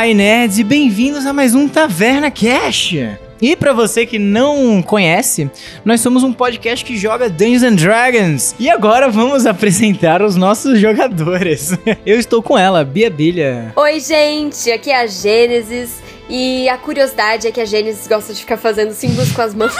Olá, 0.00 0.14
nerds, 0.14 0.58
e 0.58 0.64
bem-vindos 0.64 1.26
a 1.26 1.32
mais 1.34 1.54
um 1.54 1.68
Taverna 1.68 2.30
Cash. 2.30 2.94
E 3.38 3.54
pra 3.54 3.74
você 3.74 4.06
que 4.06 4.18
não 4.18 4.80
conhece, 4.80 5.50
nós 5.84 6.00
somos 6.00 6.22
um 6.22 6.32
podcast 6.32 6.82
que 6.82 6.96
joga 6.96 7.28
Dungeons 7.28 7.62
and 7.62 7.74
Dragons. 7.74 8.54
E 8.58 8.70
agora 8.70 9.10
vamos 9.10 9.44
apresentar 9.44 10.22
os 10.22 10.36
nossos 10.36 10.80
jogadores. 10.80 11.76
Eu 12.06 12.18
estou 12.18 12.42
com 12.42 12.56
ela, 12.56 12.82
Bia 12.82 13.10
Bilha. 13.10 13.74
Oi, 13.76 14.00
gente, 14.00 14.72
aqui 14.72 14.90
é 14.90 15.02
a 15.02 15.06
Gênesis. 15.06 16.00
E 16.30 16.68
a 16.68 16.78
curiosidade 16.78 17.48
é 17.48 17.50
que 17.50 17.60
a 17.60 17.64
Gênesis 17.64 18.06
gosta 18.06 18.32
de 18.32 18.38
ficar 18.38 18.56
fazendo 18.56 18.92
símbolos 18.92 19.32
com 19.32 19.42
as 19.42 19.52
mãos 19.52 19.74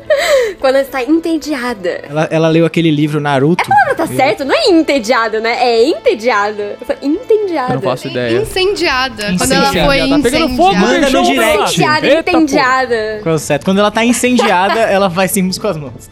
quando 0.60 0.74
ela 0.74 0.84
está 0.84 1.02
entediada. 1.02 2.02
Ela, 2.06 2.28
ela 2.30 2.48
leu 2.48 2.66
aquele 2.66 2.90
livro 2.90 3.18
Naruto. 3.18 3.64
A 3.64 3.66
palavra 3.66 3.94
tá 3.94 4.06
certo? 4.06 4.44
Não 4.44 4.54
é 4.54 4.68
entediada, 4.68 5.40
né? 5.40 5.56
É 5.58 5.88
entediada. 5.88 6.76
Eu 6.78 6.86
falei, 6.86 7.02
entediada. 7.02 7.72
Eu 7.72 7.74
não 7.76 7.82
faço 7.82 8.08
ideia. 8.08 8.42
Incendiada. 8.42 9.22
Quando 9.24 9.34
Incendiada. 9.34 9.78
ela 9.78 9.86
foi 9.86 9.96
Tá 10.06 10.18
pegando 10.18 10.56
fogo, 10.56 10.72
incendiada. 10.74 11.00
Manda 11.00 11.10
no 11.10 11.24
direct. 11.24 11.62
Entediada, 11.62 12.06
Eita, 12.06 12.30
entediada. 12.30 12.94
É 13.24 13.38
certo? 13.38 13.64
Quando 13.64 13.78
ela 13.78 13.90
tá 13.90 14.04
incendiada, 14.04 14.80
ela 14.80 15.08
faz 15.08 15.30
símbolos 15.30 15.58
com 15.58 15.68
as 15.68 15.76
mãos. 15.78 16.10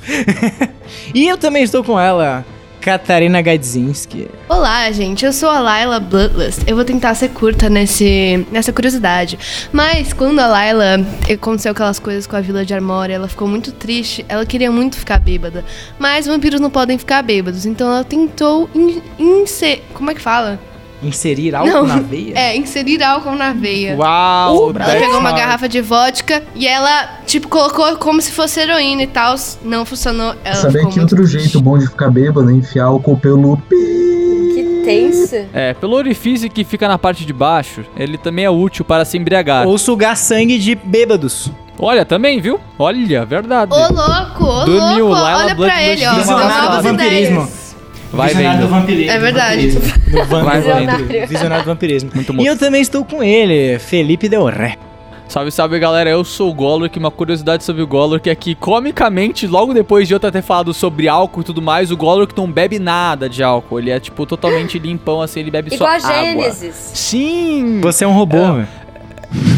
e 1.14 1.28
eu 1.28 1.36
também 1.36 1.62
estou 1.62 1.84
com 1.84 2.00
ela, 2.00 2.44
Katarina 2.84 3.40
Gadzinski. 3.40 4.28
Olá, 4.46 4.92
gente. 4.92 5.24
Eu 5.24 5.32
sou 5.32 5.48
a 5.48 5.58
Layla 5.58 5.98
Bloodless. 5.98 6.60
Eu 6.66 6.76
vou 6.76 6.84
tentar 6.84 7.14
ser 7.14 7.30
curta 7.30 7.70
nesse, 7.70 8.46
nessa 8.52 8.74
curiosidade. 8.74 9.38
Mas 9.72 10.12
quando 10.12 10.38
a 10.38 10.46
Layla 10.46 10.98
aconteceu 11.32 11.72
aquelas 11.72 11.98
coisas 11.98 12.26
com 12.26 12.36
a 12.36 12.42
Vila 12.42 12.62
de 12.62 12.74
Armória, 12.74 13.14
ela 13.14 13.26
ficou 13.26 13.48
muito 13.48 13.72
triste. 13.72 14.22
Ela 14.28 14.44
queria 14.44 14.70
muito 14.70 14.96
ficar 14.98 15.18
bêbada. 15.18 15.64
Mas 15.98 16.26
vampiros 16.26 16.60
não 16.60 16.68
podem 16.68 16.98
ficar 16.98 17.22
bêbados. 17.22 17.64
Então 17.64 17.86
ela 17.90 18.04
tentou 18.04 18.68
in, 18.74 19.00
inse- 19.18 19.80
Como 19.94 20.10
é 20.10 20.14
que 20.14 20.20
fala? 20.20 20.60
Inserir 21.04 21.54
álcool 21.54 21.86
na 21.86 22.00
veia? 22.00 22.32
É, 22.36 22.56
inserir 22.56 23.02
álcool 23.02 23.34
na 23.34 23.52
veia. 23.52 23.96
Uau! 23.96 24.70
Ela 24.70 24.74
that's 24.74 25.00
pegou 25.00 25.18
uma 25.18 25.32
garrafa 25.32 25.68
de 25.68 25.80
vodka 25.80 26.42
e 26.54 26.66
ela, 26.66 27.20
tipo, 27.26 27.48
colocou 27.48 27.96
como 27.96 28.20
se 28.20 28.32
fosse 28.32 28.60
heroína 28.60 29.02
e 29.02 29.06
tal. 29.06 29.34
Não 29.62 29.84
funcionou. 29.84 30.34
Ela 30.44 30.56
Saber 30.56 30.78
ficou 30.78 30.92
que 30.92 30.98
muito 30.98 31.12
outro 31.12 31.28
triste. 31.28 31.38
jeito 31.38 31.60
bom 31.60 31.78
de 31.78 31.86
ficar 31.86 32.10
bêbado 32.10 32.50
é 32.50 32.54
enfiar 32.54 32.86
álcool 32.86 33.16
pelo 33.16 33.56
tenso. 34.84 35.36
É, 35.52 35.74
pelo 35.74 35.96
orifício 35.96 36.50
que 36.50 36.64
fica 36.64 36.86
na 36.86 36.98
parte 36.98 37.24
de 37.24 37.32
baixo, 37.32 37.84
ele 37.96 38.18
também 38.18 38.44
é 38.44 38.50
útil 38.50 38.84
para 38.84 39.04
se 39.04 39.16
embriagar. 39.16 39.66
Ou 39.66 39.78
sugar 39.78 40.16
sangue 40.16 40.58
de 40.58 40.74
bêbados. 40.74 41.50
Olha, 41.78 42.04
também, 42.04 42.40
viu? 42.40 42.60
Olha, 42.78 43.24
verdade. 43.24 43.72
Ô, 43.72 43.76
louco, 43.76 44.44
ô, 44.44 44.64
Dormiu, 44.64 45.08
louco. 45.08 45.20
Laila 45.20 45.44
Olha 45.44 45.54
Blood 45.54 45.72
pra 45.72 45.82
ele, 45.82 46.06
ó. 46.06 46.14
Blood 46.14 46.24
São 46.26 46.36
Visionário 46.38 46.62
do 46.62 46.68
novas 46.68 46.84
vampirismo. 46.84 47.63
Vai 48.14 48.28
Visionário 48.28 48.60
do 48.60 48.66
vendo. 48.68 48.80
vampirismo. 48.80 49.10
É 49.10 49.18
verdade. 49.18 49.66
Do 49.72 50.24
van- 50.24 50.44
Vai 50.44 50.60
vendo. 50.60 50.86
vampirismo. 50.86 51.26
Visionário 51.28 51.64
do 51.64 51.68
vampirismo. 51.68 52.10
Muito 52.14 52.32
E 52.32 52.36
bom. 52.36 52.42
eu 52.44 52.58
também 52.58 52.80
estou 52.80 53.04
com 53.04 53.22
ele, 53.22 53.78
Felipe 53.78 54.28
Del 54.28 54.44
Ré. 54.46 54.76
Salve, 55.26 55.50
salve, 55.50 55.78
galera. 55.78 56.10
Eu 56.10 56.22
sou 56.22 56.50
o 56.50 56.54
Golurk. 56.54 56.96
Uma 56.98 57.10
curiosidade 57.10 57.64
sobre 57.64 57.82
o 57.82 57.86
Golurk 57.86 58.28
é 58.28 58.34
que, 58.34 58.54
comicamente, 58.54 59.46
logo 59.46 59.72
depois 59.74 60.06
de 60.06 60.14
eu 60.14 60.20
ter 60.20 60.42
falado 60.42 60.72
sobre 60.74 61.08
álcool 61.08 61.40
e 61.40 61.44
tudo 61.44 61.62
mais, 61.62 61.90
o 61.90 61.96
Golurk 61.96 62.36
não 62.36 62.46
bebe 62.50 62.78
nada 62.78 63.28
de 63.28 63.42
álcool. 63.42 63.78
Ele 63.80 63.90
é, 63.90 63.98
tipo, 63.98 64.26
totalmente 64.26 64.78
limpão, 64.78 65.20
assim, 65.22 65.40
ele 65.40 65.50
bebe 65.50 65.74
Igual 65.74 65.90
a 65.90 65.98
só 65.98 66.08
água. 66.08 66.22
Gênesis. 66.24 66.74
Sim! 66.94 67.80
Você 67.80 68.04
é 68.04 68.06
um 68.06 68.12
robô, 68.12 68.36
É. 68.36 68.52
velho. 68.52 68.68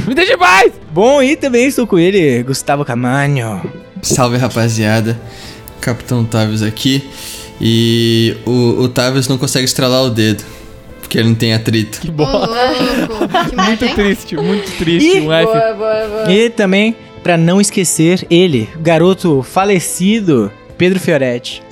Me 0.06 0.14
deixa 0.14 0.34
em 0.34 0.38
paz! 0.38 0.72
Bom, 0.92 1.20
e 1.22 1.36
também 1.36 1.66
estou 1.66 1.86
com 1.86 1.98
ele, 1.98 2.42
Gustavo 2.44 2.84
Camanho. 2.84 3.60
Salve 4.00 4.36
rapaziada, 4.38 5.18
Capitão 5.80 6.24
Tavius 6.24 6.62
aqui. 6.62 7.04
E 7.60 8.36
o, 8.46 8.82
o 8.82 8.88
Tavius 8.88 9.28
não 9.28 9.38
consegue 9.38 9.64
estralar 9.64 10.02
o 10.04 10.10
dedo, 10.10 10.44
porque 11.00 11.18
ele 11.18 11.28
não 11.28 11.34
tem 11.34 11.54
atrito. 11.54 12.00
Que 12.00 12.10
boa. 12.10 12.48
Que 13.48 13.56
Muito 13.56 13.94
triste, 13.94 14.36
muito 14.36 14.78
triste. 14.78 15.18
Ih, 15.18 15.20
um 15.22 15.32
F. 15.32 15.46
Boa, 15.46 15.74
boa, 15.74 16.08
boa. 16.08 16.32
E 16.32 16.50
também, 16.50 16.96
pra 17.22 17.36
não 17.36 17.60
esquecer, 17.60 18.26
ele, 18.28 18.68
o 18.76 18.80
garoto 18.80 19.42
falecido, 19.42 20.50
Pedro 20.76 21.00
Fioretti. 21.00 21.62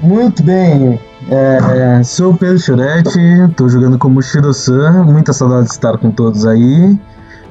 Muito 0.00 0.42
bem. 0.42 0.98
É, 1.30 2.02
sou 2.04 2.32
o 2.32 2.36
Pedro 2.36 2.58
Churete, 2.58 3.18
tô 3.56 3.68
jogando 3.68 3.98
como 3.98 4.20
Shiro-san. 4.20 5.04
Muita 5.04 5.32
saudade 5.32 5.66
de 5.66 5.72
estar 5.72 5.96
com 5.96 6.10
todos 6.10 6.44
aí. 6.44 6.96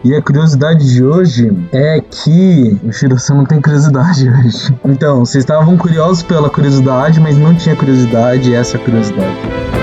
E 0.04 0.14
a 0.14 0.22
curiosidade 0.22 0.94
de 0.94 1.02
hoje 1.02 1.50
é 1.72 2.02
que 2.02 2.78
o 2.84 2.92
Shiro-san 2.92 3.36
não 3.36 3.46
tem 3.46 3.62
curiosidade 3.62 4.28
hoje. 4.30 4.76
Então, 4.84 5.20
vocês 5.20 5.44
estavam 5.44 5.78
curiosos 5.78 6.22
pela 6.22 6.50
curiosidade, 6.50 7.22
mas 7.22 7.38
não 7.38 7.56
tinha 7.56 7.74
curiosidade, 7.74 8.54
essa 8.54 8.76
é 8.76 8.82
a 8.82 8.84
curiosidade. 8.84 9.83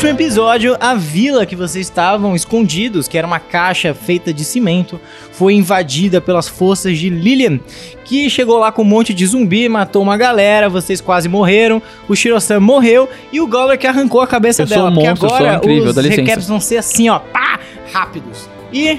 No 0.00 0.08
último 0.08 0.18
episódio, 0.18 0.78
a 0.80 0.94
vila 0.94 1.44
que 1.44 1.54
vocês 1.54 1.84
estavam 1.84 2.34
escondidos, 2.34 3.06
que 3.06 3.18
era 3.18 3.26
uma 3.26 3.38
caixa 3.38 3.92
feita 3.92 4.32
de 4.32 4.46
cimento, 4.46 4.98
foi 5.30 5.52
invadida 5.52 6.22
pelas 6.22 6.48
forças 6.48 6.96
de 6.96 7.10
Lilian, 7.10 7.60
que 8.02 8.30
chegou 8.30 8.56
lá 8.56 8.72
com 8.72 8.80
um 8.80 8.86
monte 8.86 9.12
de 9.12 9.26
zumbi, 9.26 9.68
matou 9.68 10.02
uma 10.02 10.16
galera, 10.16 10.70
vocês 10.70 11.02
quase 11.02 11.28
morreram, 11.28 11.82
o 12.08 12.16
Shiro-san 12.16 12.60
morreu 12.60 13.10
e 13.30 13.42
o 13.42 13.46
Goller 13.46 13.78
que 13.78 13.86
arrancou 13.86 14.22
a 14.22 14.26
cabeça 14.26 14.62
Eu 14.62 14.68
sou 14.68 14.76
dela. 14.78 14.90
um 14.90 14.94
porque 14.94 15.08
monstro, 15.10 15.28
sou 15.28 15.36
agora 15.36 15.56
incrível, 15.56 15.90
os 15.90 15.96
recaps 16.06 16.48
vão 16.48 16.60
ser 16.60 16.78
assim, 16.78 17.10
ó, 17.10 17.18
pá, 17.18 17.60
rápidos. 17.92 18.48
E 18.72 18.98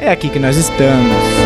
é 0.00 0.10
aqui 0.10 0.28
que 0.28 0.40
nós 0.40 0.56
estamos. 0.56 1.43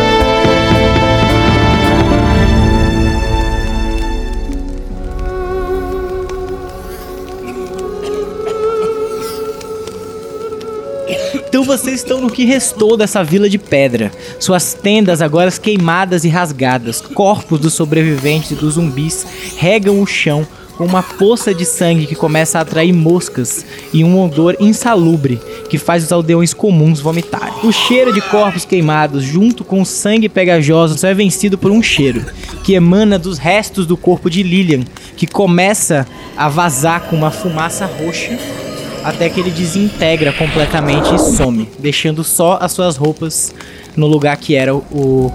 Vocês 11.69 11.97
estão 11.97 12.19
no 12.19 12.31
que 12.31 12.45
restou 12.45 12.97
dessa 12.97 13.23
vila 13.23 13.47
de 13.47 13.59
pedra. 13.59 14.11
Suas 14.39 14.73
tendas 14.73 15.21
agora 15.21 15.51
queimadas 15.51 16.25
e 16.25 16.27
rasgadas. 16.27 16.99
Corpos 16.99 17.59
dos 17.59 17.75
sobreviventes 17.75 18.49
e 18.49 18.55
dos 18.55 18.73
zumbis 18.73 19.23
regam 19.55 20.01
o 20.01 20.07
chão 20.07 20.47
com 20.75 20.85
uma 20.85 21.03
poça 21.03 21.53
de 21.53 21.65
sangue 21.65 22.07
que 22.07 22.15
começa 22.15 22.57
a 22.57 22.61
atrair 22.61 22.91
moscas 22.91 23.63
e 23.93 24.03
um 24.03 24.19
odor 24.19 24.55
insalubre 24.59 25.39
que 25.69 25.77
faz 25.77 26.03
os 26.03 26.11
aldeões 26.11 26.55
comuns 26.55 27.01
vomitarem. 27.01 27.53
O 27.63 27.71
cheiro 27.71 28.11
de 28.11 28.21
corpos 28.21 28.65
queimados 28.65 29.21
junto 29.21 29.63
com 29.63 29.79
o 29.79 29.85
sangue 29.85 30.27
pegajoso 30.27 30.97
só 30.97 31.07
é 31.07 31.13
vencido 31.13 31.55
por 31.55 31.69
um 31.69 31.83
cheiro 31.83 32.25
que 32.63 32.73
emana 32.73 33.19
dos 33.19 33.37
restos 33.37 33.85
do 33.85 33.95
corpo 33.95 34.27
de 34.27 34.41
Lilian, 34.41 34.83
que 35.15 35.27
começa 35.27 36.07
a 36.35 36.49
vazar 36.49 37.01
com 37.01 37.15
uma 37.15 37.29
fumaça 37.29 37.85
roxa 37.85 38.39
até 39.03 39.29
que 39.29 39.39
ele 39.39 39.51
desintegra 39.51 40.31
completamente 40.33 41.13
e 41.13 41.19
some, 41.19 41.69
deixando 41.79 42.23
só 42.23 42.57
as 42.61 42.71
suas 42.71 42.95
roupas 42.97 43.53
no 43.95 44.07
lugar 44.07 44.35
que 44.37 44.55
era 44.55 44.75
o- 44.75 44.81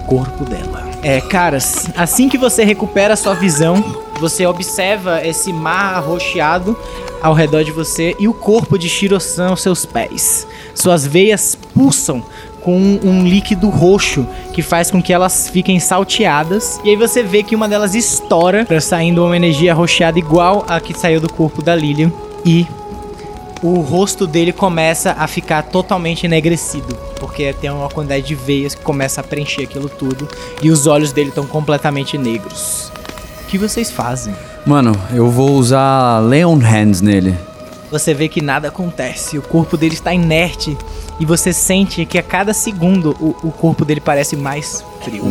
corpo 0.07 0.43
dela. 0.45 0.85
É, 1.03 1.21
caras, 1.21 1.87
assim 1.95 2.27
que 2.27 2.37
você 2.37 2.63
recupera 2.63 3.15
sua 3.15 3.35
visão, 3.35 3.83
você 4.19 4.45
observa 4.45 5.25
esse 5.25 5.53
mar 5.53 5.95
arroxeado 5.95 6.75
ao 7.21 7.33
redor 7.33 7.63
de 7.63 7.71
você 7.71 8.15
e 8.19 8.27
o 8.27 8.33
corpo 8.33 8.77
de 8.77 8.89
Shiro-san 8.89 9.49
aos 9.49 9.61
seus 9.61 9.85
pés. 9.85 10.47
Suas 10.73 11.05
veias 11.05 11.55
pulsam 11.73 12.23
com 12.61 12.75
um 13.03 13.23
líquido 13.27 13.69
roxo 13.69 14.25
que 14.51 14.63
faz 14.63 14.89
com 14.89 14.99
que 15.01 15.13
elas 15.13 15.47
fiquem 15.49 15.79
salteadas. 15.79 16.79
E 16.83 16.89
aí 16.89 16.95
você 16.95 17.21
vê 17.21 17.43
que 17.43 17.55
uma 17.55 17.69
delas 17.69 17.93
estoura, 17.93 18.65
saindo 18.81 19.23
uma 19.23 19.35
energia 19.35 19.71
arroxeada 19.73 20.17
igual 20.17 20.65
a 20.67 20.79
que 20.79 20.97
saiu 20.97 21.21
do 21.21 21.31
corpo 21.31 21.61
da 21.61 21.75
Lilian. 21.75 22.11
E 22.43 22.65
o 23.61 23.79
rosto 23.81 24.27
dele 24.27 24.51
começa 24.51 25.15
a 25.17 25.27
ficar 25.27 25.63
totalmente 25.63 26.25
enegrecido, 26.25 26.95
porque 27.19 27.53
tem 27.53 27.69
uma 27.69 27.89
quantidade 27.89 28.25
de 28.25 28.35
veias 28.35 28.75
que 28.75 28.81
começa 28.81 29.21
a 29.21 29.23
preencher 29.23 29.63
aquilo 29.63 29.89
tudo 29.89 30.27
e 30.61 30.69
os 30.69 30.87
olhos 30.87 31.11
dele 31.11 31.29
estão 31.29 31.45
completamente 31.45 32.17
negros. 32.17 32.91
O 33.43 33.47
que 33.47 33.57
vocês 33.57 33.91
fazem? 33.91 34.35
Mano, 34.65 34.99
eu 35.13 35.29
vou 35.29 35.51
usar 35.51 36.19
Leon 36.19 36.57
Hands 36.57 37.01
nele. 37.01 37.35
Você 37.91 38.13
vê 38.13 38.27
que 38.27 38.41
nada 38.41 38.67
acontece, 38.67 39.37
o 39.37 39.41
corpo 39.41 39.77
dele 39.77 39.93
está 39.93 40.13
inerte 40.13 40.75
e 41.19 41.25
você 41.25 41.53
sente 41.53 42.05
que 42.05 42.17
a 42.17 42.23
cada 42.23 42.53
segundo 42.53 43.15
o, 43.19 43.47
o 43.47 43.51
corpo 43.51 43.85
dele 43.85 44.01
parece 44.01 44.35
mais 44.35 44.83
frio. 45.01 45.23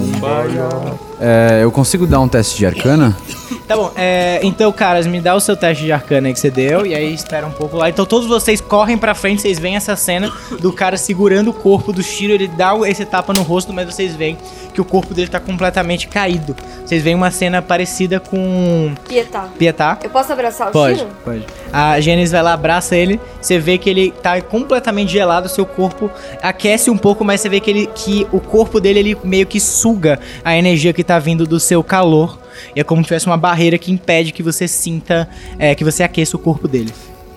É, 1.27 1.65
eu 1.65 1.73
consigo 1.73 2.07
dar 2.07 2.21
um 2.21 2.29
teste 2.29 2.59
de 2.59 2.67
arcana? 2.67 3.17
Tá 3.67 3.77
bom, 3.77 3.91
é, 3.97 4.41
então, 4.43 4.71
caras, 4.73 5.07
me 5.07 5.23
dá 5.23 5.35
o 5.35 5.41
seu 5.41 5.57
teste 5.57 5.85
de 5.85 5.93
arcana 5.93 6.29
aí 6.29 6.35
que 6.35 6.41
você 6.41 6.51
deu, 6.51 6.85
e 6.85 6.95
aí 6.95 7.15
espera 7.15 7.47
um 7.47 7.51
pouco 7.51 7.79
lá. 7.79 7.89
Então 7.89 8.05
todos 8.05 8.29
vocês 8.29 8.61
correm 8.61 8.99
pra 8.99 9.15
frente, 9.15 9.41
vocês 9.41 9.59
veem 9.59 9.77
essa 9.77 9.97
cena 9.97 10.31
do 10.61 10.71
cara 10.71 10.99
segurando 10.99 11.49
o 11.49 11.53
corpo 11.55 11.91
do 11.91 12.03
Shiro, 12.03 12.35
ele 12.35 12.47
dá 12.47 12.75
esse 12.87 13.07
tapa 13.07 13.33
no 13.33 13.43
rosto, 13.43 13.73
mas 13.73 13.87
vocês 13.87 14.15
veem 14.15 14.37
que 14.75 14.81
o 14.81 14.85
corpo 14.85 15.15
dele 15.15 15.29
tá 15.29 15.41
completamente 15.41 16.09
caído. 16.09 16.55
Vocês 16.85 17.03
veem 17.03 17.15
uma 17.15 17.31
cena 17.31 17.63
parecida 17.63 18.21
com 18.21 18.93
Pietá. 19.09 19.49
Pietá. 19.57 19.99
Eu 20.03 20.11
posso 20.11 20.33
abraçar 20.33 20.69
o 20.69 20.73
Pode, 20.73 20.99
Shiro? 20.99 21.11
pode. 21.25 21.47
A 21.73 21.99
Gênesis 22.01 22.33
vai 22.33 22.43
lá, 22.43 22.53
abraça 22.53 22.97
ele. 22.97 23.21
Você 23.41 23.59
vê 23.59 23.79
que 23.79 23.89
ele 23.89 24.11
tá 24.11 24.41
completamente 24.43 25.13
gelado, 25.13 25.49
seu 25.49 25.65
corpo 25.65 26.11
aquece 26.43 26.91
um 26.91 26.99
pouco, 26.99 27.25
mas 27.25 27.41
você 27.41 27.49
vê 27.49 27.61
que, 27.61 27.71
ele, 27.71 27.87
que 27.95 28.27
o 28.33 28.41
corpo 28.41 28.81
dele 28.81 28.99
ele 28.99 29.17
meio 29.25 29.47
que 29.47 29.61
suga 29.61 30.19
a 30.45 30.57
energia 30.57 30.93
que 30.93 31.05
tá 31.05 31.14
vindo 31.19 31.47
do 31.47 31.59
seu 31.59 31.83
calor. 31.83 32.39
E 32.75 32.81
é 32.81 32.85
como 32.85 33.03
se 33.03 33.09
tivesse 33.09 33.27
uma 33.27 33.37
barreira 33.37 33.77
que 33.79 33.91
impede 33.91 34.33
que 34.33 34.43
você 34.43 34.69
sinta, 34.69 35.29
é, 35.59 35.75
que 35.75 35.85
você 35.85 36.03
aqueça 36.03 36.37
o 36.37 36.39
corpo 36.39 36.69
dele. 36.69 36.93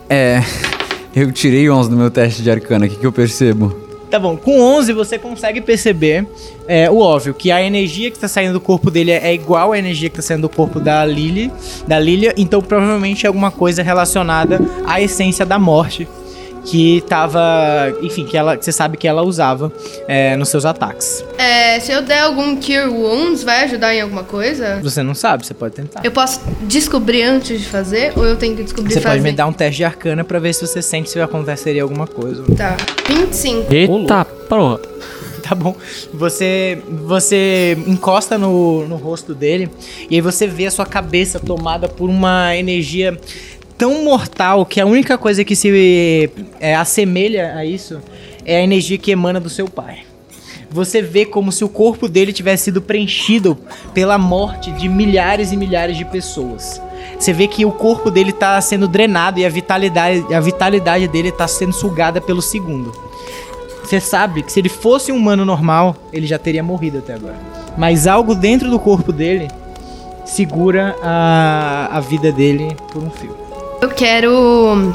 É. 0.10 0.42
Eu 1.16 1.32
tirei 1.32 1.70
11 1.70 1.90
no 1.90 1.98
meu 1.98 2.12
teste 2.12 2.44
de 2.44 2.52
arcana, 2.52 2.86
o 2.86 2.90
que, 2.90 2.96
que 2.96 3.06
eu 3.06 3.12
percebo? 3.12 3.88
Tá 4.10 4.20
bom, 4.20 4.38
com 4.38 4.62
11 4.62 4.94
você 4.94 5.18
consegue 5.18 5.60
perceber 5.60 6.26
é, 6.66 6.90
o 6.90 7.00
óbvio, 7.00 7.34
que 7.34 7.52
a 7.52 7.62
energia 7.62 8.10
que 8.10 8.18
tá 8.18 8.28
saindo 8.28 8.54
do 8.54 8.62
corpo 8.62 8.90
dele 8.90 9.12
é 9.12 9.34
igual 9.34 9.74
à 9.74 9.80
energia 9.80 10.10
que 10.10 10.16
tá 10.16 10.22
saindo 10.22 10.44
do 10.44 10.50
corpo 10.50 10.80
da 10.80 11.04
Lily, 11.04 11.52
da 11.86 12.00
Lilia, 12.00 12.34
então 12.38 12.62
provavelmente 12.62 13.26
é 13.26 13.28
alguma 13.28 13.52
coisa 13.52 13.84
relacionada 13.84 14.60
à 14.86 15.02
essência 15.02 15.46
da 15.46 15.60
morte 15.60 16.08
que 16.70 17.02
tava, 17.08 17.42
enfim, 18.02 18.26
que 18.26 18.38
ela, 18.38 18.58
que 18.58 18.66
você 18.66 18.72
sabe 18.72 18.98
que 18.98 19.08
ela 19.08 19.24
usava 19.24 19.72
é, 20.08 20.36
nos 20.36 20.50
seus 20.50 20.66
ataques. 20.66 21.24
É, 21.38 21.80
se 21.80 21.92
eu 21.92 22.02
der 22.02 22.22
algum 22.22 22.56
Cure 22.58 22.90
Wounds, 22.90 23.44
vai 23.44 23.64
ajudar 23.64 23.96
em 23.96 24.02
alguma 24.02 24.24
coisa? 24.24 24.80
Você 24.84 25.02
não 25.02 25.16
sabe, 25.16 25.46
você 25.46 25.54
pode 25.54 25.76
tentar. 25.76 26.02
Eu 26.04 26.12
posso 26.12 26.42
descobrir 26.64 27.24
antes 27.24 27.60
de 27.62 27.66
fazer 27.68 28.12
ou 28.16 28.26
eu 28.26 28.36
tenho 28.36 28.56
que 28.56 28.64
descobrir 28.64 28.94
Você 28.94 29.00
fazer? 29.00 29.16
pode 29.16 29.24
me 29.24 29.32
dar 29.32 29.48
um 29.48 29.54
teste 29.54 29.78
de 29.78 29.86
arcana 29.86 30.24
pra 30.24 30.40
ver 30.40 30.54
se 30.54 30.66
você 30.68 30.82
sente 30.82 31.10
se 31.10 31.20
aconteceria 31.22 31.84
alguma 31.84 32.06
coisa. 32.06 32.44
Tá. 32.56 32.76
25. 33.08 33.74
Eita, 33.74 34.26
porra. 34.50 34.80
Tá 35.48 35.56
bom. 35.56 35.74
Você 36.14 36.80
você 37.06 37.78
encosta 37.88 38.38
no, 38.38 38.86
no 38.86 38.98
rosto 38.98 39.34
dele 39.34 39.70
e 40.10 40.16
aí 40.16 40.22
você 40.22 40.46
vê 40.46 40.66
a 40.66 40.72
sua 40.72 40.86
cabeça 40.86 41.40
tomada 41.40 41.88
por 41.88 42.10
uma 42.10 42.54
energia 42.58 43.18
tão 43.78 44.04
mortal 44.04 44.66
que 44.66 44.82
a 44.82 44.86
única 44.86 45.18
coisa 45.18 45.44
que 45.44 45.56
se 45.56 46.30
é, 46.60 46.76
assemelha 46.76 47.56
a 47.56 47.64
isso 47.64 48.02
é 48.46 48.58
a 48.58 48.62
energia 48.62 48.98
que 48.98 49.12
emana 49.12 49.40
do 49.40 49.50
seu 49.50 49.68
pai. 49.68 50.00
Você 50.70 51.02
vê 51.02 51.26
como 51.26 51.52
se 51.52 51.64
o 51.64 51.70
corpo 51.70 52.10
dele 52.10 52.34
tivesse 52.34 52.66
sido 52.66 52.82
preenchido 52.82 53.58
pela 53.94 54.18
morte 54.18 54.72
de 54.72 54.90
milhares 54.90 55.52
e 55.52 55.58
milhares 55.58 55.98
de 55.98 56.04
pessoas. 56.04 56.82
Você 57.18 57.32
vê 57.32 57.48
que 57.48 57.66
o 57.66 57.72
corpo 57.72 58.12
dele 58.12 58.34
tá 58.34 58.60
sendo 58.60 58.88
drenado 58.88 59.40
e 59.40 59.46
a 59.46 59.50
vitalidade, 59.50 60.34
a 60.34 60.40
vitalidade 60.40 61.08
dele 61.08 61.32
tá 61.32 61.48
sendo 61.48 61.74
sugada 61.74 62.20
pelo 62.20 62.42
segundo. 62.42 62.92
Você 63.84 64.02
sabe 64.02 64.44
que 64.44 64.52
se 64.52 64.60
ele 64.60 64.70
fosse 64.70 65.12
um 65.12 65.16
humano 65.16 65.46
normal, 65.46 65.96
ele 66.12 66.28
já 66.28 66.38
teria 66.38 66.62
morrido 66.62 66.98
até 66.98 67.14
agora. 67.14 67.38
Mas 67.78 68.06
algo 68.06 68.36
dentro 68.36 68.70
do 68.70 68.78
corpo 68.78 69.14
dele 69.14 69.48
segura 70.26 70.96
a, 71.02 71.90
a 71.94 72.00
vida 72.02 72.32
dele 72.32 72.76
por 72.92 73.02
um 73.02 73.10
fio. 73.10 73.47
Eu 73.82 73.90
quero 73.90 74.94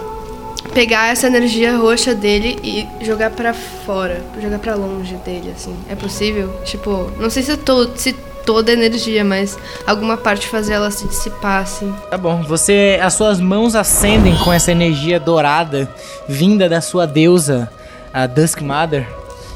pegar 0.74 1.12
essa 1.12 1.26
energia 1.26 1.76
roxa 1.76 2.14
dele 2.14 2.58
e 2.62 3.04
jogar 3.04 3.30
pra 3.30 3.54
fora, 3.54 4.22
jogar 4.40 4.58
pra 4.58 4.74
longe 4.74 5.14
dele, 5.16 5.52
assim. 5.54 5.74
É 5.88 5.94
possível? 5.94 6.52
Tipo, 6.64 7.10
não 7.18 7.30
sei 7.30 7.42
se, 7.42 7.56
to 7.56 7.90
se 7.94 8.12
toda 8.44 8.72
a 8.72 8.74
energia, 8.74 9.24
mas 9.24 9.56
alguma 9.86 10.16
parte 10.16 10.48
fazer 10.48 10.74
ela 10.74 10.90
se 10.90 11.06
dissipar, 11.06 11.62
assim. 11.62 11.94
Tá 12.10 12.18
bom, 12.18 12.42
você. 12.42 12.98
As 13.00 13.14
suas 13.14 13.40
mãos 13.40 13.76
acendem 13.76 14.36
com 14.38 14.52
essa 14.52 14.72
energia 14.72 15.20
dourada 15.20 15.88
vinda 16.28 16.68
da 16.68 16.80
sua 16.80 17.06
deusa, 17.06 17.70
a 18.12 18.26
Dusk 18.26 18.60
Mother. 18.62 19.06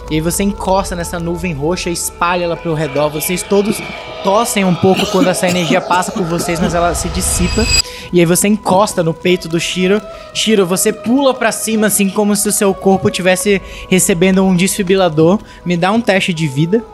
E 0.08 0.14
aí 0.14 0.20
você 0.20 0.44
encosta 0.44 0.94
nessa 0.94 1.18
nuvem 1.18 1.52
roxa 1.52 1.90
e 1.90 1.92
espalha 1.92 2.44
ela 2.44 2.56
pro 2.56 2.74
redor. 2.74 3.10
Vocês 3.10 3.42
todos 3.42 3.82
tossem 4.22 4.64
um 4.64 4.74
pouco 4.74 5.04
quando 5.06 5.28
essa 5.28 5.48
energia 5.48 5.80
passa 5.80 6.12
por 6.12 6.22
vocês, 6.22 6.60
mas 6.60 6.74
ela 6.74 6.94
se 6.94 7.08
dissipa. 7.08 7.64
E 8.12 8.20
aí 8.20 8.26
você 8.26 8.48
encosta 8.48 9.02
no 9.02 9.12
peito 9.12 9.48
do 9.48 9.58
Shiro. 9.58 10.00
Shiro, 10.34 10.66
você 10.66 10.92
pula 10.92 11.34
pra 11.34 11.52
cima 11.52 11.86
assim 11.86 12.08
como 12.08 12.34
se 12.36 12.48
o 12.48 12.52
seu 12.52 12.72
corpo 12.74 13.08
estivesse 13.08 13.60
recebendo 13.88 14.44
um 14.44 14.54
desfibrilador. 14.54 15.38
Me 15.64 15.76
dá 15.76 15.90
um 15.92 16.00
teste 16.00 16.32
de 16.32 16.46
vida. 16.46 16.84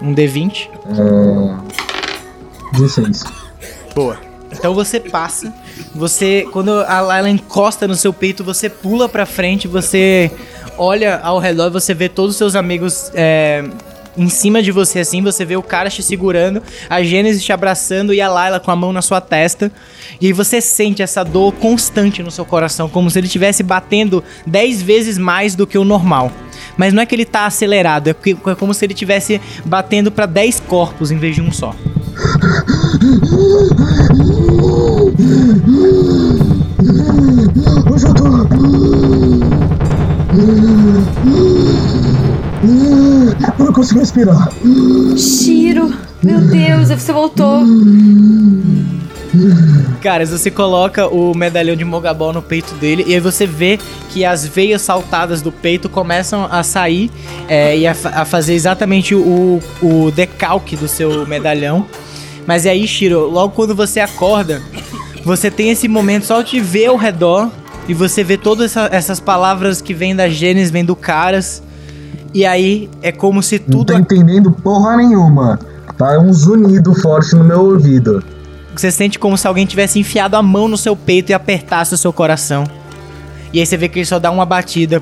Um 0.00 0.14
D20. 0.14 0.68
É... 0.88 1.76
16. 2.72 3.24
Boa. 3.94 4.18
Então 4.52 4.74
você 4.74 5.00
passa, 5.00 5.52
você 5.94 6.46
quando 6.52 6.70
a 6.70 7.00
Layla 7.00 7.28
encosta 7.28 7.86
no 7.86 7.94
seu 7.94 8.12
peito, 8.12 8.44
você 8.44 8.68
pula 8.68 9.08
pra 9.08 9.26
frente, 9.26 9.66
você 9.66 10.30
olha 10.78 11.18
ao 11.18 11.38
redor, 11.38 11.70
você 11.70 11.92
vê 11.92 12.08
todos 12.08 12.32
os 12.32 12.36
seus 12.36 12.54
amigos 12.54 13.10
é, 13.14 13.64
em 14.16 14.28
cima 14.28 14.62
de 14.62 14.72
você 14.72 15.00
assim, 15.00 15.22
você 15.22 15.44
vê 15.44 15.56
o 15.56 15.62
cara 15.62 15.90
te 15.90 16.02
segurando, 16.02 16.62
a 16.88 17.02
Gênesis 17.02 17.44
te 17.44 17.52
abraçando 17.52 18.14
e 18.14 18.20
a 18.20 18.28
Layla 18.28 18.60
com 18.60 18.70
a 18.70 18.76
mão 18.76 18.92
na 18.92 19.02
sua 19.02 19.20
testa. 19.20 19.70
E 20.20 20.26
aí 20.26 20.32
você 20.32 20.60
sente 20.60 21.02
essa 21.02 21.24
dor 21.24 21.52
constante 21.52 22.22
no 22.22 22.30
seu 22.30 22.44
coração, 22.44 22.88
como 22.88 23.10
se 23.10 23.18
ele 23.18 23.26
estivesse 23.26 23.62
batendo 23.62 24.22
10 24.46 24.82
vezes 24.82 25.18
mais 25.18 25.54
do 25.54 25.66
que 25.66 25.76
o 25.76 25.84
normal. 25.84 26.32
Mas 26.76 26.92
não 26.92 27.02
é 27.02 27.06
que 27.06 27.14
ele 27.14 27.24
tá 27.24 27.46
acelerado, 27.46 28.08
é, 28.08 28.10
é 28.10 28.54
como 28.54 28.72
se 28.72 28.84
ele 28.84 28.92
estivesse 28.92 29.40
batendo 29.64 30.10
pra 30.10 30.26
10 30.26 30.60
corpos 30.60 31.10
em 31.10 31.18
vez 31.18 31.34
de 31.34 31.42
um 31.42 31.52
só. 31.52 31.74
Eu 37.90 37.98
já 37.98 38.12
tô. 38.14 38.55
Consigo 43.76 44.00
respirar. 44.00 44.48
Shiro, 45.16 45.94
meu 46.22 46.40
Deus, 46.40 46.88
você 46.88 47.12
voltou. 47.12 47.62
Caras, 50.00 50.30
você 50.30 50.50
coloca 50.50 51.06
o 51.08 51.34
medalhão 51.36 51.76
de 51.76 51.84
Mogabol 51.84 52.32
no 52.32 52.40
peito 52.40 52.74
dele 52.76 53.04
e 53.06 53.12
aí 53.14 53.20
você 53.20 53.46
vê 53.46 53.78
que 54.10 54.24
as 54.24 54.46
veias 54.46 54.80
saltadas 54.80 55.42
do 55.42 55.52
peito 55.52 55.88
começam 55.90 56.48
a 56.50 56.62
sair 56.62 57.10
é, 57.48 57.76
e 57.76 57.86
a, 57.86 57.94
a 58.14 58.24
fazer 58.24 58.54
exatamente 58.54 59.14
o, 59.14 59.60
o 59.82 60.10
decalque 60.10 60.74
do 60.74 60.88
seu 60.88 61.26
medalhão. 61.26 61.86
Mas 62.46 62.64
e 62.64 62.68
aí, 62.70 62.86
Shiro, 62.88 63.28
logo 63.28 63.52
quando 63.54 63.74
você 63.74 64.00
acorda, 64.00 64.62
você 65.22 65.50
tem 65.50 65.70
esse 65.70 65.86
momento 65.86 66.24
só 66.24 66.40
de 66.40 66.58
ver 66.60 66.86
ao 66.86 66.96
redor 66.96 67.50
e 67.88 67.92
você 67.92 68.24
vê 68.24 68.38
todas 68.38 68.70
essa- 68.74 68.88
essas 68.90 69.20
palavras 69.20 69.82
que 69.82 69.92
vêm 69.92 70.16
da 70.16 70.28
Gênesis, 70.30 70.70
vêm 70.70 70.84
do 70.84 70.96
Caras. 70.96 71.62
E 72.36 72.44
aí 72.44 72.90
é 73.00 73.10
como 73.10 73.42
se 73.42 73.58
Não 73.66 73.78
tudo 73.78 73.94
tô 73.94 73.98
entendendo 73.98 74.52
porra 74.52 74.98
nenhuma. 74.98 75.58
Tá 75.96 76.18
um 76.18 76.30
zunido 76.34 76.94
forte 76.94 77.34
no 77.34 77.42
meu 77.42 77.64
ouvido. 77.64 78.22
Você 78.74 78.90
sente 78.90 79.18
como 79.18 79.38
se 79.38 79.48
alguém 79.48 79.64
tivesse 79.64 79.98
enfiado 79.98 80.36
a 80.36 80.42
mão 80.42 80.68
no 80.68 80.76
seu 80.76 80.94
peito 80.94 81.30
e 81.30 81.32
apertasse 81.32 81.94
o 81.94 81.96
seu 81.96 82.12
coração. 82.12 82.64
E 83.54 83.58
aí 83.58 83.64
você 83.64 83.78
vê 83.78 83.88
que 83.88 84.00
ele 84.00 84.04
só 84.04 84.18
dá 84.18 84.30
uma 84.30 84.44
batida. 84.44 85.00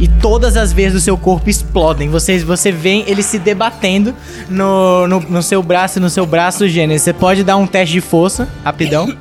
E 0.00 0.08
todas 0.08 0.56
as 0.56 0.72
vezes 0.72 0.94
do 0.94 1.00
seu 1.00 1.18
corpo 1.18 1.50
explodem. 1.50 2.08
Você, 2.08 2.38
você 2.38 2.72
vê 2.72 3.04
ele 3.06 3.22
se 3.22 3.38
debatendo 3.38 4.14
no, 4.48 5.06
no, 5.06 5.20
no 5.20 5.42
seu 5.42 5.62
braço, 5.62 6.00
no 6.00 6.08
seu 6.08 6.24
braço, 6.24 6.66
Gênesis. 6.66 7.02
Você 7.02 7.12
pode 7.12 7.44
dar 7.44 7.58
um 7.58 7.66
teste 7.66 7.92
de 7.92 8.00
força, 8.00 8.48
rapidão. 8.64 9.14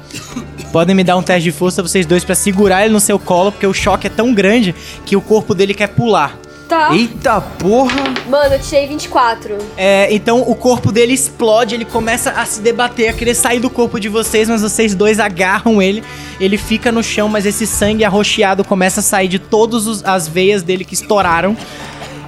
Podem 0.71 0.95
me 0.95 1.03
dar 1.03 1.17
um 1.17 1.21
teste 1.21 1.43
de 1.43 1.51
força, 1.51 1.83
vocês 1.83 2.05
dois, 2.05 2.23
pra 2.23 2.33
segurar 2.33 2.85
ele 2.85 2.93
no 2.93 3.01
seu 3.01 3.19
colo, 3.19 3.51
porque 3.51 3.67
o 3.67 3.73
choque 3.73 4.07
é 4.07 4.09
tão 4.09 4.33
grande 4.33 4.73
que 5.05 5.17
o 5.17 5.21
corpo 5.21 5.53
dele 5.53 5.73
quer 5.73 5.87
pular. 5.87 6.39
Tá. 6.73 6.91
Eita 6.91 7.39
porra! 7.39 8.01
Mano, 8.27 8.55
eu 8.55 8.59
tirei 8.59 8.87
24. 8.87 9.59
É, 9.77 10.11
então 10.11 10.41
o 10.41 10.55
corpo 10.55 10.91
dele 10.91 11.13
explode, 11.13 11.75
ele 11.75 11.85
começa 11.85 12.31
a 12.31 12.43
se 12.45 12.61
debater, 12.61 13.09
a 13.09 13.13
querer 13.13 13.35
sair 13.35 13.59
do 13.59 13.69
corpo 13.69 13.99
de 13.99 14.09
vocês, 14.09 14.49
mas 14.49 14.63
vocês 14.63 14.95
dois 14.95 15.19
agarram 15.19 15.79
ele. 15.79 16.03
Ele 16.39 16.57
fica 16.57 16.91
no 16.91 17.03
chão, 17.03 17.29
mas 17.29 17.45
esse 17.45 17.67
sangue 17.67 18.03
arroxeado 18.03 18.63
começa 18.63 19.01
a 19.01 19.03
sair 19.03 19.27
de 19.27 19.37
todas 19.37 20.03
as 20.03 20.27
veias 20.27 20.63
dele 20.63 20.83
que 20.83 20.95
estouraram. 20.95 21.55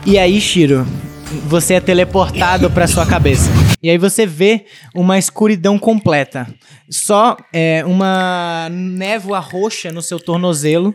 E 0.06 0.20
aí, 0.20 0.40
Shiro, 0.40 0.86
você 1.48 1.74
é 1.74 1.80
teleportado 1.80 2.70
pra 2.70 2.86
sua 2.86 3.04
cabeça. 3.08 3.50
E 3.82 3.90
aí 3.90 3.98
você 3.98 4.28
vê 4.28 4.66
uma 4.94 5.18
escuridão 5.18 5.80
completa. 5.80 6.46
Só 6.88 7.36
é, 7.52 7.84
uma 7.84 8.68
névoa 8.70 9.40
roxa 9.40 9.92
no 9.92 10.04
seu 10.04 10.20
tornozelo 10.20 10.94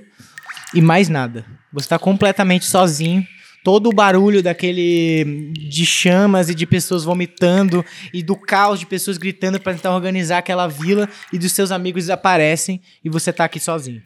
e 0.72 0.80
mais 0.80 1.08
nada. 1.08 1.44
Você 1.72 1.88
tá 1.88 1.98
completamente 1.98 2.64
sozinho. 2.64 3.26
Todo 3.62 3.90
o 3.90 3.92
barulho 3.92 4.42
daquele 4.42 5.52
de 5.52 5.84
chamas 5.84 6.48
e 6.48 6.54
de 6.54 6.66
pessoas 6.66 7.04
vomitando 7.04 7.84
e 8.12 8.22
do 8.22 8.34
caos 8.34 8.80
de 8.80 8.86
pessoas 8.86 9.18
gritando 9.18 9.60
pra 9.60 9.74
tentar 9.74 9.94
organizar 9.94 10.38
aquela 10.38 10.66
vila 10.66 11.08
e 11.32 11.38
dos 11.38 11.52
seus 11.52 11.70
amigos 11.70 12.04
desaparecem 12.04 12.80
e 13.04 13.10
você 13.10 13.32
tá 13.32 13.44
aqui 13.44 13.60
sozinho. 13.60 14.00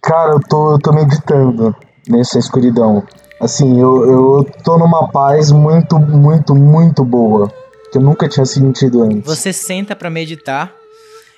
Cara, 0.00 0.32
eu 0.32 0.40
tô, 0.48 0.72
eu 0.72 0.78
tô 0.78 0.92
meditando 0.92 1.74
nessa 2.08 2.38
escuridão. 2.38 3.04
Assim, 3.40 3.80
eu, 3.80 4.10
eu 4.10 4.44
tô 4.62 4.78
numa 4.78 5.08
paz 5.08 5.50
muito, 5.50 5.98
muito, 5.98 6.54
muito 6.54 7.04
boa. 7.04 7.52
Que 7.90 7.98
eu 7.98 8.02
nunca 8.02 8.28
tinha 8.28 8.46
sentido 8.46 9.02
antes. 9.02 9.24
Você 9.24 9.52
senta 9.52 9.96
pra 9.96 10.08
meditar 10.08 10.72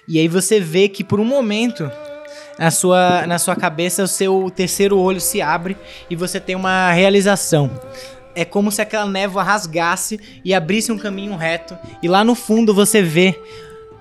e 0.06 0.18
aí 0.18 0.28
você 0.28 0.60
vê 0.60 0.88
que 0.88 1.02
por 1.02 1.18
um 1.18 1.24
momento 1.24 1.90
na 2.58 2.70
sua, 2.70 3.26
na 3.26 3.38
sua 3.38 3.56
cabeça 3.56 4.02
o 4.02 4.08
seu 4.08 4.50
terceiro 4.54 4.98
olho 4.98 5.20
se 5.20 5.40
abre 5.40 5.76
e 6.08 6.16
você 6.16 6.38
tem 6.40 6.54
uma 6.54 6.92
realização. 6.92 7.70
É 8.34 8.44
como 8.44 8.70
se 8.70 8.82
aquela 8.82 9.06
névoa 9.06 9.42
rasgasse 9.42 10.18
e 10.44 10.52
abrisse 10.52 10.90
um 10.90 10.98
caminho 10.98 11.36
reto 11.36 11.76
e 12.02 12.08
lá 12.08 12.24
no 12.24 12.34
fundo 12.34 12.74
você 12.74 13.02
vê 13.02 13.40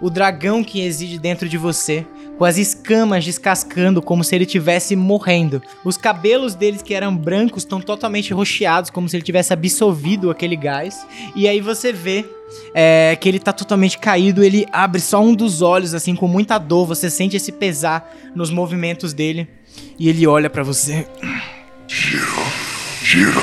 o 0.02 0.10
dragão 0.10 0.64
que 0.64 0.82
reside 0.82 1.18
dentro 1.18 1.48
de 1.48 1.58
você, 1.58 2.06
com 2.38 2.44
as 2.44 2.58
escamas 2.58 3.24
descascando 3.24 4.02
como 4.02 4.22
se 4.22 4.36
ele 4.36 4.44
estivesse 4.44 4.98
morrendo. 4.98 5.62
Os 5.86 5.96
cabelos 5.96 6.56
deles 6.56 6.82
que 6.82 6.94
eram 6.94 7.16
brancos 7.16 7.64
estão 7.64 7.80
totalmente 7.80 8.34
rocheados, 8.34 8.90
como 8.90 9.08
se 9.08 9.16
ele 9.16 9.24
tivesse 9.24 9.54
absorvido 9.54 10.30
aquele 10.30 10.58
gás. 10.58 11.08
E 11.36 11.48
aí 11.48 11.62
você 11.62 11.94
vê 11.94 12.26
é, 12.74 13.18
que 13.20 13.30
ele 13.30 13.40
tá 13.40 13.54
totalmente 13.54 13.98
caído, 13.98 14.44
ele 14.44 14.66
abre 14.72 15.00
só 15.00 15.22
um 15.22 15.34
dos 15.36 15.62
olhos, 15.62 15.94
assim, 15.94 16.16
com 16.16 16.28
muita 16.28 16.58
dor. 16.58 16.88
Você 16.88 17.10
sente 17.10 17.38
esse 17.38 17.52
pesar 17.52 18.14
nos 18.36 18.50
movimentos 18.50 19.14
dele. 19.14 19.48
E 19.98 20.10
ele 20.10 20.26
olha 20.28 20.50
pra 20.50 20.64
você. 20.64 21.08
Giro. 21.88 23.42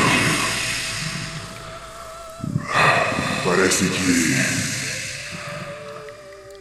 Parece 3.44 3.84
que. 3.84 4.34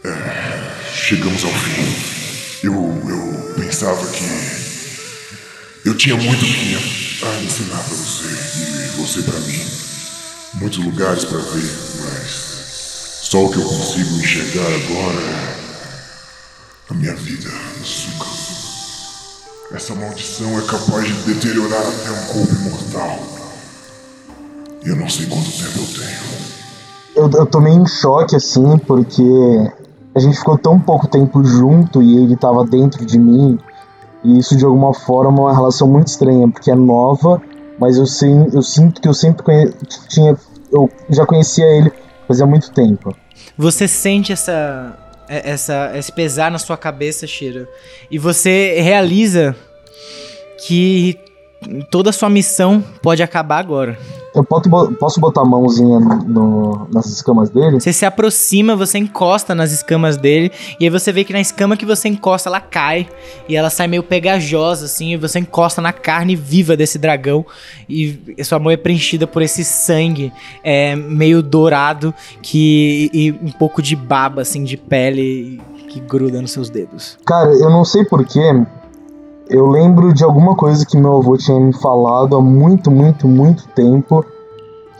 É, 0.06 0.72
chegamos 0.94 1.44
ao 1.44 1.50
fim. 1.50 2.66
Eu, 2.66 2.74
eu 2.74 3.54
pensava 3.56 4.06
que. 4.06 4.24
Eu 5.84 5.96
tinha 5.96 6.16
muito 6.16 6.44
que 6.44 7.24
a 7.24 7.42
ensinar 7.42 7.78
pra 7.78 7.94
você 7.94 8.26
e 8.26 8.88
você 8.96 9.22
pra 9.22 9.38
mim. 9.40 9.64
Muitos 10.54 10.78
lugares 10.78 11.24
pra 11.24 11.38
ver, 11.38 11.72
mas. 12.00 12.39
Só 13.30 13.44
o 13.44 13.48
que 13.48 13.58
eu 13.58 13.62
consigo 13.62 14.16
enxergar 14.16 14.66
agora 14.66 15.20
é. 15.20 16.90
A 16.90 16.94
minha 16.94 17.14
vida, 17.14 17.48
Suka. 17.84 18.26
Essa 19.72 19.94
maldição 19.94 20.58
é 20.58 20.62
capaz 20.62 21.06
de 21.06 21.32
deteriorar 21.32 21.80
até 21.80 22.10
um 22.10 22.26
corpo 22.26 22.52
imortal. 22.56 23.20
E 24.84 24.88
eu 24.88 24.96
não 24.96 25.08
sei 25.08 25.26
quanto 25.26 25.44
tempo 25.44 25.78
eu 25.78 25.86
tenho. 25.86 26.20
Eu, 27.14 27.30
eu 27.38 27.46
tomei 27.46 27.72
em 27.72 27.86
choque, 27.86 28.34
assim, 28.34 28.76
porque 28.78 29.22
a 30.12 30.18
gente 30.18 30.36
ficou 30.36 30.58
tão 30.58 30.80
pouco 30.80 31.06
tempo 31.06 31.44
junto 31.44 32.02
e 32.02 32.24
ele 32.24 32.36
tava 32.36 32.64
dentro 32.64 33.06
de 33.06 33.16
mim. 33.16 33.56
E 34.24 34.40
isso, 34.40 34.56
de 34.56 34.64
alguma 34.64 34.92
forma, 34.92 35.38
é 35.38 35.42
uma 35.44 35.54
relação 35.54 35.86
muito 35.86 36.08
estranha, 36.08 36.48
porque 36.48 36.72
é 36.72 36.74
nova, 36.74 37.40
mas 37.78 37.96
eu, 37.96 38.06
sim, 38.06 38.48
eu 38.52 38.60
sinto 38.60 39.00
que 39.00 39.06
eu 39.06 39.14
sempre 39.14 39.44
conhe- 39.44 39.72
tinha. 40.08 40.36
Eu 40.72 40.90
já 41.08 41.24
conhecia 41.24 41.66
ele 41.66 41.92
fazia 42.30 42.46
muito 42.46 42.70
tempo. 42.70 43.16
Você 43.58 43.88
sente 43.88 44.32
essa, 44.32 44.96
é- 45.28 45.50
essa, 45.50 45.90
esse 45.96 46.12
pesar 46.12 46.48
na 46.48 46.58
sua 46.58 46.76
cabeça, 46.76 47.26
Shiro. 47.26 47.66
E 48.08 48.18
você 48.18 48.80
realiza 48.80 49.56
que 50.64 51.18
toda 51.90 52.10
a 52.10 52.12
sua 52.12 52.30
missão 52.30 52.80
pode 53.02 53.20
acabar 53.20 53.58
agora. 53.58 53.98
Eu 54.34 54.44
posso, 54.44 54.68
bo- 54.68 54.92
posso 54.92 55.20
botar 55.20 55.40
a 55.40 55.44
mãozinha 55.44 55.98
no- 55.98 56.86
nas 56.92 57.06
escamas 57.06 57.50
dele? 57.50 57.80
Você 57.80 57.92
se 57.92 58.06
aproxima, 58.06 58.76
você 58.76 58.96
encosta 58.98 59.54
nas 59.54 59.72
escamas 59.72 60.16
dele, 60.16 60.52
e 60.78 60.84
aí 60.84 60.90
você 60.90 61.10
vê 61.12 61.24
que 61.24 61.32
na 61.32 61.40
escama 61.40 61.76
que 61.76 61.84
você 61.84 62.08
encosta, 62.08 62.48
ela 62.48 62.60
cai, 62.60 63.08
e 63.48 63.56
ela 63.56 63.70
sai 63.70 63.88
meio 63.88 64.02
pegajosa, 64.04 64.84
assim, 64.84 65.14
e 65.14 65.16
você 65.16 65.40
encosta 65.40 65.82
na 65.82 65.92
carne 65.92 66.36
viva 66.36 66.76
desse 66.76 66.96
dragão, 66.96 67.44
e 67.88 68.36
sua 68.44 68.58
mão 68.60 68.70
é 68.70 68.76
preenchida 68.76 69.26
por 69.26 69.42
esse 69.42 69.64
sangue 69.64 70.32
é, 70.62 70.94
meio 70.94 71.42
dourado, 71.42 72.14
que, 72.40 73.10
e 73.12 73.32
um 73.32 73.50
pouco 73.50 73.82
de 73.82 73.96
baba, 73.96 74.42
assim, 74.42 74.62
de 74.62 74.76
pele 74.76 75.60
que 75.88 75.98
gruda 75.98 76.40
nos 76.40 76.52
seus 76.52 76.70
dedos. 76.70 77.18
Cara, 77.26 77.50
eu 77.54 77.68
não 77.68 77.84
sei 77.84 78.04
porquê. 78.04 78.40
Eu 79.50 79.66
lembro 79.66 80.14
de 80.14 80.22
alguma 80.22 80.54
coisa 80.54 80.86
que 80.86 80.96
meu 80.96 81.16
avô 81.16 81.36
tinha 81.36 81.58
me 81.58 81.72
falado 81.72 82.36
há 82.36 82.40
muito, 82.40 82.88
muito, 82.88 83.26
muito 83.26 83.66
tempo. 83.74 84.24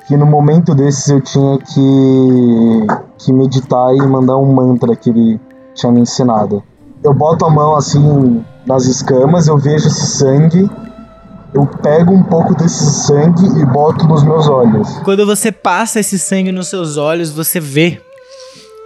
Que 0.08 0.16
no 0.16 0.26
momento 0.26 0.74
desses 0.74 1.08
eu 1.08 1.20
tinha 1.20 1.56
que, 1.58 2.86
que 3.18 3.32
meditar 3.32 3.94
e 3.94 4.00
mandar 4.00 4.36
um 4.38 4.52
mantra 4.52 4.96
que 4.96 5.08
ele 5.08 5.40
tinha 5.72 5.92
me 5.92 6.00
ensinado. 6.00 6.64
Eu 7.00 7.14
boto 7.14 7.46
a 7.46 7.50
mão 7.50 7.76
assim 7.76 8.44
nas 8.66 8.86
escamas, 8.86 9.46
eu 9.46 9.56
vejo 9.56 9.86
esse 9.86 10.06
sangue. 10.18 10.68
Eu 11.54 11.64
pego 11.64 12.12
um 12.12 12.24
pouco 12.24 12.52
desse 12.52 12.84
sangue 13.06 13.46
e 13.60 13.64
boto 13.64 14.04
nos 14.08 14.24
meus 14.24 14.48
olhos. 14.48 14.98
Quando 15.04 15.24
você 15.24 15.52
passa 15.52 16.00
esse 16.00 16.18
sangue 16.18 16.50
nos 16.50 16.66
seus 16.66 16.96
olhos, 16.96 17.30
você 17.30 17.60
vê 17.60 18.00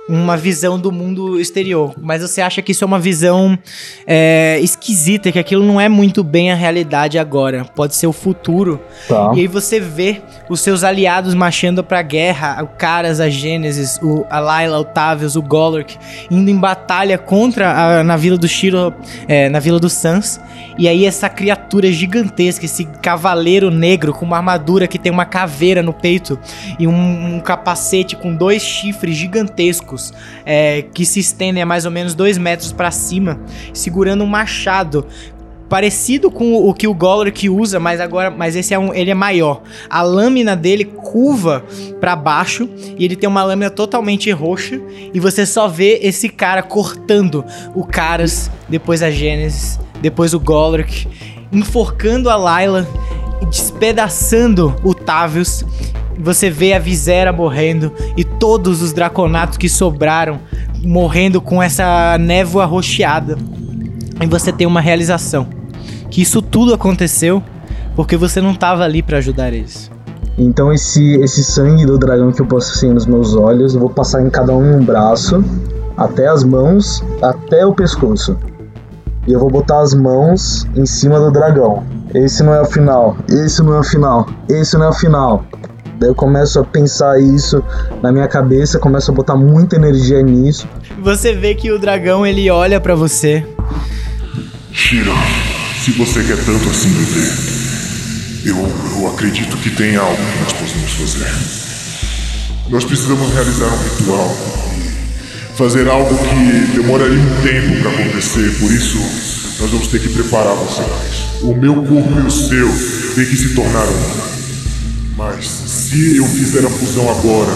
uma 0.09 0.37
visão 0.37 0.79
do 0.79 0.93
mundo 0.93 1.41
exterior. 1.41 1.95
Mas 1.99 2.21
você 2.21 2.41
acha 2.41 2.61
que 2.61 2.73
isso 2.73 2.85
é 2.85 2.87
uma 2.87 2.99
visão 2.99 3.59
é, 4.07 4.59
esquisita, 4.61 5.33
que 5.33 5.39
aquilo 5.39 5.65
não 5.65 5.81
é 5.81 5.89
muito 5.89 6.23
bem 6.23 6.53
a 6.53 6.55
realidade 6.55 7.19
agora. 7.19 7.65
Pode 7.65 7.95
ser 7.95 8.07
o 8.07 8.13
futuro. 8.13 8.81
Tá. 9.09 9.33
E 9.35 9.41
aí 9.41 9.47
você 9.47 9.81
vê 9.81 10.21
os 10.49 10.61
seus 10.61 10.85
aliados 10.85 11.35
marchando 11.35 11.83
pra 11.83 12.03
guerra, 12.03 12.63
o 12.63 12.67
Caras, 12.67 13.19
a 13.19 13.31
Gênesis, 13.31 13.99
o, 14.03 14.27
a 14.29 14.39
Layla, 14.39 14.79
o 14.79 14.85
Tavius, 14.85 15.37
o 15.37 15.43
Golurk, 15.43 15.97
indo 16.31 16.51
em 16.51 16.59
batalha 16.59 17.17
contra 17.17 18.01
a, 18.01 18.05
na 18.05 18.17
vila 18.17 18.37
do 18.37 18.47
Shiro, 18.47 18.93
é, 19.27 19.49
na 19.49 19.59
vila 19.59 19.81
do 19.81 19.89
Sans. 19.89 20.39
E 20.77 20.89
aí 20.89 21.07
essa 21.07 21.29
criatura 21.29 21.91
gigantesca, 21.91 22.65
esse 22.65 22.85
cavaleiro 22.85 23.71
negro 23.71 24.13
com 24.13 24.25
uma 24.25 24.37
armadura 24.37 24.87
que 24.87 24.99
tem 24.99 25.11
uma 25.11 25.25
caveira 25.25 25.83
no 25.83 25.93
peito 25.93 26.39
e 26.79 26.87
um, 26.87 27.37
um 27.37 27.41
capacete 27.41 28.17
com 28.17 28.35
dois 28.35 28.61
chifres 28.61 29.17
gigantescos 29.17 29.94
é, 30.45 30.83
que 30.83 31.05
se 31.05 31.21
estendem 31.21 31.63
a 31.63 31.67
mais 31.67 31.85
ou 31.85 31.91
menos 31.91 32.15
dois 32.15 32.39
metros 32.39 32.73
pra 32.73 32.91
cima, 32.91 33.41
segurando 33.73 34.25
um 34.25 34.27
machado 34.27 35.07
parecido 35.69 36.31
com 36.31 36.55
o 36.55 36.73
que 36.73 36.87
o 36.87 36.95
Golurk 36.95 37.49
usa, 37.49 37.81
mas 37.81 38.01
agora, 38.01 38.31
mas 38.31 38.55
esse 38.55 38.75
é 38.75 38.79
um, 38.79 38.95
ele 38.95 39.11
é 39.11 39.15
maior. 39.15 39.63
A 39.89 40.03
lâmina 40.03 40.55
dele 40.55 40.85
curva 40.85 41.65
pra 42.01 42.15
baixo 42.15 42.69
e 42.97 43.05
ele 43.05 43.17
tem 43.17 43.29
uma 43.29 43.43
lâmina 43.43 43.71
totalmente 43.71 44.31
roxa 44.31 44.81
e 45.13 45.19
você 45.19 45.47
só 45.47 45.67
vê 45.67 45.99
esse 46.03 46.29
cara 46.29 46.63
cortando 46.63 47.45
o 47.75 47.85
Caras, 47.85 48.51
depois 48.69 49.03
a 49.03 49.11
Gênesis, 49.11 49.81
depois 50.01 50.35
o 50.35 50.41
Golurk, 50.41 51.09
enforcando 51.51 52.31
a 52.31 52.37
Layla, 52.37 52.87
despedaçando 53.51 54.77
o 54.85 54.95
Tavius. 54.95 55.65
Você 56.19 56.51
vê 56.51 56.73
a 56.73 56.79
Visera 56.79 57.33
morrendo 57.33 57.93
e 58.17 58.25
todos 58.25 58.83
os 58.83 58.93
draconatos 58.93 59.59
que 59.59 59.69
sobraram 59.69 60.41
morrendo 60.83 61.41
com 61.41 61.63
essa 61.63 62.17
névoa 62.19 62.65
rocheada. 62.65 63.37
E 64.23 64.27
você 64.27 64.53
tem 64.53 64.67
uma 64.67 64.81
realização. 64.81 65.47
Que 66.11 66.23
isso 66.23 66.41
tudo 66.41 66.73
aconteceu 66.75 67.43
porque 67.97 68.17
você 68.17 68.41
não 68.41 68.55
tava 68.55 68.85
ali 68.85 69.03
pra 69.03 69.19
ajudar 69.19 69.53
eles. 69.53 69.91
Então 70.37 70.73
esse, 70.73 71.17
esse 71.17 71.45
sangue 71.45 71.87
do 71.87 71.97
dragão 71.97 72.33
que 72.33 72.43
eu 72.43 72.47
passei 72.47 72.91
nos 72.91 73.07
meus 73.07 73.35
olhos, 73.37 73.75
eu 73.75 73.81
vou 73.81 73.91
passar 73.91 74.21
em 74.23 74.31
cada 74.31 74.53
um 74.53 74.79
um 74.79 74.85
braço, 74.85 75.45
até 75.97 76.27
as 76.27 76.43
mãos, 76.43 77.03
até 77.23 77.65
o 77.65 77.73
pescoço. 77.73 78.37
E 79.27 79.33
eu 79.33 79.39
vou 79.39 79.49
botar 79.49 79.81
as 79.81 79.95
mãos 79.95 80.67
em 80.77 80.85
cima 80.85 81.19
do 81.19 81.31
dragão. 81.31 81.85
Esse 82.13 82.43
não 82.43 82.53
é 82.53 82.61
o 82.61 82.65
final, 82.65 83.17
esse 83.29 83.63
não 83.63 83.75
é 83.75 83.81
o 83.81 83.85
final, 83.85 84.27
esse 84.49 84.77
não 84.77 84.87
é 84.87 84.89
o 84.89 84.93
final. 84.93 85.45
Daí 85.99 86.09
eu 86.09 86.15
começo 86.15 86.59
a 86.59 86.65
pensar 86.65 87.21
isso 87.21 87.63
na 88.03 88.11
minha 88.11 88.27
cabeça, 88.27 88.79
começo 88.79 89.11
a 89.11 89.15
botar 89.15 89.37
muita 89.37 89.77
energia 89.77 90.23
nisso. 90.23 90.69
Você 91.01 91.35
vê 91.35 91.55
que 91.55 91.71
o 91.71 91.79
dragão 91.79 92.27
ele 92.27 92.51
olha 92.51 92.81
pra 92.81 92.95
você. 92.95 93.47
Shiro, 94.73 95.13
se 95.85 95.93
você 95.93 96.23
quer 96.25 96.37
tanto 96.45 96.69
assim 96.69 96.89
viver, 96.89 97.55
eu, 98.47 98.57
eu 99.01 99.09
acredito 99.09 99.57
que 99.59 99.71
tem 99.71 99.97
algo 99.97 100.17
que 100.17 100.41
nós 100.43 100.53
possamos 100.53 100.91
fazer. 100.93 101.31
Nós 102.71 102.85
precisamos 102.85 103.33
realizar 103.33 103.67
um 103.67 103.83
ritual 103.83 104.37
e 104.77 105.57
fazer 105.57 105.89
algo 105.89 106.17
que 106.17 106.77
demoraria 106.77 107.19
um 107.19 107.43
tempo 107.43 107.83
para 107.83 107.91
acontecer, 107.91 108.59
por 108.59 108.73
isso 108.73 108.99
nós 109.61 109.71
vamos 109.71 109.87
ter 109.89 110.01
que 110.01 110.09
preparar 110.09 110.55
você 110.57 110.81
mais. 110.81 111.43
O 111.43 111.55
meu 111.55 111.75
corpo 111.77 112.21
e 112.21 112.27
o 112.27 112.31
seu 112.31 112.69
têm 113.15 113.27
que 113.27 113.37
se 113.37 113.55
tornar 113.55 113.85
um. 113.85 114.34
Mas 115.17 115.47
se 115.47 116.17
eu 116.17 116.27
fizer 116.27 116.67
a 116.67 116.71
fusão 116.71 117.09
agora, 117.09 117.53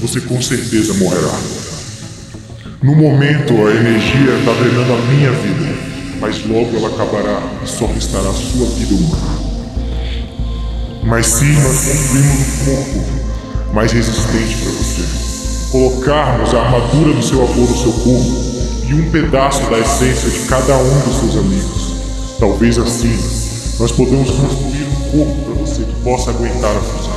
você 0.00 0.20
com 0.20 0.42
certeza 0.42 0.94
morrerá. 0.94 1.38
No 2.82 2.94
momento, 2.96 3.52
a 3.66 3.70
energia 3.70 4.36
está 4.38 4.52
drenando 4.54 4.92
a 4.94 4.96
minha 5.12 5.30
vida, 5.30 5.74
mas 6.20 6.44
logo 6.44 6.76
ela 6.76 6.88
acabará 6.88 7.40
e 7.64 7.68
só 7.68 7.86
restará 7.86 8.28
a 8.28 8.32
sua 8.32 8.66
vida 8.70 8.94
humana. 8.94 9.38
Mas 11.04 11.26
se 11.26 11.44
nós 11.44 11.84
construímos 11.84 12.38
um 12.40 12.64
corpo 12.64 13.72
mais 13.72 13.92
resistente 13.92 14.56
para 14.56 14.72
você, 14.72 15.02
colocarmos 15.70 16.52
a 16.52 16.62
armadura 16.62 17.14
do 17.14 17.22
seu 17.22 17.42
avô 17.42 17.60
no 17.60 17.76
seu 17.76 17.92
corpo 17.92 18.48
e 18.88 18.94
um 18.94 19.10
pedaço 19.10 19.62
da 19.70 19.78
essência 19.78 20.30
de 20.30 20.40
cada 20.48 20.76
um 20.76 21.00
dos 21.00 21.20
seus 21.20 21.36
amigos, 21.36 21.94
talvez 22.40 22.76
assim 22.76 23.16
nós 23.78 23.92
podemos 23.92 24.30
construir 24.30 24.84
um 24.84 25.10
corpo 25.10 25.47
você 25.68 25.84
que 25.84 26.00
possa 26.02 26.30
aguentar 26.30 26.74
a 26.74 26.80
fusão. 26.80 27.12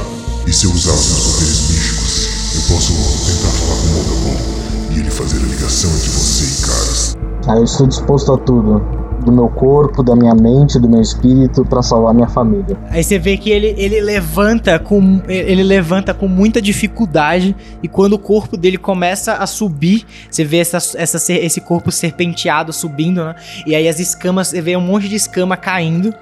E 0.45 0.53
se 0.53 0.65
eu 0.65 0.71
usar 0.71 0.91
os 0.93 1.05
seus 1.05 1.33
poderes 1.33 1.69
místicos, 1.69 2.27
eu 2.55 2.75
posso 2.75 2.93
tentar 3.25 3.51
falar 3.51 3.75
com 3.81 3.87
o 3.87 3.91
Mogabon 3.93 4.91
e 4.91 4.99
ele 4.99 5.11
fazer 5.11 5.37
a 5.37 5.47
ligação 5.47 5.89
entre 5.91 6.09
você 6.09 6.43
e 6.43 6.67
Caras. 6.67 7.17
Aí 7.47 7.57
eu 7.57 7.63
estou 7.63 7.87
disposto 7.87 8.33
a 8.33 8.37
tudo. 8.37 9.00
Do 9.23 9.31
meu 9.31 9.47
corpo, 9.49 10.03
da 10.03 10.15
minha 10.15 10.33
mente, 10.33 10.79
do 10.79 10.89
meu 10.89 11.01
espírito, 11.01 11.63
para 11.63 11.81
salvar 11.81 12.13
minha 12.13 12.27
família. 12.27 12.77
Aí 12.89 13.03
você 13.03 13.19
vê 13.19 13.37
que 13.37 13.49
ele, 13.49 13.75
ele 13.77 14.01
levanta 14.01 14.79
com 14.79 15.21
ele 15.27 15.63
levanta 15.63 16.13
com 16.13 16.27
muita 16.27 16.61
dificuldade 16.61 17.55
e 17.83 17.87
quando 17.87 18.13
o 18.13 18.19
corpo 18.19 18.57
dele 18.57 18.77
começa 18.77 19.33
a 19.33 19.45
subir, 19.45 20.05
você 20.29 20.43
vê 20.43 20.57
essa, 20.57 20.77
essa, 20.97 21.33
esse 21.33 21.61
corpo 21.61 21.91
serpenteado 21.91 22.73
subindo, 22.73 23.23
né? 23.23 23.35
E 23.65 23.75
aí 23.75 23.87
as 23.87 23.99
escamas, 23.99 24.47
você 24.47 24.61
vê 24.61 24.75
um 24.75 24.81
monte 24.81 25.07
de 25.07 25.15
escama 25.15 25.55
caindo. 25.55 26.13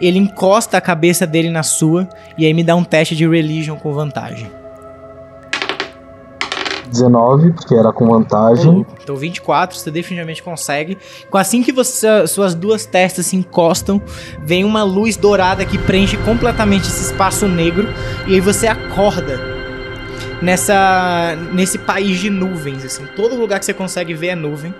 Ele 0.00 0.18
encosta 0.18 0.76
a 0.76 0.80
cabeça 0.80 1.26
dele 1.26 1.50
na 1.50 1.62
sua 1.62 2.08
e 2.36 2.44
aí 2.46 2.54
me 2.54 2.64
dá 2.64 2.74
um 2.74 2.84
teste 2.84 3.14
de 3.14 3.26
religion 3.26 3.76
com 3.76 3.92
vantagem. 3.92 4.50
19, 6.88 7.52
porque 7.52 7.74
era 7.74 7.92
com 7.92 8.06
vantagem. 8.08 8.86
Então 9.02 9.16
24, 9.16 9.76
você 9.76 9.90
definitivamente 9.90 10.42
consegue. 10.42 10.98
Assim 11.32 11.62
que 11.62 11.72
você- 11.72 12.26
suas 12.26 12.54
duas 12.54 12.84
testas 12.86 13.26
se 13.26 13.36
encostam, 13.36 14.00
vem 14.42 14.64
uma 14.64 14.82
luz 14.82 15.16
dourada 15.16 15.64
que 15.64 15.78
preenche 15.78 16.16
completamente 16.18 16.84
esse 16.88 17.10
espaço 17.12 17.46
negro 17.46 17.88
e 18.26 18.34
aí 18.34 18.40
você 18.40 18.66
acorda 18.66 19.57
nessa 20.40 21.36
nesse 21.52 21.78
país 21.78 22.18
de 22.18 22.30
nuvens, 22.30 22.84
assim, 22.84 23.04
todo 23.16 23.36
lugar 23.36 23.58
que 23.58 23.64
você 23.64 23.74
consegue 23.74 24.14
ver 24.14 24.28
é 24.28 24.34
nuvem. 24.34 24.74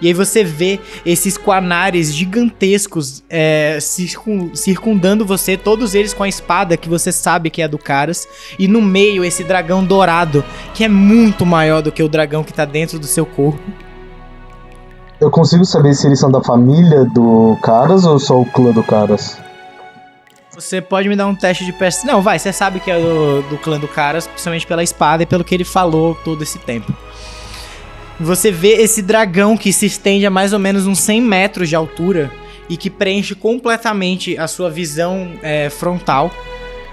E 0.00 0.08
aí 0.08 0.12
você 0.12 0.42
vê 0.42 0.80
esses 1.06 1.36
quanares 1.38 2.12
gigantescos 2.12 3.22
é, 3.30 3.78
circun- 3.80 4.54
circundando 4.54 5.24
você, 5.24 5.56
todos 5.56 5.94
eles 5.94 6.12
com 6.12 6.22
a 6.22 6.28
espada 6.28 6.76
que 6.76 6.88
você 6.88 7.12
sabe 7.12 7.50
que 7.50 7.62
é 7.62 7.68
do 7.68 7.78
Caras, 7.78 8.26
e 8.58 8.66
no 8.66 8.82
meio 8.82 9.24
esse 9.24 9.44
dragão 9.44 9.84
dourado, 9.84 10.44
que 10.74 10.84
é 10.84 10.88
muito 10.88 11.46
maior 11.46 11.82
do 11.82 11.92
que 11.92 12.02
o 12.02 12.08
dragão 12.08 12.42
que 12.42 12.52
tá 12.52 12.64
dentro 12.64 12.98
do 12.98 13.06
seu 13.06 13.24
corpo. 13.24 13.62
Eu 15.20 15.30
consigo 15.30 15.64
saber 15.64 15.94
se 15.94 16.06
eles 16.06 16.18
são 16.18 16.32
da 16.32 16.42
família 16.42 17.04
do 17.04 17.56
Caras 17.62 18.04
ou 18.04 18.18
só 18.18 18.40
o 18.40 18.44
clã 18.44 18.72
do 18.72 18.82
Caras? 18.82 19.38
Você 20.62 20.80
pode 20.80 21.08
me 21.08 21.16
dar 21.16 21.26
um 21.26 21.34
teste 21.34 21.64
de 21.64 21.72
percepção. 21.72 22.14
Não, 22.14 22.22
vai, 22.22 22.38
você 22.38 22.52
sabe 22.52 22.78
que 22.78 22.90
é 22.90 22.98
do, 22.98 23.42
do 23.42 23.58
clã 23.58 23.80
do 23.80 23.88
Caras, 23.88 24.26
principalmente 24.26 24.66
pela 24.66 24.82
espada 24.82 25.24
e 25.24 25.26
pelo 25.26 25.42
que 25.42 25.54
ele 25.54 25.64
falou 25.64 26.14
todo 26.14 26.42
esse 26.42 26.58
tempo. 26.58 26.94
Você 28.20 28.52
vê 28.52 28.74
esse 28.74 29.02
dragão 29.02 29.56
que 29.56 29.72
se 29.72 29.86
estende 29.86 30.24
a 30.24 30.30
mais 30.30 30.52
ou 30.52 30.58
menos 30.58 30.86
uns 30.86 31.00
100 31.00 31.20
metros 31.20 31.68
de 31.68 31.74
altura 31.74 32.30
e 32.68 32.76
que 32.76 32.88
preenche 32.88 33.34
completamente 33.34 34.38
a 34.38 34.46
sua 34.46 34.70
visão 34.70 35.32
é, 35.42 35.68
frontal. 35.68 36.30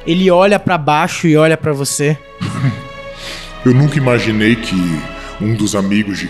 Ele 0.05 0.31
olha 0.31 0.59
pra 0.59 0.77
baixo 0.77 1.27
e 1.27 1.37
olha 1.37 1.55
pra 1.55 1.71
você. 1.71 2.17
Eu 3.63 3.73
nunca 3.73 3.97
imaginei 3.97 4.55
que 4.55 4.75
um 5.39 5.53
dos 5.53 5.75
amigos 5.75 6.17
de, 6.17 6.29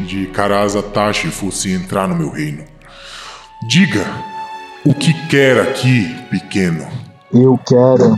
de 0.00 0.26
Karaza 0.28 0.82
Tashi 0.82 1.28
fosse 1.28 1.70
entrar 1.70 2.08
no 2.08 2.16
meu 2.16 2.30
reino. 2.30 2.64
Diga 3.68 4.29
o 4.84 4.94
que 4.94 5.12
quer 5.28 5.60
aqui, 5.60 6.14
pequeno. 6.30 6.86
Eu 7.32 7.58
quero 7.66 8.16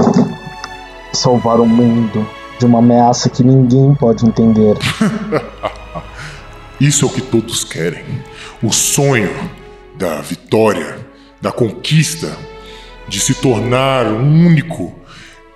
salvar 1.12 1.61
o 1.61 1.66
mundo 1.66 2.26
de 2.59 2.66
uma 2.66 2.78
ameaça 2.78 3.28
que 3.28 3.42
ninguém 3.42 3.95
pode 3.95 4.25
entender. 4.25 4.76
Isso 6.81 7.04
é 7.04 7.09
o 7.09 7.12
que 7.12 7.21
todos 7.21 7.64
querem. 7.64 8.04
O 8.62 8.73
sonho 8.73 9.31
da 9.97 10.21
vitória, 10.21 10.99
da 11.40 11.52
conquista, 11.52 12.37
de 13.09 13.21
se 13.21 13.35
tornar 13.35 14.07
um 14.07 14.47
único 14.47 14.92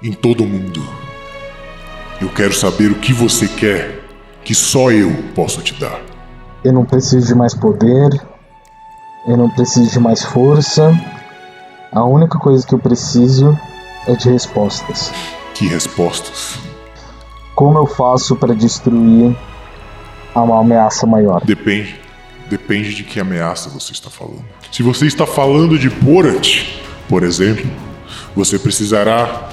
em 0.02 0.12
todo 0.12 0.42
o 0.44 0.46
mundo. 0.46 0.82
Eu 2.20 2.28
quero 2.28 2.54
saber 2.54 2.90
o 2.90 2.96
que 2.96 3.12
você 3.12 3.46
quer, 3.46 4.00
que 4.44 4.54
só 4.54 4.90
eu 4.90 5.10
posso 5.34 5.62
te 5.62 5.74
dar. 5.74 6.00
Eu 6.64 6.72
não 6.72 6.84
preciso 6.84 7.28
de 7.28 7.34
mais 7.34 7.54
poder. 7.54 8.10
Eu 9.26 9.36
não 9.36 9.50
preciso 9.50 9.90
de 9.90 9.98
mais 9.98 10.22
força. 10.22 10.94
A 11.90 12.04
única 12.04 12.38
coisa 12.38 12.64
que 12.64 12.72
eu 12.72 12.78
preciso 12.78 13.58
é 14.06 14.14
de 14.14 14.30
respostas. 14.30 15.10
Que 15.52 15.66
respostas? 15.66 16.56
Como 17.52 17.76
eu 17.76 17.86
faço 17.86 18.36
para 18.36 18.54
destruir 18.54 19.36
uma 20.32 20.60
ameaça 20.60 21.08
maior? 21.08 21.44
Depende. 21.44 21.98
Depende 22.48 22.94
de 22.94 23.02
que 23.02 23.18
ameaça 23.18 23.68
você 23.68 23.92
está 23.92 24.08
falando. 24.08 24.44
Se 24.70 24.84
você 24.84 25.06
está 25.06 25.26
falando 25.26 25.76
de 25.76 25.90
Borat, 25.90 26.64
por 27.08 27.24
exemplo, 27.24 27.68
você 28.36 28.60
precisará 28.60 29.48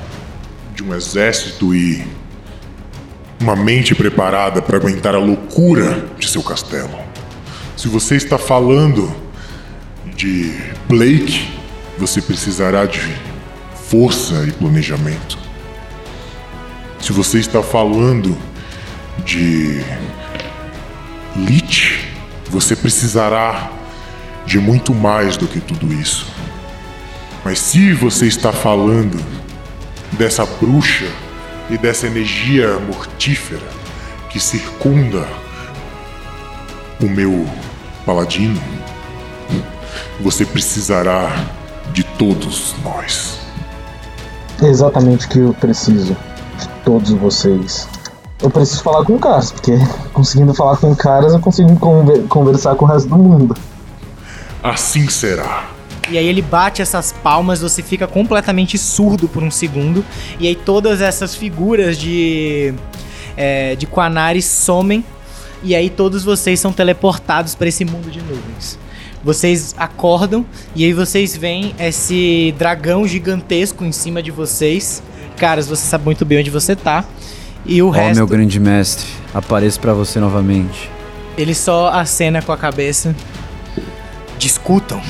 de 0.75 0.83
um 0.83 0.93
exército 0.93 1.73
e 1.73 2.05
uma 3.41 3.55
mente 3.55 3.95
preparada 3.95 4.61
para 4.61 4.77
aguentar 4.77 5.15
a 5.15 5.19
loucura 5.19 6.05
de 6.19 6.29
seu 6.29 6.43
castelo. 6.43 6.99
Se 7.75 7.87
você 7.87 8.15
está 8.15 8.37
falando 8.37 9.23
de 10.15 10.53
Blake, 10.87 11.49
você 11.97 12.21
precisará 12.21 12.85
de 12.85 13.01
força 13.89 14.45
e 14.47 14.51
planejamento. 14.51 15.37
Se 16.99 17.11
você 17.11 17.39
está 17.39 17.61
falando 17.61 18.37
de 19.25 19.83
Lich, 21.35 22.07
você 22.49 22.75
precisará 22.75 23.71
de 24.45 24.59
muito 24.59 24.93
mais 24.93 25.37
do 25.37 25.47
que 25.47 25.59
tudo 25.59 25.93
isso. 25.93 26.27
Mas 27.43 27.59
se 27.59 27.93
você 27.93 28.25
está 28.25 28.53
falando 28.53 29.23
dessa 30.13 30.45
bruxa 30.45 31.07
e 31.69 31.77
dessa 31.77 32.07
energia 32.07 32.79
mortífera 32.79 33.67
que 34.29 34.39
circunda 34.39 35.27
o 37.01 37.05
meu 37.05 37.47
paladino, 38.05 38.61
você 40.19 40.45
precisará 40.45 41.45
de 41.91 42.03
todos 42.03 42.75
nós. 42.83 43.39
É 44.61 44.67
exatamente 44.67 45.25
o 45.25 45.29
que 45.29 45.39
eu 45.39 45.53
preciso 45.53 46.15
de 46.59 46.67
todos 46.85 47.11
vocês. 47.11 47.87
Eu 48.41 48.49
preciso 48.49 48.83
falar 48.83 49.05
com 49.05 49.17
caras, 49.17 49.51
porque 49.51 49.73
conseguindo 50.13 50.53
falar 50.53 50.77
com 50.77 50.95
caras 50.95 51.33
eu 51.33 51.39
consigo 51.39 51.75
conver- 51.77 52.23
conversar 52.27 52.75
com 52.75 52.85
o 52.85 52.87
resto 52.87 53.09
do 53.09 53.17
mundo. 53.17 53.55
Assim 54.61 55.07
será. 55.09 55.69
E 56.09 56.17
aí 56.17 56.27
ele 56.27 56.41
bate 56.41 56.81
essas 56.81 57.11
palmas, 57.11 57.61
você 57.61 57.81
fica 57.81 58.05
completamente 58.07 58.77
surdo 58.77 59.27
por 59.27 59.41
um 59.41 59.49
segundo. 59.51 60.03
E 60.39 60.47
aí 60.47 60.55
todas 60.55 61.01
essas 61.01 61.33
figuras 61.33 61.97
de, 61.97 62.73
é, 63.37 63.75
de 63.75 63.87
Quanaris 63.87 64.45
somem. 64.45 65.03
E 65.63 65.73
aí 65.73 65.89
todos 65.89 66.23
vocês 66.25 66.59
são 66.59 66.73
teleportados 66.73 67.55
para 67.55 67.69
esse 67.69 67.85
mundo 67.85 68.11
de 68.11 68.19
nuvens. 68.21 68.77
Vocês 69.23 69.73
acordam 69.77 70.45
e 70.75 70.83
aí 70.83 70.93
vocês 70.93 71.35
veem 71.35 71.73
esse 71.79 72.53
dragão 72.57 73.07
gigantesco 73.07 73.85
em 73.85 73.91
cima 73.91 74.21
de 74.21 74.31
vocês. 74.31 75.01
Caras, 75.37 75.65
você 75.67 75.85
sabe 75.87 76.03
muito 76.05 76.25
bem 76.25 76.39
onde 76.39 76.49
você 76.49 76.75
tá. 76.75 77.05
E 77.65 77.81
o 77.81 77.87
Ó, 77.87 77.91
resto, 77.91 78.15
meu 78.17 78.27
grande 78.27 78.59
mestre, 78.59 79.07
apareço 79.33 79.79
pra 79.79 79.93
você 79.93 80.19
novamente. 80.19 80.89
ele 81.37 81.55
só 81.55 81.87
acena 81.89 82.41
com 82.41 82.51
a 82.51 82.57
cabeça. 82.57 83.15
Discutam. 84.37 85.01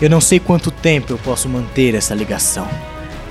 Eu 0.00 0.10
não 0.10 0.20
sei 0.20 0.38
quanto 0.40 0.70
tempo 0.70 1.12
eu 1.12 1.18
posso 1.18 1.48
manter 1.48 1.94
essa 1.94 2.14
ligação. 2.14 2.68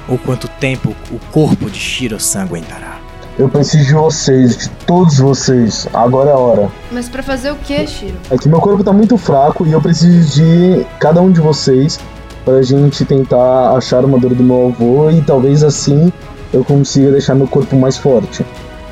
Ou 0.07 0.17
quanto 0.17 0.47
tempo 0.47 0.95
o 1.11 1.19
corpo 1.31 1.69
de 1.69 1.79
Shiro-san 1.79 2.43
aguentará. 2.43 2.97
Eu 3.37 3.47
preciso 3.47 3.85
de 3.85 3.93
vocês, 3.93 4.57
de 4.57 4.69
todos 4.87 5.19
vocês. 5.19 5.87
Agora 5.93 6.31
é 6.31 6.33
a 6.33 6.37
hora. 6.37 6.71
Mas 6.91 7.07
pra 7.07 7.21
fazer 7.21 7.51
o 7.51 7.55
quê, 7.55 7.85
Shiro? 7.85 8.15
É 8.31 8.37
que 8.37 8.49
meu 8.49 8.59
corpo 8.59 8.83
tá 8.83 8.91
muito 8.91 9.15
fraco 9.15 9.65
e 9.65 9.71
eu 9.71 9.79
preciso 9.79 10.41
de 10.41 10.83
cada 10.99 11.21
um 11.21 11.31
de 11.31 11.39
vocês 11.39 11.99
pra 12.43 12.61
gente 12.63 13.05
tentar 13.05 13.75
achar 13.77 13.97
a 13.97 13.99
armadura 13.99 14.33
do 14.33 14.43
meu 14.43 14.67
avô 14.69 15.11
e 15.11 15.21
talvez 15.21 15.63
assim 15.63 16.11
eu 16.51 16.63
consiga 16.63 17.11
deixar 17.11 17.35
meu 17.35 17.47
corpo 17.47 17.75
mais 17.75 17.95
forte. 17.95 18.43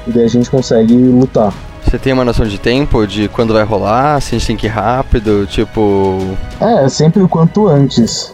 E 0.06 0.12
daí 0.12 0.26
a 0.26 0.30
gente 0.30 0.48
consegue 0.50 0.94
lutar. 0.94 1.52
Você 1.84 1.98
tem 1.98 2.14
uma 2.14 2.26
noção 2.26 2.46
de 2.46 2.60
tempo, 2.60 3.08
de 3.08 3.28
quando 3.28 3.54
vai 3.54 3.64
rolar, 3.64 4.22
se 4.22 4.36
a 4.36 4.38
gente 4.38 4.48
tem 4.48 4.58
que 4.58 4.68
ir 4.68 4.70
rápido, 4.70 5.48
tipo. 5.48 6.20
É, 6.60 6.88
sempre 6.88 7.24
o 7.24 7.28
quanto 7.28 7.68
antes. 7.68 8.32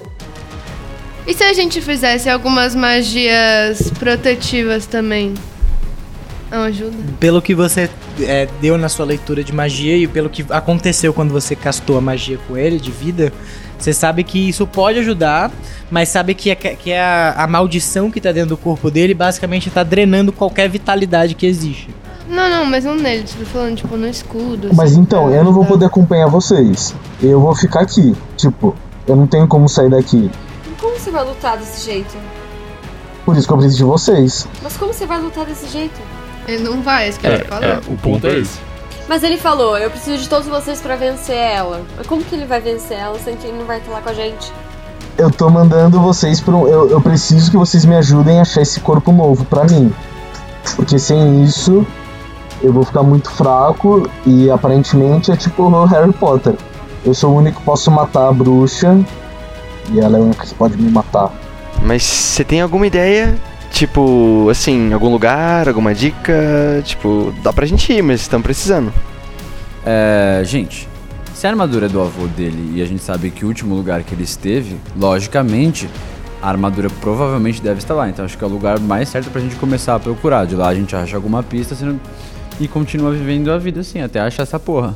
E 1.25 1.33
se 1.33 1.43
a 1.43 1.53
gente 1.53 1.79
fizesse 1.79 2.29
algumas 2.29 2.75
magias 2.75 3.91
protetivas 3.97 4.85
também? 4.85 5.35
Não 6.51 6.63
ajuda? 6.63 6.97
Pelo 7.17 7.41
que 7.41 7.55
você 7.55 7.89
é, 8.19 8.45
deu 8.59 8.77
na 8.77 8.89
sua 8.89 9.05
leitura 9.05 9.41
de 9.41 9.53
magia 9.53 9.95
e 9.95 10.05
pelo 10.05 10.29
que 10.29 10.45
aconteceu 10.49 11.13
quando 11.13 11.31
você 11.31 11.55
castou 11.55 11.97
a 11.97 12.01
magia 12.01 12.37
com 12.45 12.57
ele, 12.57 12.77
de 12.77 12.91
vida, 12.91 13.31
você 13.79 13.93
sabe 13.93 14.21
que 14.25 14.49
isso 14.49 14.67
pode 14.67 14.99
ajudar, 14.99 15.49
mas 15.89 16.09
sabe 16.09 16.35
que, 16.35 16.51
é, 16.51 16.55
que 16.55 16.91
é 16.91 17.01
a, 17.01 17.35
a 17.37 17.47
maldição 17.47 18.11
que 18.11 18.19
tá 18.19 18.33
dentro 18.33 18.49
do 18.49 18.57
corpo 18.57 18.91
dele 18.91 19.13
basicamente 19.13 19.69
tá 19.69 19.81
drenando 19.81 20.33
qualquer 20.33 20.69
vitalidade 20.69 21.35
que 21.35 21.45
existe. 21.45 21.89
Não, 22.27 22.49
não, 22.49 22.65
mas 22.65 22.83
não 22.83 22.95
nele. 22.95 23.23
Tô 23.23 23.45
falando, 23.45 23.77
tipo, 23.77 23.95
no 23.95 24.07
escudo. 24.07 24.69
Mas 24.73 24.91
assim, 24.91 25.01
então, 25.01 25.27
pra 25.27 25.37
eu 25.37 25.43
não 25.43 25.53
vou 25.53 25.65
poder 25.65 25.85
acompanhar 25.85 26.27
vocês. 26.27 26.93
Eu 27.21 27.39
vou 27.39 27.55
ficar 27.55 27.81
aqui. 27.81 28.15
Tipo, 28.37 28.75
eu 29.07 29.15
não 29.15 29.25
tenho 29.25 29.47
como 29.47 29.67
sair 29.67 29.89
daqui. 29.89 30.29
Como 30.79 30.97
você 30.97 31.11
vai 31.11 31.25
lutar 31.25 31.57
desse 31.57 31.85
jeito? 31.85 32.17
Por 33.25 33.35
isso 33.35 33.47
que 33.47 33.53
eu 33.53 33.57
preciso 33.57 33.77
de 33.77 33.83
vocês. 33.83 34.47
Mas 34.61 34.77
como 34.77 34.93
você 34.93 35.05
vai 35.05 35.19
lutar 35.19 35.45
desse 35.45 35.67
jeito? 35.67 35.99
Ele 36.47 36.63
não 36.63 36.81
vai, 36.81 37.05
é 37.05 37.09
isso 37.09 37.19
que 37.19 37.27
ele 37.27 37.43
falou. 37.45 37.79
o 37.87 37.97
ponto 37.97 38.27
é 38.27 38.39
esse. 38.39 38.59
Mas 39.07 39.23
ele 39.23 39.37
falou, 39.37 39.77
eu 39.77 39.89
preciso 39.89 40.23
de 40.23 40.29
todos 40.29 40.47
vocês 40.47 40.79
pra 40.79 40.95
vencer 40.95 41.35
ela. 41.35 41.81
Mas 41.97 42.07
como 42.07 42.23
que 42.23 42.33
ele 42.33 42.45
vai 42.45 42.61
vencer 42.61 42.97
ela, 42.97 43.17
sendo 43.19 43.37
que 43.37 43.47
ele 43.47 43.57
não 43.57 43.65
vai 43.65 43.79
estar 43.79 43.91
lá 43.91 44.01
com 44.01 44.09
a 44.09 44.13
gente? 44.13 44.51
Eu 45.17 45.29
tô 45.29 45.49
mandando 45.49 45.99
vocês 45.99 46.39
pra 46.39 46.55
um. 46.55 46.67
Eu, 46.67 46.89
eu 46.89 47.01
preciso 47.01 47.51
que 47.51 47.57
vocês 47.57 47.83
me 47.83 47.95
ajudem 47.95 48.39
a 48.39 48.43
achar 48.43 48.61
esse 48.61 48.79
corpo 48.79 49.11
novo 49.11 49.43
pra 49.45 49.65
mim. 49.65 49.93
Porque 50.75 50.97
sem 50.97 51.43
isso, 51.43 51.85
eu 52.63 52.71
vou 52.71 52.83
ficar 52.83 53.03
muito 53.03 53.29
fraco 53.29 54.09
e 54.25 54.49
aparentemente 54.49 55.31
é 55.31 55.35
tipo 55.35 55.63
o 55.63 55.85
Harry 55.85 56.13
Potter. 56.13 56.55
Eu 57.05 57.13
sou 57.13 57.33
o 57.33 57.37
único 57.37 57.59
que 57.59 57.65
posso 57.65 57.91
matar 57.91 58.29
a 58.29 58.31
bruxa. 58.31 58.97
E 59.91 59.99
ela 59.99 60.17
é 60.17 60.21
a 60.21 60.23
única 60.23 60.45
que 60.45 60.53
pode 60.55 60.77
me 60.77 60.89
matar. 60.89 61.31
Mas 61.83 62.03
você 62.03 62.43
tem 62.43 62.61
alguma 62.61 62.87
ideia 62.87 63.35
Tipo, 63.71 64.47
assim, 64.49 64.93
algum 64.93 65.09
lugar, 65.09 65.67
alguma 65.67 65.93
dica? 65.95 66.81
Tipo, 66.83 67.33
dá 67.41 67.51
pra 67.51 67.65
gente 67.65 67.91
ir, 67.91 68.01
mas 68.03 68.21
estamos 68.21 68.43
precisando. 68.43 68.93
É, 69.85 70.41
gente, 70.45 70.87
se 71.33 71.47
a 71.47 71.49
armadura 71.49 71.87
é 71.87 71.89
do 71.89 71.99
avô 72.01 72.27
dele 72.27 72.73
e 72.75 72.81
a 72.81 72.85
gente 72.85 73.01
sabe 73.01 73.31
que 73.31 73.43
o 73.43 73.47
último 73.47 73.73
lugar 73.73 74.03
que 74.03 74.13
ele 74.13 74.23
esteve, 74.23 74.77
logicamente, 74.95 75.89
a 76.41 76.49
armadura 76.49 76.89
provavelmente 77.01 77.61
deve 77.61 77.79
estar 77.79 77.93
lá. 77.95 78.07
Então 78.09 78.25
acho 78.25 78.37
que 78.37 78.43
é 78.43 78.47
o 78.47 78.49
lugar 78.51 78.79
mais 78.79 79.09
certo 79.09 79.31
pra 79.31 79.41
gente 79.41 79.55
começar 79.55 79.95
a 79.95 79.99
procurar. 79.99 80.45
De 80.45 80.55
lá 80.55 80.67
a 80.67 80.75
gente 80.75 80.95
acha 80.95 81.15
alguma 81.15 81.41
pista 81.41 81.73
senão- 81.73 81.99
e 82.59 82.67
continua 82.67 83.11
vivendo 83.11 83.51
a 83.51 83.57
vida 83.57 83.79
assim, 83.79 84.01
até 84.01 84.19
achar 84.19 84.43
essa 84.43 84.59
porra. 84.59 84.95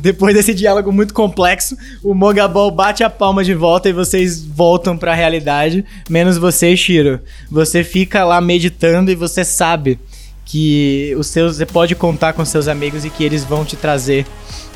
Depois 0.00 0.34
desse 0.34 0.54
diálogo 0.54 0.92
muito 0.92 1.12
complexo, 1.12 1.76
o 2.02 2.14
Mogabol 2.14 2.70
bate 2.70 3.02
a 3.02 3.10
palma 3.10 3.42
de 3.42 3.52
volta 3.54 3.88
e 3.88 3.92
vocês 3.92 4.42
voltam 4.42 4.96
pra 4.96 5.14
realidade, 5.14 5.84
menos 6.08 6.38
você, 6.38 6.76
Shiro. 6.76 7.20
Você 7.50 7.82
fica 7.82 8.24
lá 8.24 8.40
meditando 8.40 9.10
e 9.10 9.14
você 9.16 9.44
sabe 9.44 9.98
que 10.44 11.14
os 11.18 11.26
seus, 11.26 11.56
você 11.56 11.66
pode 11.66 11.94
contar 11.94 12.32
com 12.32 12.44
seus 12.44 12.68
amigos 12.68 13.04
e 13.04 13.10
que 13.10 13.22
eles 13.24 13.44
vão 13.44 13.64
te 13.64 13.76
trazer 13.76 14.24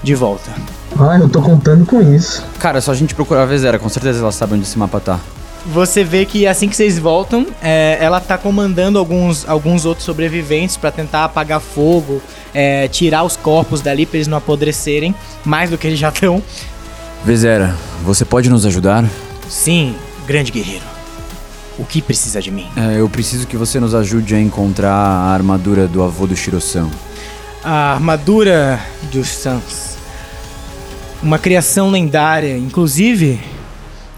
de 0.03 0.15
volta. 0.15 0.51
Ah, 0.99 1.19
eu 1.19 1.29
tô 1.29 1.41
contando 1.41 1.87
com 1.87 2.03
isso. 2.15 2.45
Cara, 2.59 2.79
é 2.79 2.81
só 2.81 2.91
a 2.91 2.95
gente 2.95 3.15
procurar 3.15 3.45
a 3.45 3.47
Vezera, 3.47 3.79
com 3.79 3.89
certeza 3.89 4.21
ela 4.21 4.33
sabe 4.33 4.55
onde 4.55 4.65
esse 4.65 4.79
mapa 4.79 5.01
tá. 5.01 5.21
Você 5.67 6.03
vê 6.03 6.27
que 6.27 6.47
assim 6.47 6.69
que 6.69 6.75
vocês 6.75 6.99
voltam, 6.99 7.47
é, 7.63 7.97
ela 8.01 8.21
tá 8.21 8.37
comandando 8.37 8.99
alguns, 8.99 9.49
alguns 9.49 9.85
outros 9.85 10.05
sobreviventes 10.05 10.77
pra 10.77 10.91
tentar 10.91 11.25
apagar 11.25 11.61
fogo, 11.61 12.21
é, 12.53 12.89
tirar 12.89 13.23
os 13.23 13.37
corpos 13.37 13.81
dali 13.81 14.05
pra 14.05 14.17
eles 14.17 14.27
não 14.27 14.39
apodrecerem, 14.39 15.15
mais 15.45 15.71
do 15.71 15.79
que 15.79 15.87
eles 15.87 15.99
já 15.99 16.09
estão. 16.09 16.43
Vezera, 17.25 17.77
você 18.05 18.25
pode 18.25 18.51
nos 18.51 18.67
ajudar? 18.67 19.05
Sim, 19.49 19.95
grande 20.27 20.51
guerreiro. 20.51 20.85
O 21.79 21.85
que 21.85 22.03
precisa 22.03 22.43
de 22.43 22.51
mim? 22.51 22.67
É, 22.77 23.01
eu 23.01 23.09
preciso 23.09 23.47
que 23.47 23.57
você 23.57 23.79
nos 23.79 23.95
ajude 23.95 24.35
a 24.35 24.41
encontrar 24.41 24.93
a 24.93 25.33
armadura 25.33 25.87
do 25.87 26.03
avô 26.03 26.27
do 26.27 26.37
Shiro-san. 26.37 26.91
A 27.63 27.95
armadura 27.95 28.81
dos 29.13 29.29
Sans. 29.29 29.97
Uma 31.23 31.39
criação 31.39 31.91
lendária, 31.91 32.59
inclusive 32.59 33.41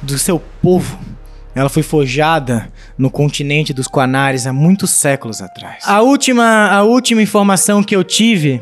do 0.01 0.19
seu 0.19 0.41
povo. 0.63 0.99
Ela 1.55 1.69
foi 1.69 1.83
forjada 1.83 2.69
no 2.99 3.11
continente 3.11 3.73
dos 3.73 3.87
Quanares 3.87 4.47
há 4.47 4.53
muitos 4.53 4.91
séculos 4.91 5.41
atrás. 5.41 5.85
A 5.87 6.03
última, 6.03 6.69
a 6.69 6.83
última 6.83 7.23
informação 7.23 7.83
que 7.83 7.95
eu 7.95 8.03
tive 8.03 8.61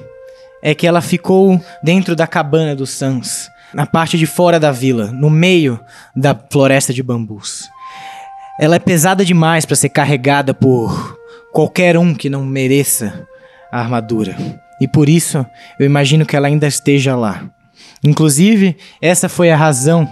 é 0.63 0.75
que 0.75 0.87
ela 0.87 1.01
ficou 1.01 1.61
dentro 1.83 2.15
da 2.15 2.27
cabana 2.27 2.77
dos 2.77 2.91
Sans, 2.91 3.51
na 3.73 3.87
parte 3.87 4.19
de 4.19 4.27
fora 4.27 4.61
da 4.61 4.71
vila, 4.71 5.07
no 5.07 5.31
meio 5.31 5.81
da 6.15 6.39
floresta 6.51 6.93
de 6.93 7.03
bambus. 7.03 7.69
Ela 8.61 8.77
é 8.77 8.79
pesada 8.79 9.25
demais 9.25 9.65
para 9.65 9.75
ser 9.75 9.89
carregada 9.89 10.53
por 10.53 11.19
qualquer 11.53 11.97
um 11.97 12.15
que 12.15 12.29
não 12.29 12.45
mereça 12.45 13.27
a 13.73 13.81
armadura. 13.81 14.37
E 14.79 14.87
por 14.87 15.09
isso, 15.09 15.45
eu 15.79 15.87
imagino 15.87 16.27
que 16.27 16.37
ela 16.37 16.49
ainda 16.49 16.67
esteja 16.67 17.17
lá. 17.17 17.45
Inclusive, 18.05 18.77
essa 19.01 19.29
foi 19.29 19.51
a 19.51 19.57
razão 19.57 20.09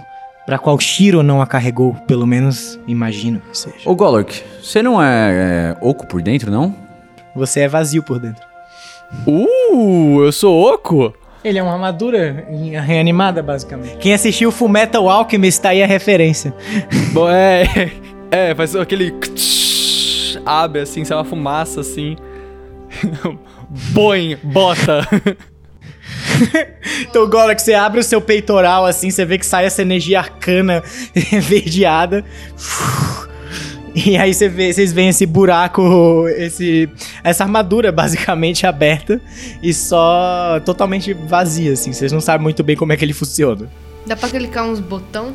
para 0.51 0.59
qual 0.59 0.77
Shiro 0.77 1.23
não 1.23 1.41
a 1.41 1.47
carregou, 1.47 1.93
pelo 2.05 2.27
menos 2.27 2.77
imagino 2.85 3.39
que 3.39 3.57
seja. 3.57 3.77
Ô 3.85 3.95
Golork, 3.95 4.43
você 4.61 4.83
não 4.83 5.01
é, 5.01 5.31
é 5.31 5.77
oco 5.79 6.05
por 6.05 6.21
dentro, 6.21 6.51
não? 6.51 6.75
Você 7.33 7.61
é 7.61 7.69
vazio 7.69 8.03
por 8.03 8.19
dentro. 8.19 8.43
Uh, 9.25 10.21
eu 10.25 10.31
sou 10.33 10.73
oco? 10.73 11.13
Ele 11.41 11.57
é 11.57 11.63
uma 11.63 11.71
armadura 11.71 12.45
reanimada, 12.85 13.41
basicamente. 13.41 13.95
Quem 13.95 14.13
assistiu 14.13 14.51
Full 14.51 14.67
Metal 14.67 15.09
Alchemist 15.09 15.61
tá 15.61 15.69
aí 15.69 15.81
a 15.81 15.87
referência. 15.87 16.53
Bom, 17.13 17.29
é. 17.29 17.63
É, 18.29 18.53
faz 18.53 18.75
aquele. 18.75 19.15
Abre 20.45 20.81
assim, 20.81 21.05
sai 21.05 21.15
uma 21.15 21.23
fumaça 21.23 21.79
assim. 21.79 22.17
Põe, 23.95 24.37
bota. 24.43 25.07
Então, 27.09 27.29
Golok, 27.29 27.61
você 27.61 27.73
abre 27.73 27.99
o 27.99 28.03
seu 28.03 28.21
peitoral 28.21 28.85
assim, 28.85 29.09
você 29.09 29.25
vê 29.25 29.37
que 29.37 29.45
sai 29.45 29.65
essa 29.65 29.81
energia 29.81 30.19
arcana 30.19 30.83
verdeada. 31.41 32.23
E 33.93 34.17
aí 34.17 34.33
você 34.33 34.47
vê, 34.47 34.71
vocês 34.71 34.93
veem 34.93 35.09
esse 35.09 35.25
buraco, 35.25 36.25
esse, 36.37 36.89
essa 37.23 37.43
armadura 37.43 37.91
basicamente 37.91 38.65
aberta 38.67 39.19
e 39.61 39.73
só 39.73 40.61
totalmente 40.65 41.13
vazia, 41.13 41.73
assim. 41.73 41.91
Vocês 41.91 42.11
não 42.11 42.21
sabem 42.21 42.43
muito 42.43 42.63
bem 42.63 42.75
como 42.75 42.93
é 42.93 42.97
que 42.97 43.03
ele 43.03 43.13
funciona. 43.13 43.67
Dá 44.05 44.15
pra 44.15 44.29
clicar 44.29 44.65
uns 44.65 44.79
botão? 44.79 45.33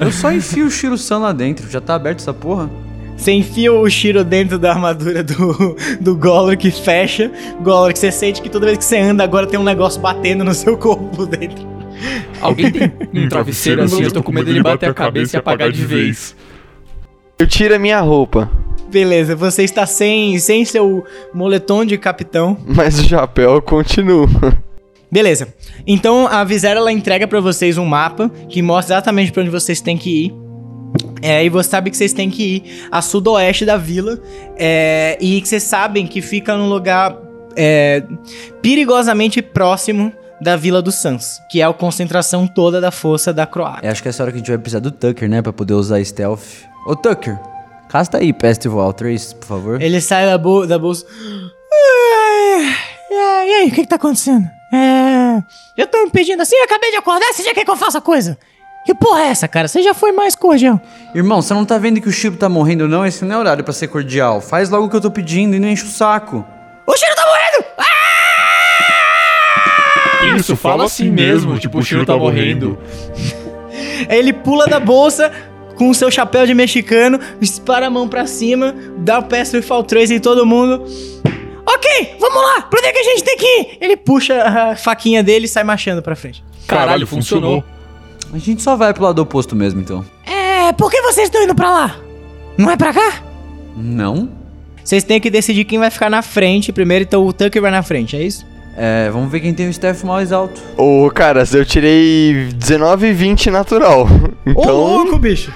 Eu 0.00 0.12
só 0.12 0.32
enfio 0.32 0.66
o 0.66 0.70
Shiro-san 0.70 1.18
lá 1.18 1.32
dentro, 1.32 1.68
já 1.68 1.80
tá 1.80 1.94
aberto 1.94 2.20
essa 2.20 2.32
porra? 2.32 2.70
Você 3.18 3.32
enfia 3.32 3.72
o 3.72 3.90
Shiro 3.90 4.22
dentro 4.22 4.58
da 4.58 4.70
armadura 4.70 5.22
do, 5.24 5.76
do 6.00 6.16
Golok, 6.16 6.70
fecha. 6.70 7.30
Golok, 7.60 7.98
você 7.98 8.12
sente 8.12 8.40
que 8.40 8.48
toda 8.48 8.64
vez 8.64 8.78
que 8.78 8.84
você 8.84 8.98
anda 8.98 9.24
agora 9.24 9.46
tem 9.46 9.58
um 9.58 9.64
negócio 9.64 10.00
batendo 10.00 10.44
no 10.44 10.54
seu 10.54 10.78
corpo 10.78 11.26
dentro. 11.26 11.66
Alguém 12.40 12.70
tem 12.70 12.92
um 13.12 13.28
travesseiro 13.28 13.82
assim, 13.82 14.04
eu 14.04 14.12
tô 14.12 14.22
com 14.22 14.30
medo 14.30 14.46
dele 14.46 14.62
bater 14.62 14.88
a 14.88 14.94
cabeça 14.94 15.36
e 15.36 15.38
apagar 15.38 15.70
de 15.72 15.84
vez. 15.84 16.36
Eu 17.38 17.46
tiro 17.46 17.74
a 17.74 17.78
minha 17.78 18.00
roupa, 18.00 18.50
Beleza, 18.90 19.36
você 19.36 19.64
está 19.64 19.84
sem, 19.84 20.38
sem 20.38 20.64
seu 20.64 21.04
moletom 21.34 21.84
de 21.84 21.98
capitão. 21.98 22.56
mas 22.66 22.98
o 22.98 23.06
chapéu 23.06 23.60
continua. 23.60 24.26
Beleza. 25.10 25.48
Então 25.86 26.26
a 26.26 26.42
Visera 26.44 26.80
ela 26.80 26.92
entrega 26.92 27.26
pra 27.26 27.40
vocês 27.40 27.76
um 27.76 27.84
mapa 27.84 28.30
que 28.48 28.62
mostra 28.62 28.94
exatamente 28.94 29.30
pra 29.30 29.42
onde 29.42 29.50
vocês 29.50 29.80
têm 29.80 29.98
que 29.98 30.26
ir. 30.26 30.47
É, 31.22 31.44
e 31.44 31.48
você 31.48 31.70
sabe 31.70 31.90
que 31.90 31.96
vocês 31.96 32.12
têm 32.12 32.30
que 32.30 32.42
ir 32.42 32.88
a 32.90 33.02
sudoeste 33.02 33.64
da 33.64 33.76
vila. 33.76 34.18
é, 34.56 35.16
e 35.20 35.40
que 35.40 35.48
vocês 35.48 35.62
sabem 35.62 36.06
que 36.06 36.20
fica 36.20 36.56
num 36.56 36.68
lugar 36.68 37.16
é, 37.56 38.02
perigosamente 38.62 39.42
próximo 39.42 40.12
da 40.40 40.54
Vila 40.56 40.80
do 40.80 40.92
Sans, 40.92 41.40
que 41.50 41.60
é 41.60 41.64
a 41.64 41.72
concentração 41.72 42.46
toda 42.46 42.80
da 42.80 42.92
força 42.92 43.32
da 43.32 43.44
Croácia. 43.46 43.86
É, 43.86 43.90
acho 43.90 44.00
que 44.02 44.08
é 44.08 44.10
essa 44.10 44.22
hora 44.22 44.30
que 44.30 44.36
a 44.36 44.38
gente 44.38 44.48
vai 44.48 44.58
precisar 44.58 44.78
do 44.80 44.90
Tucker, 44.92 45.28
né? 45.28 45.42
Pra 45.42 45.52
poder 45.52 45.74
usar 45.74 46.02
stealth. 46.04 46.62
Ô 46.86 46.94
Tucker, 46.94 47.36
casta 47.88 48.18
aí 48.18 48.32
Festival 48.40 48.92
3, 48.92 49.32
por 49.32 49.46
favor. 49.46 49.82
Ele 49.82 50.00
sai 50.00 50.26
da, 50.26 50.38
bo 50.38 50.66
da 50.66 50.78
bolsa. 50.78 51.04
É, 51.72 53.14
é, 53.14 53.48
e 53.48 53.54
aí, 53.54 53.68
o 53.68 53.74
que, 53.74 53.82
que 53.82 53.88
tá 53.88 53.96
acontecendo? 53.96 54.46
É. 54.72 55.42
Eu 55.76 55.86
tô 55.86 56.04
me 56.04 56.10
pedindo 56.10 56.40
assim, 56.40 56.56
eu 56.56 56.64
acabei 56.64 56.90
de 56.90 56.96
acordar, 56.96 57.32
você 57.32 57.42
já 57.42 57.54
quer 57.54 57.64
que 57.64 57.70
eu 57.70 57.76
faça 57.76 58.00
coisa? 58.00 58.38
Que 58.88 58.94
porra 58.94 59.20
é 59.20 59.26
essa, 59.26 59.46
cara? 59.46 59.68
Você 59.68 59.82
já 59.82 59.92
foi 59.92 60.12
mais 60.12 60.34
cordial. 60.34 60.80
Irmão, 61.14 61.42
você 61.42 61.52
não 61.52 61.66
tá 61.66 61.76
vendo 61.76 62.00
que 62.00 62.08
o 62.08 62.10
Shiro 62.10 62.38
tá 62.38 62.48
morrendo, 62.48 62.88
não? 62.88 63.04
Esse 63.04 63.22
não 63.22 63.36
é 63.36 63.38
horário 63.38 63.62
pra 63.62 63.74
ser 63.74 63.86
cordial. 63.88 64.40
Faz 64.40 64.70
logo 64.70 64.86
o 64.86 64.88
que 64.88 64.96
eu 64.96 65.00
tô 65.02 65.10
pedindo 65.10 65.54
e 65.54 65.58
não 65.58 65.68
enche 65.68 65.84
o 65.84 65.88
saco. 65.88 66.42
O 66.86 66.96
Shiro 66.96 67.14
tá 67.14 67.22
morrendo! 67.26 67.66
Isso, 70.38 70.56
fala 70.56 70.86
assim 70.86 71.10
mesmo, 71.10 71.58
tipo, 71.58 71.76
o 71.76 71.82
Shiro 71.82 72.06
tá 72.06 72.16
morrendo. 72.16 72.78
Aí 74.08 74.18
ele 74.18 74.32
pula 74.32 74.66
da 74.66 74.80
bolsa 74.80 75.30
com 75.76 75.90
o 75.90 75.94
seu 75.94 76.10
chapéu 76.10 76.46
de 76.46 76.54
mexicano, 76.54 77.20
dispara 77.38 77.88
a 77.88 77.90
mão 77.90 78.08
pra 78.08 78.26
cima, 78.26 78.74
dá 78.96 79.18
o 79.20 79.28
e 79.54 79.60
Fall 79.60 79.84
3 79.84 80.12
em 80.12 80.18
todo 80.18 80.46
mundo. 80.46 80.82
Ok, 81.66 82.16
vamos 82.18 82.42
lá! 82.42 82.62
Pra 82.62 82.78
onde 82.78 82.88
é 82.88 82.92
que 82.94 83.00
a 83.00 83.04
gente 83.04 83.22
tem 83.22 83.36
que 83.36 83.44
ir? 83.44 83.78
Ele 83.82 83.98
puxa 83.98 84.42
a 84.42 84.76
faquinha 84.76 85.22
dele 85.22 85.44
e 85.44 85.48
sai 85.48 85.62
marchando 85.62 86.00
pra 86.00 86.16
frente. 86.16 86.42
Caralho, 86.66 87.06
funcionou. 87.06 87.62
A 88.32 88.38
gente 88.38 88.62
só 88.62 88.76
vai 88.76 88.92
pro 88.92 89.04
lado 89.04 89.20
oposto 89.20 89.56
mesmo, 89.56 89.80
então. 89.80 90.04
É, 90.26 90.72
por 90.72 90.90
que 90.90 91.00
vocês 91.02 91.26
estão 91.28 91.42
indo 91.42 91.54
pra 91.54 91.70
lá? 91.70 91.96
Não 92.56 92.70
é 92.70 92.76
pra 92.76 92.92
cá? 92.92 93.22
Não? 93.76 94.28
Vocês 94.84 95.02
têm 95.04 95.20
que 95.20 95.30
decidir 95.30 95.64
quem 95.64 95.78
vai 95.78 95.90
ficar 95.90 96.10
na 96.10 96.22
frente 96.22 96.72
primeiro, 96.72 97.04
então 97.04 97.26
o 97.26 97.32
Tucker 97.32 97.60
vai 97.62 97.70
na 97.70 97.82
frente, 97.82 98.16
é 98.16 98.22
isso? 98.22 98.46
É, 98.76 99.10
vamos 99.10 99.30
ver 99.30 99.40
quem 99.40 99.52
tem 99.52 99.66
o 99.66 99.70
staff 99.70 100.04
mais 100.06 100.30
alto. 100.32 100.60
Ô, 100.76 101.10
caras, 101.10 101.52
eu 101.54 101.64
tirei 101.64 102.48
19 102.54 103.08
e 103.08 103.12
20 103.12 103.50
natural. 103.50 104.02
Ô, 104.46 104.50
Então. 104.50 104.76
louco, 104.76 105.18
bicho! 105.18 105.52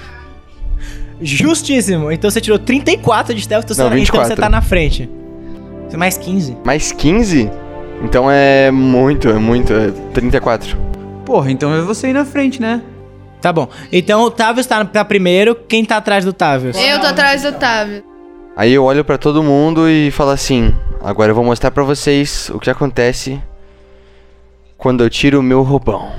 Justíssimo. 1.21 2.11
Então 2.11 2.29
você 2.29 2.41
tirou 2.41 2.59
34 2.59 3.33
de 3.33 3.41
stealth, 3.41 3.63
então, 3.65 3.75
Não, 3.77 3.83
você- 3.83 3.87
então 3.87 3.99
24. 3.99 4.27
você 4.35 4.41
tá 4.41 4.49
na 4.49 4.61
frente. 4.61 5.09
Você 5.89 5.95
mais 5.97 6.17
15. 6.17 6.57
Mais 6.65 6.91
15? 6.91 7.49
Então 8.03 8.29
é 8.29 8.69
muito, 8.71 9.29
é 9.29 9.39
muito, 9.39 9.71
é 9.71 9.91
34. 10.13 10.75
Porra, 11.25 11.51
então 11.51 11.73
é 11.73 11.81
você 11.81 12.09
ir 12.09 12.13
na 12.13 12.25
frente, 12.25 12.61
né? 12.61 12.81
Tá 13.41 13.51
bom. 13.51 13.67
Então 13.91 14.21
o 14.23 14.31
Tavius 14.31 14.65
tá 14.65 14.83
pra 14.85 15.03
primeiro. 15.05 15.55
Quem 15.55 15.83
tá 15.83 15.97
atrás 15.97 16.23
do 16.25 16.31
Tavius? 16.33 16.77
Eu 16.77 16.99
tô 16.99 17.07
atrás 17.07 17.41
do 17.41 17.49
Otávio. 17.49 18.03
Aí 18.55 18.71
eu 18.71 18.83
olho 18.83 19.03
pra 19.03 19.17
todo 19.17 19.41
mundo 19.43 19.89
e 19.89 20.11
falo 20.11 20.29
assim: 20.31 20.73
agora 21.01 21.31
eu 21.31 21.35
vou 21.35 21.43
mostrar 21.43 21.71
pra 21.71 21.83
vocês 21.83 22.49
o 22.53 22.59
que 22.59 22.69
acontece 22.69 23.41
quando 24.77 25.03
eu 25.03 25.09
tiro 25.09 25.39
o 25.39 25.43
meu 25.43 25.61
roubão. 25.61 26.09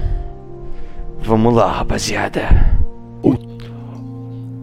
Vamos 1.23 1.55
lá, 1.55 1.71
rapaziada. 1.71 2.75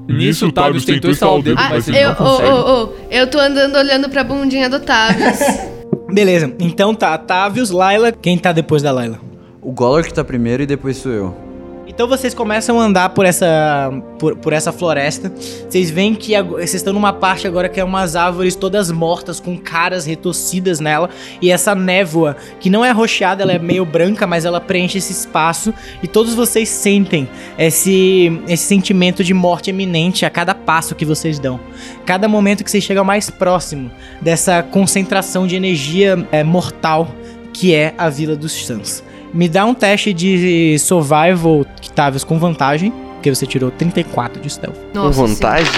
Nisso, 0.07 0.47
o 0.47 0.51
Tavius 0.51 0.83
tentou 0.83 1.09
estalar 1.11 1.39
o 1.39 1.41
dedo, 1.41 1.57
Ah, 1.59 1.69
mas 1.69 1.87
ele 1.87 1.97
eu, 1.99 2.09
não 2.09 2.13
ô, 2.13 2.15
consegue. 2.17 2.49
ô, 2.49 2.83
ô, 2.83 2.89
eu 3.09 3.27
tô 3.27 3.39
andando 3.39 3.75
olhando 3.77 4.09
pra 4.09 4.23
bundinha 4.23 4.69
do 4.69 4.75
Otávio. 4.75 5.25
Beleza. 6.13 6.53
Então 6.59 6.93
tá. 6.93 7.17
Tavius, 7.17 7.69
Laila. 7.71 8.11
Quem 8.11 8.37
tá 8.37 8.51
depois 8.51 8.81
da 8.83 8.91
Laila? 8.91 9.19
O 9.61 9.71
Golor 9.71 10.03
que 10.03 10.13
tá 10.13 10.23
primeiro 10.23 10.63
e 10.63 10.65
depois 10.65 10.97
sou 10.97 11.11
eu. 11.11 11.51
Então 11.87 12.07
vocês 12.07 12.33
começam 12.33 12.79
a 12.79 12.85
andar 12.85 13.09
por 13.09 13.25
essa, 13.25 13.91
por, 14.17 14.35
por 14.37 14.53
essa 14.53 14.71
floresta. 14.71 15.31
Vocês 15.69 15.91
veem 15.91 16.15
que 16.15 16.41
vocês 16.41 16.75
estão 16.75 16.93
numa 16.93 17.11
parte 17.11 17.45
agora 17.45 17.67
que 17.67 17.79
é 17.79 17.83
umas 17.83 18.15
árvores 18.15 18.55
todas 18.55 18.89
mortas, 18.89 19.39
com 19.39 19.57
caras 19.57 20.05
retorcidas 20.05 20.79
nela. 20.79 21.09
E 21.41 21.51
essa 21.51 21.75
névoa, 21.75 22.37
que 22.59 22.69
não 22.69 22.83
é 22.83 22.91
rocheada, 22.91 23.43
ela 23.43 23.51
é 23.51 23.59
meio 23.59 23.85
branca, 23.85 24.25
mas 24.25 24.45
ela 24.45 24.61
preenche 24.61 24.99
esse 24.99 25.11
espaço. 25.11 25.73
E 26.01 26.07
todos 26.07 26.33
vocês 26.33 26.69
sentem 26.69 27.29
esse, 27.57 28.41
esse 28.47 28.63
sentimento 28.63 29.23
de 29.23 29.33
morte 29.33 29.69
iminente 29.69 30.25
a 30.25 30.29
cada 30.29 30.55
passo 30.55 30.95
que 30.95 31.05
vocês 31.05 31.37
dão. 31.37 31.59
Cada 32.05 32.27
momento 32.27 32.63
que 32.63 32.71
vocês 32.71 32.83
chegam 32.83 33.03
mais 33.03 33.29
próximo 33.29 33.91
dessa 34.21 34.63
concentração 34.63 35.45
de 35.45 35.55
energia 35.55 36.25
é, 36.31 36.43
mortal 36.43 37.09
que 37.53 37.75
é 37.75 37.93
a 37.97 38.09
Vila 38.09 38.35
dos 38.35 38.53
Suns. 38.53 39.03
Me 39.33 39.47
dá 39.47 39.65
um 39.65 39.73
teste 39.73 40.13
de 40.13 40.77
survival, 40.79 41.65
Tavius, 41.95 42.23
com 42.23 42.37
vantagem, 42.37 42.91
porque 43.13 43.33
você 43.33 43.45
tirou 43.45 43.71
34 43.71 44.41
de 44.41 44.49
stealth. 44.49 44.75
Nossa, 44.93 45.19
Com 45.21 45.27
vantagem? 45.27 45.71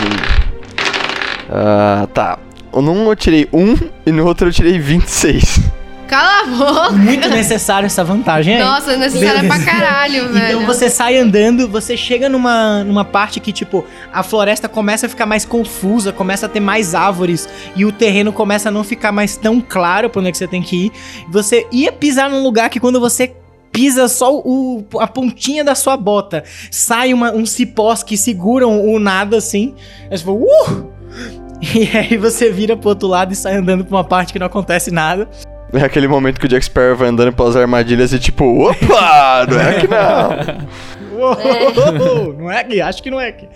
Ah, 1.49 2.07
tá. 2.13 2.39
Num 2.73 3.07
eu 3.07 3.15
tirei 3.15 3.47
1 3.53 3.75
e 4.07 4.11
no 4.11 4.25
outro 4.25 4.47
eu 4.47 4.51
tirei 4.51 4.79
26. 4.79 5.43
sim. 5.43 5.63
Cala 6.07 6.41
a 6.41 6.45
boca. 6.45 6.91
Muito 6.91 7.27
necessário 7.29 7.87
essa 7.87 8.03
vantagem 8.03 8.55
aí. 8.55 8.61
Nossa, 8.61 8.95
necessária 8.97 9.43
pra 9.47 9.59
caralho, 9.59 10.31
velho. 10.31 10.57
Então 10.57 10.65
você 10.67 10.89
sai 10.89 11.17
andando, 11.17 11.67
você 11.67 11.97
chega 11.97 12.29
numa, 12.29 12.83
numa 12.83 13.03
parte 13.03 13.39
que, 13.39 13.51
tipo, 13.51 13.83
a 14.13 14.21
floresta 14.21 14.69
começa 14.69 15.07
a 15.07 15.09
ficar 15.09 15.25
mais 15.25 15.43
confusa, 15.43 16.11
começa 16.11 16.45
a 16.45 16.49
ter 16.49 16.59
mais 16.59 16.93
árvores 16.93 17.49
e 17.75 17.83
o 17.83 17.91
terreno 17.91 18.31
começa 18.31 18.69
a 18.69 18.71
não 18.71 18.83
ficar 18.83 19.11
mais 19.11 19.37
tão 19.37 19.59
claro 19.59 20.07
pra 20.09 20.19
onde 20.19 20.29
é 20.29 20.31
que 20.31 20.37
você 20.37 20.47
tem 20.47 20.61
que 20.61 20.85
ir. 20.87 20.91
Você 21.29 21.65
ia 21.71 21.91
pisar 21.91 22.29
num 22.29 22.43
lugar 22.43 22.69
que 22.69 22.79
quando 22.79 22.99
você 22.99 23.33
pisa 23.73 24.07
só 24.07 24.33
o, 24.38 24.86
a 24.99 25.07
pontinha 25.07 25.63
da 25.63 25.75
sua 25.75 25.97
bota, 25.97 26.43
sai 26.71 27.12
uma, 27.12 27.33
uns 27.33 27.49
cipós 27.51 28.03
que 28.03 28.15
seguram 28.15 28.86
o 28.86 28.99
nada 28.99 29.38
assim. 29.38 29.73
Aí 30.09 30.17
você 30.17 30.23
fala, 30.23 30.38
uh! 30.38 30.93
E 31.63 31.97
aí 31.97 32.17
você 32.17 32.51
vira 32.51 32.75
pro 32.75 32.89
outro 32.89 33.07
lado 33.07 33.31
e 33.31 33.36
sai 33.38 33.55
andando 33.55 33.86
pra 33.86 33.95
uma 33.95 34.03
parte 34.03 34.33
que 34.33 34.39
não 34.39 34.47
acontece 34.47 34.91
nada. 34.91 35.29
É 35.71 35.81
aquele 35.81 36.09
momento 36.09 36.38
que 36.38 36.45
o 36.45 36.49
Jack 36.49 36.65
Sparrow 36.65 36.97
vai 36.97 37.07
andando 37.07 37.31
pelas 37.31 37.55
armadilhas 37.55 38.12
e 38.12 38.19
tipo, 38.19 38.69
opa, 38.69 39.47
não 39.49 39.59
é 39.59 39.77
aqui 39.77 39.88
não. 39.88 40.93
Uou, 41.17 42.33
Não 42.38 42.51
é 42.51 42.59
aqui, 42.59 42.81
acho 42.81 43.01
que 43.01 43.09
não 43.09 43.19
é 43.19 43.29
aqui. 43.29 43.47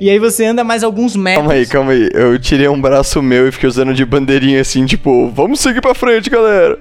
E 0.00 0.08
aí 0.08 0.18
você 0.18 0.44
anda 0.44 0.62
mais 0.62 0.84
alguns 0.84 1.16
metros. 1.16 1.42
Calma 1.42 1.54
aí, 1.54 1.66
calma 1.66 1.92
aí. 1.92 2.08
Eu 2.14 2.38
tirei 2.38 2.68
um 2.68 2.80
braço 2.80 3.20
meu 3.20 3.48
e 3.48 3.52
fiquei 3.52 3.68
usando 3.68 3.92
de 3.92 4.04
bandeirinha 4.04 4.60
assim, 4.60 4.86
tipo, 4.86 5.28
vamos 5.30 5.58
seguir 5.60 5.80
pra 5.80 5.94
frente, 5.94 6.30
galera. 6.30 6.78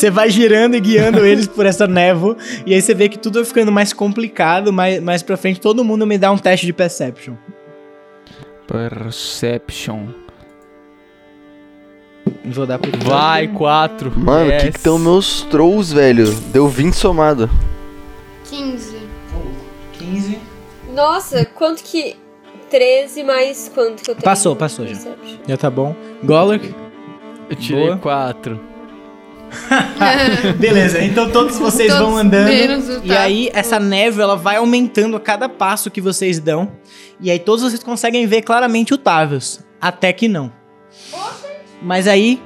Você 0.00 0.10
vai 0.10 0.30
girando 0.30 0.74
e 0.74 0.80
guiando 0.80 1.26
eles 1.26 1.46
por 1.46 1.66
essa 1.66 1.86
névoa. 1.86 2.34
E 2.64 2.72
aí 2.72 2.80
você 2.80 2.94
vê 2.94 3.06
que 3.06 3.18
tudo 3.18 3.34
vai 3.34 3.44
ficando 3.44 3.70
mais 3.70 3.92
complicado. 3.92 4.72
Mais, 4.72 4.98
mais 4.98 5.22
pra 5.22 5.36
frente, 5.36 5.60
todo 5.60 5.84
mundo 5.84 6.06
me 6.06 6.16
dá 6.16 6.32
um 6.32 6.38
teste 6.38 6.64
de 6.64 6.72
perception. 6.72 7.34
Perception. 8.66 10.06
Vou 12.46 12.64
dar 12.64 12.78
pro 12.78 12.90
Vai, 13.00 13.48
4. 13.48 14.10
Mano, 14.18 14.48
o 14.48 14.58
que 14.58 14.70
que 14.70 14.78
estão 14.78 14.98
meus 14.98 15.42
trolls, 15.42 15.94
velho? 15.94 16.32
Deu 16.50 16.66
20 16.66 16.94
somado. 16.94 17.50
15. 18.44 18.96
15. 19.98 20.38
Nossa, 20.94 21.44
quanto 21.44 21.82
que. 21.82 22.16
13 22.70 23.22
mais 23.22 23.70
quanto 23.74 24.02
que 24.02 24.10
eu 24.10 24.14
tenho? 24.14 24.24
Passou, 24.24 24.56
passou 24.56 24.86
já. 24.86 24.94
Perception? 24.94 25.38
Já 25.46 25.56
tá 25.58 25.68
bom. 25.68 25.94
Golok. 26.24 26.74
Eu 27.50 27.56
tirei 27.56 27.84
Boa. 27.88 27.98
4. 27.98 28.69
Beleza, 30.58 31.02
então 31.02 31.30
todos 31.30 31.58
vocês 31.58 31.92
Todos 31.92 32.06
vão 32.06 32.16
andando. 32.16 32.50
E 33.04 33.12
aí 33.16 33.50
essa 33.52 33.78
névoa 33.78 34.22
ela 34.22 34.36
vai 34.36 34.56
aumentando 34.56 35.16
a 35.16 35.20
cada 35.20 35.48
passo 35.48 35.90
que 35.90 36.00
vocês 36.00 36.38
dão. 36.38 36.72
E 37.20 37.30
aí 37.30 37.38
todos 37.38 37.62
vocês 37.62 37.82
conseguem 37.82 38.26
ver 38.26 38.42
claramente 38.42 38.94
o 38.94 38.98
Tavius. 38.98 39.60
Até 39.80 40.12
que 40.12 40.28
não. 40.28 40.52
Mas 41.82 42.06
aí. 42.06 42.40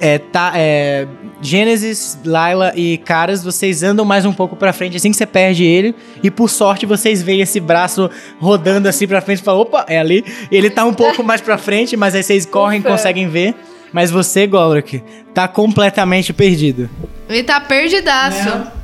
É, 0.00 0.16
tá, 0.16 0.52
é, 0.54 1.08
Gênesis, 1.42 2.16
Laila 2.24 2.72
e 2.76 2.98
Caras, 2.98 3.42
vocês 3.42 3.82
andam 3.82 4.04
mais 4.04 4.24
um 4.24 4.32
pouco 4.32 4.54
pra 4.54 4.72
frente 4.72 4.96
assim 4.96 5.10
que 5.10 5.16
você 5.16 5.26
perde 5.26 5.64
ele. 5.64 5.92
E 6.22 6.30
por 6.30 6.48
sorte 6.48 6.86
vocês 6.86 7.20
veem 7.20 7.40
esse 7.40 7.58
braço 7.58 8.08
rodando 8.38 8.88
assim 8.88 9.08
pra 9.08 9.20
frente 9.20 9.40
e 9.40 9.42
falam: 9.42 9.62
opa, 9.62 9.84
é 9.88 9.98
ali. 9.98 10.24
Ele 10.52 10.70
tá 10.70 10.84
um 10.84 10.94
pouco 10.94 11.24
mais 11.24 11.40
pra 11.40 11.58
frente, 11.58 11.96
mas 11.96 12.14
aí 12.14 12.22
vocês 12.22 12.46
correm 12.46 12.78
e 12.78 12.82
conseguem 12.84 13.28
ver. 13.28 13.56
Mas 13.92 14.10
você, 14.10 14.46
Golrick, 14.46 15.02
tá 15.32 15.48
completamente 15.48 16.32
perdido. 16.32 16.88
Ele 17.28 17.42
tá 17.42 17.60
perdidaço. 17.60 18.48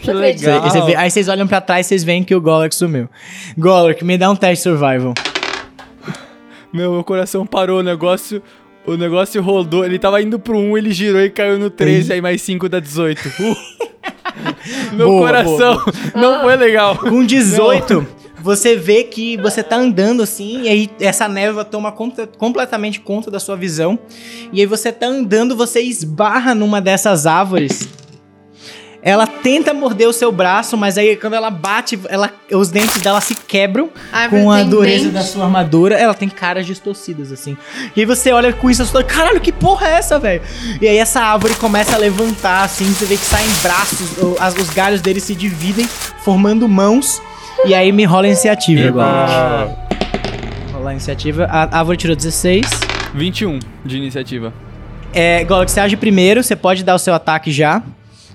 que 0.00 0.12
Não 0.12 0.20
Aí 0.20 0.32
legal. 0.32 0.62
você 0.62 0.80
vê- 0.82 0.96
aí 0.96 1.10
vocês 1.10 1.28
olham 1.28 1.46
pra 1.46 1.60
trás 1.60 1.86
e 1.86 1.88
vocês 1.88 2.04
veem 2.04 2.24
que 2.24 2.34
o 2.34 2.40
Golrick 2.40 2.74
sumiu. 2.74 3.08
Golrick, 3.56 4.04
me 4.04 4.18
dá 4.18 4.30
um 4.30 4.36
teste 4.36 4.64
survival. 4.64 5.14
Meu, 6.72 6.92
meu 6.92 7.04
coração 7.04 7.46
parou, 7.46 7.80
o 7.80 7.82
negócio. 7.82 8.42
O 8.84 8.96
negócio 8.96 9.40
rodou, 9.40 9.84
ele 9.84 9.96
tava 9.96 10.20
indo 10.20 10.40
pro 10.40 10.58
1, 10.58 10.76
ele 10.76 10.90
girou 10.92 11.20
e 11.20 11.30
caiu 11.30 11.56
no 11.56 11.70
13, 11.70 12.14
aí 12.14 12.20
mais 12.20 12.42
5 12.42 12.68
dá 12.68 12.80
18. 12.80 13.28
Uh. 13.28 13.56
Meu 14.96 15.06
Boa, 15.06 15.26
coração 15.26 15.80
não 16.16 16.40
foi 16.40 16.56
legal. 16.56 16.96
Com 16.98 17.24
18, 17.24 18.04
você 18.42 18.76
vê 18.76 19.04
que 19.04 19.36
você 19.36 19.62
tá 19.62 19.76
andando 19.76 20.22
assim, 20.22 20.62
e 20.62 20.68
aí 20.68 20.90
essa 21.00 21.28
névoa 21.28 21.64
toma 21.64 21.92
conta- 21.92 22.26
completamente 22.26 23.00
conta 23.00 23.30
da 23.30 23.38
sua 23.38 23.56
visão. 23.56 23.98
E 24.52 24.60
aí 24.60 24.66
você 24.66 24.90
tá 24.92 25.06
andando, 25.06 25.56
você 25.56 25.80
esbarra 25.80 26.54
numa 26.54 26.80
dessas 26.80 27.26
árvores. 27.26 27.88
Ela 29.04 29.26
tenta 29.26 29.74
morder 29.74 30.08
o 30.08 30.12
seu 30.12 30.30
braço, 30.30 30.76
mas 30.76 30.96
aí 30.96 31.16
quando 31.16 31.34
ela 31.34 31.50
bate, 31.50 31.98
ela, 32.08 32.30
os 32.52 32.68
dentes 32.70 33.00
dela 33.02 33.20
se 33.20 33.34
quebram 33.34 33.90
A 34.12 34.28
com 34.28 34.48
a 34.48 34.62
dureza 34.62 35.04
dente. 35.06 35.14
da 35.14 35.22
sua 35.22 35.44
armadura. 35.44 35.96
Ela 35.96 36.14
tem 36.14 36.28
caras 36.28 36.64
distorcidas, 36.64 37.32
assim. 37.32 37.56
E 37.96 38.00
aí 38.00 38.06
você 38.06 38.30
olha 38.30 38.52
com 38.52 38.70
isso 38.70 38.80
e 38.80 38.86
fala, 38.86 39.02
caralho, 39.02 39.40
que 39.40 39.50
porra 39.50 39.88
é 39.88 39.94
essa, 39.94 40.20
velho? 40.20 40.40
E 40.80 40.86
aí 40.86 40.98
essa 40.98 41.20
árvore 41.20 41.56
começa 41.56 41.96
a 41.96 41.98
levantar, 41.98 42.62
assim, 42.62 42.84
você 42.84 43.04
vê 43.04 43.16
que 43.16 43.24
saem 43.24 43.48
braços, 43.60 43.98
os 44.60 44.70
galhos 44.70 45.00
dele 45.00 45.18
se 45.18 45.34
dividem, 45.34 45.84
formando 46.22 46.68
mãos. 46.68 47.20
E 47.64 47.74
aí 47.74 47.92
me 47.92 48.04
rola 48.04 48.26
a 48.26 48.28
iniciativa 48.28 48.88
agora. 48.88 49.76
Rolar 50.72 50.90
a 50.90 50.92
iniciativa. 50.92 51.44
A 51.44 51.78
árvore 51.78 51.96
tirou 51.96 52.16
16. 52.16 52.66
21 53.14 53.58
de 53.84 53.96
iniciativa. 53.96 54.52
É, 55.12 55.44
Golok, 55.44 55.70
você 55.70 55.80
age 55.80 55.96
primeiro, 55.96 56.42
você 56.42 56.56
pode 56.56 56.82
dar 56.82 56.94
o 56.94 56.98
seu 56.98 57.14
ataque 57.14 57.52
já. 57.52 57.82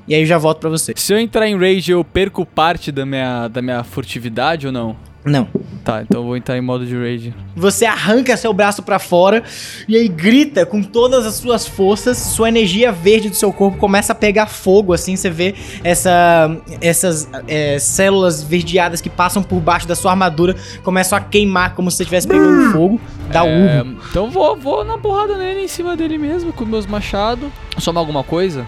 E 0.08 0.16
aí 0.16 0.22
eu 0.22 0.26
já 0.26 0.38
volto 0.38 0.60
pra 0.60 0.70
você. 0.70 0.94
Se 0.96 1.14
eu 1.14 1.20
entrar 1.20 1.48
em 1.48 1.58
rage, 1.58 1.92
eu 1.92 2.04
perco 2.04 2.46
parte 2.46 2.92
da 2.92 3.06
minha, 3.06 3.48
da 3.48 3.62
minha 3.62 3.84
furtividade 3.84 4.68
ou 4.68 4.72
não? 4.72 4.96
Não. 5.28 5.48
Tá, 5.84 6.02
então 6.02 6.22
eu 6.22 6.26
vou 6.28 6.36
entrar 6.36 6.58
em 6.58 6.62
modo 6.62 6.86
de 6.86 6.94
rage. 6.96 7.34
Você 7.56 7.86
arranca 7.86 8.36
seu 8.36 8.52
braço 8.52 8.84
pra 8.84 9.00
fora 9.00 9.42
e 9.88 9.96
aí 9.96 10.08
grita 10.10 10.66
com 10.66 10.82
todas 10.84 11.26
as 11.26 11.36
suas 11.36 11.66
forças, 11.66 12.18
sua 12.18 12.50
energia 12.50 12.92
verde 12.92 13.30
do 13.30 13.36
seu 13.36 13.54
corpo 13.54 13.78
começa 13.78 14.12
a 14.12 14.16
pegar 14.16 14.48
fogo, 14.48 14.92
assim, 14.92 15.16
você 15.16 15.30
vê 15.30 15.56
essa, 15.84 16.58
essas 16.82 17.30
é, 17.48 17.80
células 17.80 18.44
verdeadas 18.44 19.00
que 19.00 19.10
passam 19.10 19.42
por 19.42 19.62
baixo 19.62 19.88
da 19.88 19.96
sua 19.96 20.12
armadura 20.12 20.56
começam 20.84 21.18
a 21.18 21.22
queimar 21.22 21.74
como 21.74 21.90
se 21.90 21.98
você 21.98 22.04
estivesse 22.04 22.28
pegando 22.28 22.72
fogo, 22.74 23.00
dá 23.32 23.46
É, 23.46 23.82
urro. 23.82 23.98
então 24.10 24.30
vou, 24.30 24.58
vou 24.58 24.84
na 24.84 24.98
porrada 24.98 25.38
nele, 25.38 25.62
em 25.62 25.68
cima 25.70 25.96
dele 25.96 26.18
mesmo, 26.18 26.52
com 26.52 26.66
meus 26.66 26.86
machados. 26.86 27.50
Soma 27.78 28.00
alguma 28.02 28.24
coisa? 28.26 28.68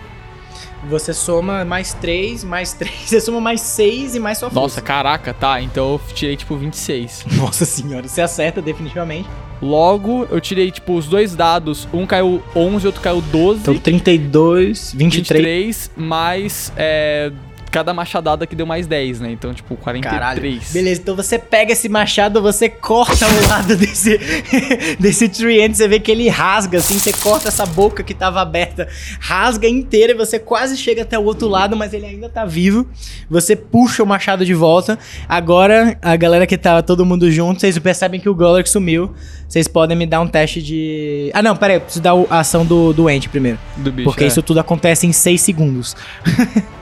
Você 0.88 1.13
soma 1.13 1.65
mais 1.65 1.94
3, 1.94 2.44
mais 2.44 2.74
3, 2.74 2.94
você 3.06 3.22
soma 3.22 3.42
mais 3.42 3.62
6 3.62 4.15
e 4.15 4.20
mais 4.20 4.38
sua 4.38 4.48
Nossa, 4.48 4.60
força. 4.60 4.82
caraca, 4.82 5.34
tá. 5.34 5.62
Então 5.62 5.94
eu 5.94 6.02
tirei 6.13 6.36
tipo 6.38 6.56
26. 6.56 7.26
Nossa 7.38 7.65
senhora, 7.65 8.08
você 8.08 8.22
acerta 8.22 8.62
definitivamente. 8.62 9.28
Logo, 9.62 10.26
eu 10.32 10.39
tirei 10.39 10.72
tipo 10.72 10.96
os 10.96 11.06
dois 11.08 11.36
dados. 11.36 11.88
Um 11.94 12.06
caiu 12.06 12.42
11, 12.56 12.88
outro 12.88 13.02
caiu 13.02 13.22
12. 13.22 13.60
Então 13.62 13.78
32, 13.78 14.94
23. 14.94 15.42
23, 15.42 15.92
mais 15.98 16.72
é, 16.78 17.32
cada 17.69 17.93
machadada 17.93 18.45
que 18.45 18.55
deu 18.55 18.65
mais 18.65 18.88
10, 18.88 19.19
né? 19.21 19.32
Então, 19.32 19.53
tipo, 19.53 19.75
43. 19.75 20.19
Caralho. 20.19 20.62
Beleza, 20.71 21.01
então 21.01 21.15
você 21.15 21.38
pega 21.38 21.73
esse 21.73 21.88
machado, 21.88 22.41
você 22.41 22.69
corta 22.69 23.25
o 23.27 23.47
lado 23.47 23.75
desse, 23.75 24.19
desse 24.99 25.29
Treant, 25.29 25.73
você 25.73 25.88
vê 25.88 25.99
que 25.99 26.12
ele 26.12 26.27
rasga, 26.29 26.79
assim, 26.79 26.97
você 26.97 27.13
corta 27.13 27.47
essa 27.47 27.65
boca 27.65 28.03
que 28.03 28.13
tava 28.13 28.41
aberta, 28.41 28.88
rasga 29.19 29.67
inteira 29.67 30.13
e 30.13 30.15
você 30.15 30.39
quase 30.39 30.77
chega 30.77 31.03
até 31.03 31.17
o 31.17 31.23
outro 31.23 31.47
lado, 31.47 31.75
mas 31.75 31.93
ele 31.93 32.05
ainda 32.05 32.29
tá 32.29 32.45
vivo. 32.45 32.88
Você 33.29 33.55
puxa 33.55 34.03
o 34.03 34.05
machado 34.05 34.45
de 34.45 34.53
volta. 34.53 34.97
Agora, 35.27 35.97
a 36.01 36.15
galera 36.15 36.47
que 36.47 36.58
tava 36.58 36.82
todo 36.82 37.05
mundo 37.05 37.32
junto, 37.32 37.60
vocês 37.62 37.77
percebem 37.77 38.19
que 38.19 38.29
o 38.29 38.36
Golurk 38.36 38.69
sumiu. 38.69 39.13
Vocês 39.47 39.67
podem 39.67 39.97
me 39.97 40.05
dar 40.05 40.21
um 40.21 40.27
teste 40.27 40.62
de... 40.62 41.32
Ah, 41.34 41.41
não, 41.41 41.55
pera 41.55 41.73
aí, 41.73 41.77
eu 41.77 41.82
preciso 41.82 42.03
dar 42.03 42.13
a 42.29 42.39
ação 42.39 42.63
do 42.63 42.93
doente 42.93 43.27
primeiro. 43.27 43.58
Do 43.77 43.91
bicho. 43.91 44.08
Porque 44.08 44.23
é. 44.23 44.27
isso 44.27 44.43
tudo 44.43 44.60
acontece 44.60 45.08
em 45.08 45.12
6 45.12 45.41
segundos. 45.41 45.95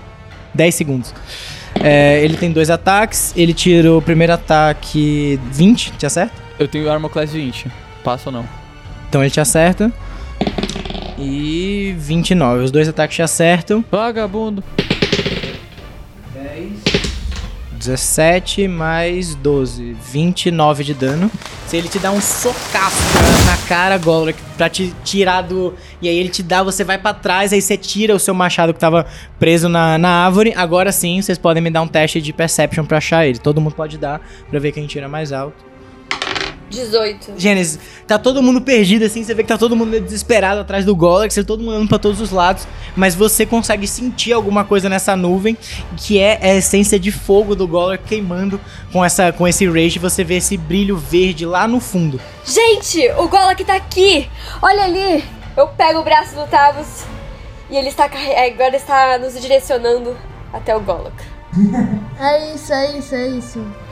10 0.58 0.76
segundos. 0.76 1.14
É, 1.82 2.22
ele 2.24 2.36
tem 2.36 2.52
dois 2.52 2.70
ataques. 2.70 3.34
Ele 3.38 3.54
tira 3.54 3.94
o 3.94 4.02
primeiro 4.02 4.34
ataque 4.34 5.40
20, 5.52 5.92
te 5.92 6.06
acerta? 6.06 6.36
Eu 6.60 6.68
tenho 6.68 6.92
Armor 6.92 7.10
Class 7.10 7.32
20. 7.32 7.72
Passa 8.04 8.30
ou 8.30 8.34
não? 8.34 8.46
Então 9.08 9.22
ele 9.22 9.30
te 9.30 9.40
acerta. 9.40 9.92
E 11.18 11.96
29. 11.98 12.64
Os 12.64 12.72
dois 12.72 12.90
ataques 12.90 13.16
te 13.16 13.22
acertam. 13.22 13.86
Vagabundo. 13.90 14.64
17 17.78 18.68
mais 18.68 19.36
12, 19.36 19.96
29 20.12 20.84
de 20.84 20.94
dano. 20.94 21.32
Se 21.68 21.78
ele 21.78 21.88
te 21.88 22.00
dá 22.00 22.12
um 22.12 22.22
socaço 22.22 22.98
na, 23.46 23.58
cara, 23.68 23.98
Golok, 23.98 24.40
pra 24.58 24.70
te 24.70 24.94
tirar 25.04 25.42
do. 25.42 25.74
E 26.02 26.08
aí 26.08 26.18
ele 26.18 26.30
te 26.30 26.42
dá, 26.42 26.64
você 26.64 26.84
vai 26.84 26.98
pra 26.98 27.14
trás, 27.14 27.54
aí 27.54 27.62
você 27.62 27.78
tira 27.78 28.16
o 28.16 28.20
seu 28.20 28.34
machado 28.34 28.74
que 28.74 28.80
tava 28.80 29.06
preso 29.40 29.70
na, 29.70 29.98
na 29.98 30.26
árvore. 30.26 30.54
Agora 30.56 30.92
sim, 30.92 31.22
vocês 31.22 31.38
podem 31.38 31.62
me 31.62 31.70
dar 31.70 31.82
um 31.82 31.88
teste 31.88 32.22
de 32.22 32.34
perception 32.34 32.86
pra 32.86 32.98
achar 32.98 33.26
ele. 33.26 33.38
Todo 33.38 33.62
mundo 33.62 33.76
pode 33.76 33.98
dar 33.98 34.22
pra 34.50 34.60
ver 34.60 34.72
quem 34.72 34.88
tira 34.88 35.08
mais 35.08 35.32
alto. 35.32 35.67
18. 36.70 37.34
Gênesis, 37.38 37.80
tá 38.06 38.18
todo 38.18 38.42
mundo 38.42 38.62
perdido 38.62 39.06
assim, 39.06 39.24
você 39.24 39.34
vê 39.34 39.44
que 39.44 39.50
tá 39.50 39.58
todo 39.58 39.76
mundo 39.76 39.90
meio 39.90 40.04
desesperado 40.04 40.62
atrás 40.62 40.84
do 40.84 40.96
tá 40.96 41.44
todo 41.46 41.64
mundo 41.64 41.76
andando 41.76 41.90
pra 41.90 42.00
todos 42.00 42.20
os 42.20 42.32
lados, 42.32 42.68
mas 42.96 43.16
você 43.16 43.46
consegue 43.46 43.88
sentir 43.88 44.34
alguma 44.34 44.64
coisa 44.64 44.90
nessa 44.90 45.16
nuvem, 45.16 45.58
que 45.96 46.20
é 46.20 46.40
a 46.42 46.56
essência 46.56 47.00
de 47.00 47.12
fogo 47.12 47.56
do 47.56 47.68
Golem 47.68 48.00
queimando 48.06 48.60
com, 48.92 49.04
essa, 49.04 49.32
com 49.32 49.48
esse 49.48 49.68
rage, 49.68 50.00
você 50.00 50.24
vê 50.24 50.38
esse 50.38 50.58
brilho 50.58 50.98
verde 50.98 51.46
lá 51.46 51.68
no 51.68 51.80
fundo. 51.80 52.20
Gente, 52.46 53.10
o 53.18 53.28
Golok 53.28 53.64
tá 53.64 53.76
aqui! 53.76 54.30
Olha 54.62 54.84
ali! 54.84 55.24
Eu 55.56 55.68
pego 55.70 56.00
o 56.00 56.04
braço 56.04 56.36
do 56.36 56.46
Tavos 56.48 57.04
e 57.70 57.76
ele 57.76 57.90
está 57.90 58.06
é, 58.06 58.52
agora 58.52 58.76
está 58.76 59.18
nos 59.18 59.40
direcionando 59.40 60.16
até 60.54 60.76
o 60.76 60.82
Golok. 60.82 61.16
É 62.20 62.54
isso, 62.54 62.74
é 62.74 62.98
isso, 62.98 63.16
é 63.16 63.28
isso. 63.28 63.87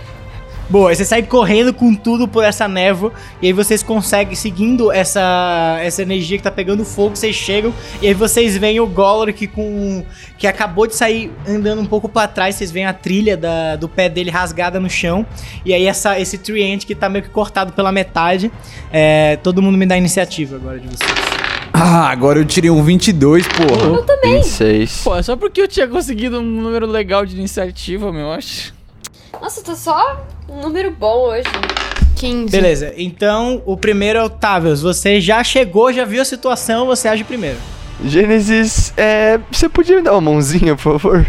Boa, 0.67 0.89
aí 0.89 0.95
você 0.95 1.06
sai 1.06 1.21
correndo 1.21 1.71
com 1.73 1.93
tudo 1.93 2.28
por 2.28 2.43
essa 2.43 2.67
névoa, 2.67 3.13
e 3.39 3.47
aí 3.47 3.54
vocês 3.54 3.84
conseguem, 3.84 4.36
seguindo 4.36 4.91
essa, 4.91 5.78
essa 5.80 6.01
energia 6.01 6.38
que 6.38 6.43
tá 6.43 6.49
pegando 6.49 6.84
fogo, 6.84 7.15
vocês 7.15 7.36
chegam, 7.36 7.71
e 8.01 8.08
aí 8.08 8.13
vocês 8.15 8.58
veem 8.58 8.80
o 8.80 8.88
Goloric 8.88 9.47
com. 9.47 10.04
que 10.39 10.47
acabou 10.47 10.88
de 10.88 10.95
sair 10.95 11.32
andando 11.47 11.82
um 11.82 11.86
pouco 11.86 12.10
pra 12.10 12.28
trás, 12.28 12.56
vocês 12.56 12.71
veem 12.71 12.86
a 12.86 12.93
trilha 12.93 13.38
da, 13.38 13.75
do 13.75 13.88
pé 13.88 14.10
dele 14.10 14.32
rasgada 14.32 14.80
no 14.80 14.89
chão, 14.89 15.23
e 15.63 15.73
aí 15.73 15.86
essa, 15.86 16.19
esse 16.19 16.38
Trient 16.39 16.86
que 16.86 16.95
tá 16.95 17.08
meio 17.10 17.23
que 17.23 17.30
cortado 17.30 17.71
pela 17.73 17.91
metade. 17.91 18.51
É, 18.91 19.38
todo 19.38 19.62
mundo 19.62 19.78
me 19.78 19.86
dá 19.86 19.97
iniciativa 19.97 20.56
agora 20.56 20.80
de 20.80 20.88
vocês. 20.88 21.12
Ah, 21.73 22.10
agora 22.10 22.39
eu 22.39 22.45
tirei 22.45 22.69
um 22.69 22.82
22, 22.82 23.45
porra. 23.47 24.06
26. 24.23 25.01
Pô, 25.04 25.15
é 25.15 25.21
só 25.21 25.36
porque 25.36 25.62
eu 25.62 25.67
tinha 25.67 25.88
conseguido 25.88 26.39
um 26.39 26.43
número 26.43 26.88
legal 26.88 27.25
de 27.25 27.36
iniciativa, 27.36 28.12
meu, 28.12 28.21
eu 28.21 28.32
acho. 28.32 28.73
Nossa, 29.41 29.62
tô 29.62 29.76
só 29.76 30.24
um 30.50 30.62
número 30.62 30.91
bom 30.91 31.28
hoje. 31.30 31.43
15. 32.15 32.50
Beleza, 32.50 32.93
então 32.98 33.62
o 33.65 33.76
primeiro 33.76 34.19
é 34.19 34.24
o 34.24 34.30
Tavius. 34.30 34.82
Você 34.82 35.19
já 35.19 35.43
chegou, 35.43 35.91
já 35.91 36.06
viu 36.06 36.21
a 36.21 36.26
situação, 36.26 36.86
você 36.86 37.08
age 37.08 37.24
primeiro. 37.24 37.58
Gênesis, 38.04 38.93
é. 38.98 39.39
Você 39.52 39.69
podia 39.69 39.98
me 39.98 40.02
dar 40.02 40.13
uma 40.13 40.21
mãozinha, 40.21 40.76
por 40.76 41.00
favor? 41.00 41.26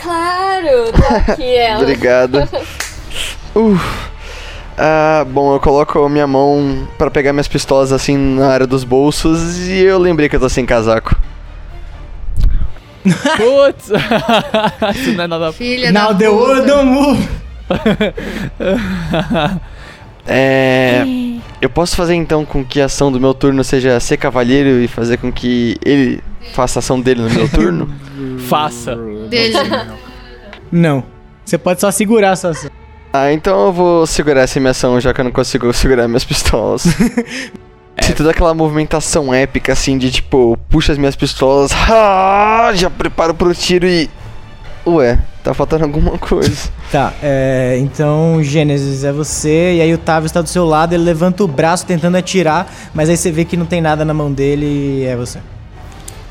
Claro, 0.00 0.92
tá 0.92 1.32
aqui 1.32 1.44
ela. 1.54 1.80
Obrigado. 1.82 2.48
Uh. 3.54 3.78
Ah, 4.76 5.24
bom, 5.28 5.54
eu 5.54 5.60
coloco 5.60 6.02
a 6.02 6.08
minha 6.08 6.26
mão 6.26 6.88
pra 6.96 7.10
pegar 7.10 7.32
minhas 7.32 7.46
pistolas 7.46 7.92
assim 7.92 8.16
na 8.16 8.48
área 8.48 8.66
dos 8.66 8.84
bolsos 8.84 9.58
e 9.68 9.80
eu 9.82 9.98
lembrei 9.98 10.28
que 10.28 10.36
eu 10.36 10.40
tô 10.40 10.48
sem 10.48 10.64
casaco. 10.64 11.14
Putz! 13.02 13.90
Isso 14.96 15.12
não 15.12 15.24
é 15.24 15.26
nada. 15.26 15.52
Filha 15.52 15.90
Now 15.92 16.12
da 16.12 16.18
the 16.18 16.28
world 16.28 16.66
don't 16.66 16.90
move. 16.90 17.28
É. 20.26 21.04
Eu 21.60 21.70
posso 21.70 21.96
fazer 21.96 22.14
então 22.14 22.44
com 22.44 22.64
que 22.64 22.80
a 22.80 22.86
ação 22.86 23.10
do 23.10 23.20
meu 23.20 23.34
turno 23.34 23.62
seja 23.62 23.98
ser 24.00 24.16
cavalheiro 24.16 24.82
e 24.82 24.88
fazer 24.88 25.16
com 25.16 25.32
que 25.32 25.76
ele 25.84 26.22
faça 26.52 26.78
a 26.78 26.80
ação 26.80 27.00
dele 27.00 27.22
no 27.22 27.30
meu 27.30 27.48
turno? 27.48 27.88
Faça. 28.48 28.96
Dele. 29.28 29.54
Não. 30.70 31.04
Você 31.44 31.58
pode 31.58 31.80
só 31.80 31.90
segurar 31.90 32.32
a 32.32 32.36
sua 32.36 32.50
ação. 32.50 32.70
Ah, 33.12 33.32
então 33.32 33.66
eu 33.66 33.72
vou 33.72 34.06
segurar 34.06 34.42
essa 34.42 34.58
minha 34.58 34.70
ação 34.70 34.98
já 35.00 35.12
que 35.12 35.20
eu 35.20 35.24
não 35.24 35.32
consigo 35.32 35.70
segurar 35.74 36.08
minhas 36.08 36.24
pistolas. 36.24 36.84
Se 38.02 38.14
toda 38.14 38.30
aquela 38.32 38.52
movimentação 38.52 39.32
épica 39.32 39.72
assim 39.72 39.96
de 39.96 40.10
tipo, 40.10 40.58
puxa 40.68 40.92
as 40.92 40.98
minhas 40.98 41.14
pistolas, 41.14 41.70
ah, 41.88 42.70
já 42.74 42.90
preparo 42.90 43.32
pro 43.34 43.54
tiro 43.54 43.86
e. 43.86 44.10
Ué, 44.84 45.18
tá 45.44 45.54
faltando 45.54 45.84
alguma 45.84 46.18
coisa. 46.18 46.70
Tá, 46.92 47.10
é, 47.22 47.78
então 47.80 48.42
Gênesis 48.42 49.02
é 49.02 49.10
você, 49.10 49.76
e 49.76 49.80
aí 49.80 49.94
o 49.94 49.96
Tavius 49.96 50.28
está 50.28 50.42
do 50.42 50.48
seu 50.50 50.66
lado, 50.66 50.92
ele 50.92 51.02
levanta 51.02 51.42
o 51.42 51.48
braço 51.48 51.86
tentando 51.86 52.18
atirar, 52.18 52.70
mas 52.92 53.08
aí 53.08 53.16
você 53.16 53.30
vê 53.32 53.46
que 53.46 53.56
não 53.56 53.64
tem 53.64 53.80
nada 53.80 54.04
na 54.04 54.12
mão 54.12 54.30
dele 54.30 54.66
e 55.00 55.06
é 55.06 55.16
você. 55.16 55.38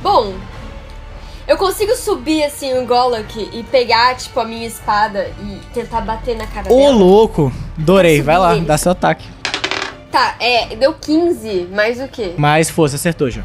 Bom, 0.04 0.34
eu 1.48 1.58
consigo 1.58 1.96
subir 1.96 2.44
assim 2.44 2.78
o 2.78 2.86
Golok 2.86 3.50
e 3.52 3.64
pegar, 3.64 4.16
tipo, 4.16 4.40
a 4.40 4.46
minha 4.46 4.68
espada 4.68 5.32
e 5.44 5.60
tentar 5.74 6.02
bater 6.02 6.38
na 6.38 6.46
cara 6.46 6.72
Ô 6.72 6.78
dela. 6.78 6.96
louco! 6.96 7.52
Adorei, 7.80 8.22
vai 8.22 8.38
lá, 8.38 8.56
ele. 8.56 8.66
dá 8.66 8.78
seu 8.78 8.92
ataque. 8.92 9.28
Tá, 10.12 10.36
é, 10.40 10.76
deu 10.76 10.94
15, 10.94 11.70
mais 11.74 12.00
o 12.02 12.08
quê? 12.08 12.34
Mais 12.38 12.70
força, 12.70 12.96
acertou 12.98 13.30
já. 13.30 13.44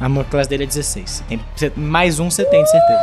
A 0.00 0.04
armor 0.04 0.24
class 0.24 0.46
dele 0.46 0.64
é 0.64 0.66
16. 0.66 1.10
Você 1.10 1.24
tem, 1.28 1.40
você- 1.54 1.72
mais 1.76 2.18
um 2.18 2.30
você 2.30 2.42
tem, 2.46 2.62
de 2.64 2.70
certeza. 2.70 3.00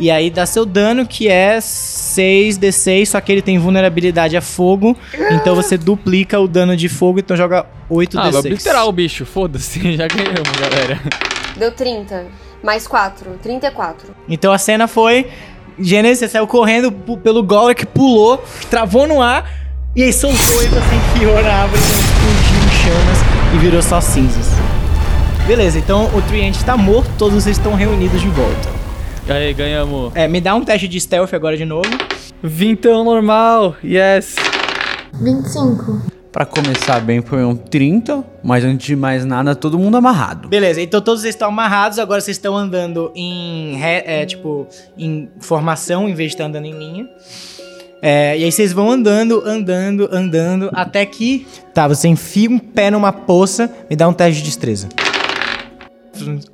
E 0.00 0.10
aí 0.10 0.30
dá 0.30 0.44
seu 0.46 0.66
dano, 0.66 1.06
que 1.06 1.28
é 1.28 1.60
6d6, 1.60 3.06
só 3.10 3.20
que 3.20 3.30
ele 3.30 3.40
tem 3.40 3.56
vulnerabilidade 3.58 4.36
a 4.36 4.40
fogo. 4.40 4.96
Então 5.30 5.54
você 5.54 5.78
duplica 5.78 6.40
o 6.40 6.48
dano 6.48 6.76
de 6.76 6.88
fogo, 6.88 7.20
então 7.20 7.36
joga 7.36 7.66
8d6. 7.88 8.18
Ah, 8.18 8.30
vai 8.30 8.40
obliterar 8.40 8.86
o 8.88 8.92
bicho, 8.92 9.24
foda-se, 9.24 9.78
já 9.96 10.08
ganhamos, 10.08 10.50
galera. 10.60 11.00
Deu 11.56 11.70
30, 11.70 12.26
mais 12.64 12.88
4, 12.88 13.38
34. 13.40 14.08
Então 14.28 14.52
a 14.52 14.58
cena 14.58 14.88
foi. 14.88 15.28
Gênesis, 15.78 16.18
você 16.18 16.28
saiu 16.28 16.46
correndo 16.48 16.90
pelo 17.22 17.42
Golek, 17.44 17.86
pulou, 17.86 18.42
travou 18.68 19.06
no 19.06 19.22
ar, 19.22 19.48
e 19.96 20.02
aí 20.02 20.12
soltou 20.12 20.62
e 20.62 20.66
você 20.66 20.94
enfiou 21.16 21.40
na 21.42 21.54
árvore, 21.62 21.80
então 21.82 22.09
chamas 22.80 23.54
e 23.54 23.58
virou 23.58 23.82
só 23.82 24.00
cinzas. 24.00 24.46
Beleza, 25.46 25.78
então 25.78 26.06
o 26.16 26.22
Trient 26.22 26.56
está 26.56 26.76
morto, 26.76 27.10
todos 27.18 27.42
vocês 27.42 27.56
estão 27.56 27.74
reunidos 27.74 28.20
de 28.20 28.28
volta. 28.28 28.68
Aí, 29.28 29.52
ganhamos. 29.52 30.12
É, 30.14 30.26
me 30.26 30.40
dá 30.40 30.54
um 30.54 30.64
teste 30.64 30.88
de 30.88 31.00
stealth 31.00 31.34
agora 31.34 31.56
de 31.56 31.64
novo. 31.64 31.88
Vintão 32.42 33.04
normal, 33.04 33.76
yes. 33.84 34.34
25. 35.20 36.00
Pra 36.32 36.46
começar 36.46 37.00
bem 37.00 37.20
foi 37.20 37.44
um 37.44 37.56
30, 37.56 38.24
mas 38.42 38.64
antes 38.64 38.86
de 38.86 38.96
mais 38.96 39.24
nada, 39.24 39.54
todo 39.54 39.78
mundo 39.78 39.96
amarrado. 39.96 40.48
Beleza, 40.48 40.80
então 40.80 41.00
todos 41.00 41.22
vocês 41.22 41.34
estão 41.34 41.48
amarrados, 41.48 41.98
agora 41.98 42.20
vocês 42.20 42.36
estão 42.36 42.56
andando 42.56 43.10
em, 43.14 43.82
é, 43.82 44.24
tipo, 44.24 44.66
em 44.96 45.28
formação, 45.40 46.08
em 46.08 46.14
vez 46.14 46.30
de 46.30 46.34
estar 46.36 46.44
andando 46.44 46.66
em 46.66 46.78
linha. 46.78 47.08
É, 48.02 48.36
e 48.38 48.44
aí 48.44 48.52
vocês 48.52 48.72
vão 48.72 48.90
andando, 48.90 49.42
andando, 49.44 50.08
andando, 50.10 50.70
até 50.72 51.04
que... 51.04 51.46
Tá, 51.74 51.86
você 51.86 52.08
enfia 52.08 52.48
um 52.50 52.58
pé 52.58 52.90
numa 52.90 53.12
poça, 53.12 53.70
me 53.88 53.94
dá 53.96 54.08
um 54.08 54.12
teste 54.12 54.40
de 54.40 54.46
destreza. 54.46 54.88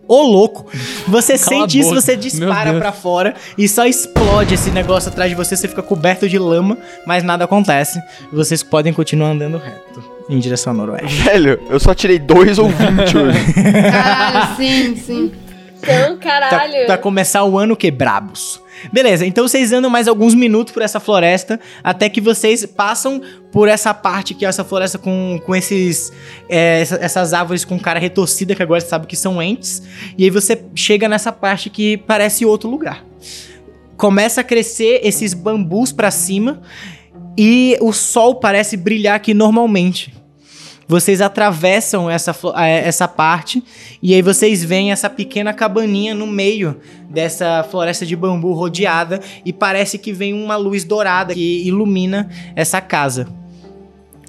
Ô, 0.07 0.23
louco! 0.23 0.67
Você 1.09 1.37
Cala 1.39 1.49
sente 1.49 1.79
isso, 1.79 1.95
você 1.95 2.17
dispara 2.17 2.75
pra 2.75 2.93
fora 2.93 3.35
e 3.59 3.69
só 3.69 3.85
explode 3.87 4.55
esse 4.55 4.71
negócio 4.71 5.11
atrás 5.11 5.31
de 5.31 5.35
você, 5.37 5.57
você 5.57 5.67
fica 5.67 5.83
coberto 5.83 6.29
de 6.29 6.39
lama, 6.39 6.79
mas 7.07 7.25
nada 7.25 7.45
acontece. 7.45 8.01
Vocês 8.33 8.63
podem 8.63 8.93
continuar 8.93 9.31
andando 9.31 9.59
reto, 9.59 10.05
em 10.29 10.39
direção 10.39 10.73
ao 10.73 10.77
noroeste. 10.77 11.23
Velho, 11.23 11.61
eu 11.69 11.81
só 11.81 11.95
tirei 11.95 12.19
2 12.19 12.59
ou 12.59 12.69
20 12.69 13.19
hoje. 13.19 13.39
Caralho, 13.91 14.57
sim, 14.57 14.97
sim. 14.97 15.33
Então, 15.79 16.17
Pra, 16.19 16.41
caralho. 16.41 16.87
pra 16.87 16.99
começar 16.99 17.45
o 17.45 17.59
ano 17.59 17.77
quebrabos. 17.77 18.61
Beleza, 18.93 19.25
então 19.27 19.47
vocês 19.49 19.73
andam 19.73 19.91
mais 19.91 20.07
alguns 20.09 20.35
minutos 20.35 20.73
por 20.73 20.83
essa 20.83 21.01
floresta, 21.01 21.59
até 21.83 22.09
que 22.09 22.21
vocês 22.21 22.65
passam 22.67 23.21
por 23.51 23.69
essa 23.69 23.93
parte 23.95 24.35
que 24.35 24.45
é 24.45 24.49
essa 24.49 24.65
floresta 24.65 24.99
com, 24.99 25.41
com 25.45 25.55
esses 25.57 26.13
é, 26.49 26.81
essa- 26.83 26.97
essas 26.97 27.33
árvores 27.33 27.65
com 27.65 27.79
cara 27.79 27.99
retorcida, 27.99 28.55
que 28.55 28.63
agora 28.63 28.81
você 28.81 28.87
sabe 28.89 29.07
que 29.07 29.17
são 29.17 29.41
entes. 29.43 29.83
E 30.17 30.25
aí 30.25 30.31
você 30.31 30.63
chega 30.75 31.09
nessa 31.09 31.33
parte 31.33 31.71
que 31.71 31.97
parece 31.97 32.45
outro 32.45 32.69
lugar. 32.71 33.05
Começa 33.97 34.43
a 34.43 34.45
crescer 34.45 35.01
esses 35.03 35.33
bambus 35.33 35.91
pra 35.91 36.11
cima 36.11 36.61
e 37.37 37.77
o 37.81 37.93
sol 37.93 38.35
parece 38.35 38.77
brilhar 38.77 39.15
aqui 39.17 39.33
normalmente. 39.33 40.13
Vocês 40.89 41.21
atravessam 41.21 42.09
essa, 42.09 42.35
essa 42.57 43.09
parte 43.09 43.63
e 44.01 44.15
aí 44.15 44.23
vocês 44.23 44.63
veem 44.63 44.93
essa 44.93 45.11
pequena 45.11 45.53
cabaninha 45.53 46.15
no 46.15 46.27
meio 46.27 46.77
dessa 47.11 47.65
floresta 47.69 48.07
de 48.07 48.15
bambu 48.15 48.53
rodeada 48.53 49.21
e 49.45 49.53
parece 49.53 49.99
que 49.99 50.13
vem 50.13 50.33
uma 50.33 50.57
luz 50.57 50.85
dourada 50.85 51.35
que 51.35 51.67
ilumina 51.67 52.31
essa 52.55 52.81
casa. 52.81 53.27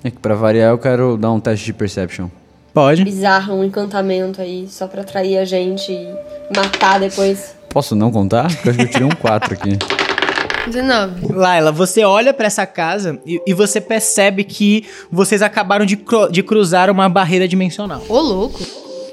É 0.03 0.09
que 0.09 0.17
pra 0.17 0.33
variar 0.33 0.71
eu 0.71 0.77
quero 0.79 1.15
dar 1.15 1.31
um 1.31 1.39
teste 1.39 1.65
de 1.65 1.73
perception. 1.73 2.29
Pode? 2.73 3.03
Bizarro 3.03 3.55
um 3.55 3.63
encantamento 3.63 4.41
aí, 4.41 4.67
só 4.69 4.87
pra 4.87 5.01
atrair 5.01 5.37
a 5.37 5.45
gente 5.45 5.91
e 5.91 6.07
matar 6.55 6.99
depois. 6.99 7.55
Posso 7.69 7.95
não 7.95 8.11
contar? 8.11 8.47
Porque 8.47 8.69
eu 8.69 8.71
acho 8.71 8.77
que 8.79 8.85
eu 8.85 8.91
tirei 8.91 9.07
um 9.07 9.15
4 9.15 9.53
aqui. 9.53 9.77
19. 10.67 11.33
Laila, 11.33 11.71
você 11.71 12.03
olha 12.03 12.33
pra 12.33 12.47
essa 12.47 12.65
casa 12.65 13.19
e, 13.25 13.41
e 13.47 13.53
você 13.53 13.79
percebe 13.81 14.43
que 14.43 14.85
vocês 15.11 15.41
acabaram 15.41 15.85
de, 15.85 15.97
cru- 15.97 16.29
de 16.31 16.43
cruzar 16.43 16.89
uma 16.89 17.07
barreira 17.09 17.47
dimensional. 17.47 18.03
Ô, 18.07 18.19
louco. 18.19 18.59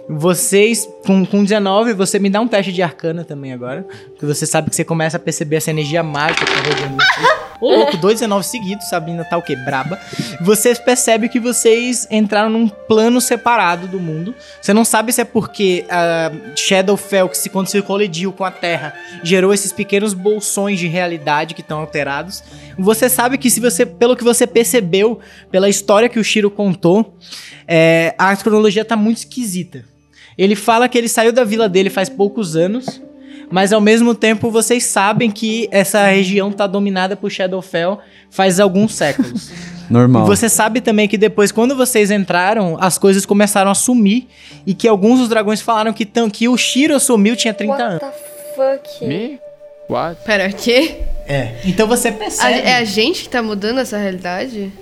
Vocês, 0.08 0.86
com, 1.06 1.24
com 1.24 1.42
19, 1.42 1.94
você 1.94 2.18
me 2.18 2.28
dá 2.28 2.40
um 2.40 2.46
teste 2.46 2.70
de 2.72 2.82
arcana 2.82 3.24
também 3.24 3.52
agora. 3.54 3.86
Porque 4.10 4.26
você 4.26 4.44
sabe 4.46 4.68
que 4.68 4.76
você 4.76 4.84
começa 4.84 5.16
a 5.16 5.20
perceber 5.20 5.56
essa 5.56 5.70
energia 5.70 6.02
mágica 6.02 6.44
carregando 6.44 6.96
vocês. 6.96 7.43
Ô, 7.60 7.74
louco, 7.74 7.96
dois 7.96 8.20
19 8.20 8.44
seguidos, 8.44 8.88
Sabrina 8.88 9.24
tá 9.24 9.36
o 9.36 9.42
quê? 9.42 9.56
Braba. 9.56 9.98
Vocês 10.40 10.78
percebem 10.78 11.28
que 11.28 11.40
vocês 11.40 12.06
entraram 12.10 12.50
num 12.50 12.68
plano 12.68 13.20
separado 13.20 13.86
do 13.86 14.00
mundo. 14.00 14.34
Você 14.60 14.72
não 14.72 14.84
sabe 14.84 15.12
se 15.12 15.20
é 15.20 15.24
porque 15.24 15.84
a 15.88 16.30
Shadowfell, 16.56 17.28
que 17.28 17.38
se, 17.38 17.48
quando 17.48 17.68
se 17.68 17.80
colidiu 17.82 18.32
com 18.32 18.44
a 18.44 18.50
Terra, 18.50 18.94
gerou 19.22 19.52
esses 19.54 19.72
pequenos 19.72 20.14
bolsões 20.14 20.78
de 20.78 20.86
realidade 20.86 21.54
que 21.54 21.60
estão 21.60 21.80
alterados. 21.80 22.42
Você 22.78 23.08
sabe 23.08 23.38
que 23.38 23.50
se 23.50 23.60
você, 23.60 23.86
pelo 23.86 24.16
que 24.16 24.24
você 24.24 24.46
percebeu, 24.46 25.20
pela 25.50 25.68
história 25.68 26.08
que 26.08 26.18
o 26.18 26.24
Shiro 26.24 26.50
contou, 26.50 27.16
é, 27.66 28.14
a 28.18 28.36
cronologia 28.36 28.84
tá 28.84 28.96
muito 28.96 29.18
esquisita. 29.18 29.84
Ele 30.36 30.56
fala 30.56 30.88
que 30.88 30.98
ele 30.98 31.08
saiu 31.08 31.32
da 31.32 31.44
vila 31.44 31.68
dele 31.68 31.88
faz 31.88 32.08
poucos 32.08 32.56
anos, 32.56 33.00
mas 33.54 33.72
ao 33.72 33.80
mesmo 33.80 34.16
tempo 34.16 34.50
vocês 34.50 34.82
sabem 34.82 35.30
que 35.30 35.68
essa 35.70 36.04
região 36.08 36.50
tá 36.50 36.66
dominada 36.66 37.14
por 37.14 37.30
Shadowfell 37.30 38.00
faz 38.28 38.58
alguns 38.58 38.92
séculos. 38.96 39.52
Normal. 39.88 40.24
E 40.24 40.26
você 40.26 40.48
sabe 40.48 40.80
também 40.80 41.06
que 41.06 41.16
depois, 41.16 41.52
quando 41.52 41.76
vocês 41.76 42.10
entraram, 42.10 42.76
as 42.80 42.98
coisas 42.98 43.24
começaram 43.24 43.70
a 43.70 43.74
sumir 43.76 44.26
e 44.66 44.74
que 44.74 44.88
alguns 44.88 45.20
dos 45.20 45.28
dragões 45.28 45.60
falaram 45.60 45.92
que, 45.92 46.04
tão, 46.04 46.28
que 46.28 46.48
o 46.48 46.56
Shiro 46.56 46.98
sumiu 46.98 47.36
tinha 47.36 47.54
30 47.54 47.72
What 47.72 47.82
anos. 47.84 48.00
the 48.00 48.12
fuck? 48.56 49.06
Me? 49.06 49.38
What? 49.88 50.20
Pera, 50.24 50.48
o 50.48 50.52
quê? 50.52 50.96
É. 51.28 51.54
Então 51.64 51.86
você 51.86 52.08
A- 52.08 52.12
percebe. 52.12 52.58
é 52.58 52.74
a 52.78 52.84
gente 52.84 53.22
que 53.22 53.28
tá 53.28 53.40
mudando 53.40 53.78
essa 53.78 53.96
realidade? 53.96 54.72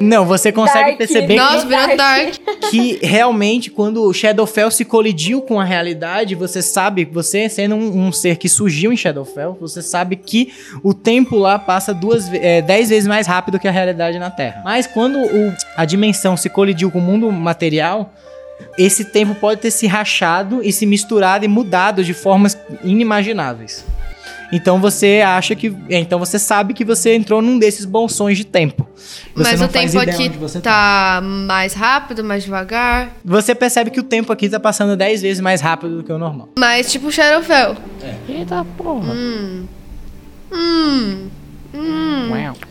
Não, 0.00 0.24
você 0.24 0.50
consegue 0.50 0.84
Dark. 0.86 0.98
perceber 0.98 1.36
Nossa, 1.36 1.66
virou 1.66 1.96
Dark. 1.96 2.34
que 2.70 2.98
realmente 3.02 3.70
quando 3.70 4.02
o 4.04 4.12
Shadowfell 4.14 4.70
se 4.70 4.84
colidiu 4.84 5.42
com 5.42 5.60
a 5.60 5.64
realidade, 5.64 6.34
você 6.34 6.62
sabe, 6.62 7.04
você 7.04 7.48
sendo 7.50 7.74
um, 7.74 8.06
um 8.06 8.12
ser 8.12 8.36
que 8.36 8.48
surgiu 8.48 8.92
em 8.92 8.96
Shadowfell, 8.96 9.58
você 9.60 9.82
sabe 9.82 10.16
que 10.16 10.52
o 10.82 10.94
tempo 10.94 11.36
lá 11.36 11.58
passa 11.58 11.92
duas, 11.92 12.32
é, 12.32 12.62
dez 12.62 12.88
vezes 12.88 13.06
mais 13.06 13.26
rápido 13.26 13.58
que 13.58 13.68
a 13.68 13.70
realidade 13.70 14.18
na 14.18 14.30
Terra. 14.30 14.62
Mas 14.64 14.86
quando 14.86 15.18
o- 15.18 15.54
a 15.76 15.84
dimensão 15.84 16.36
se 16.36 16.48
colidiu 16.48 16.90
com 16.90 16.98
o 16.98 17.02
mundo 17.02 17.30
material, 17.30 18.14
esse 18.78 19.04
tempo 19.06 19.34
pode 19.34 19.60
ter 19.60 19.70
se 19.70 19.86
rachado 19.86 20.60
e 20.62 20.72
se 20.72 20.86
misturado 20.86 21.44
e 21.44 21.48
mudado 21.48 22.02
de 22.04 22.14
formas 22.14 22.56
inimagináveis. 22.82 23.84
Então 24.52 24.80
você 24.80 25.22
acha 25.24 25.54
que. 25.54 25.74
Então 25.88 26.18
você 26.18 26.38
sabe 26.38 26.74
que 26.74 26.84
você 26.84 27.14
entrou 27.14 27.40
num 27.40 27.58
desses 27.58 27.84
bolsões 27.84 28.36
de 28.36 28.44
tempo. 28.44 28.86
Você 29.34 29.50
Mas 29.50 29.60
não 29.60 29.66
o 29.66 29.70
tempo 29.70 29.98
aqui 29.98 30.28
você 30.30 30.60
tá 30.60 31.20
mais 31.22 31.72
rápido, 31.72 32.24
mais 32.24 32.42
devagar. 32.44 33.10
Você 33.24 33.54
percebe 33.54 33.90
que 33.90 34.00
o 34.00 34.04
tempo 34.04 34.32
aqui 34.32 34.48
tá 34.48 34.60
passando 34.60 34.96
10 34.96 35.22
vezes 35.22 35.40
mais 35.40 35.60
rápido 35.60 35.98
do 35.98 36.02
que 36.04 36.12
o 36.12 36.18
normal. 36.18 36.48
Mas 36.58 36.90
tipo 36.90 37.10
Shadowfell. 37.10 37.76
Eita 38.28 38.64
porra. 38.76 39.12
Hum. 39.12 39.66
Hum. 40.52 41.30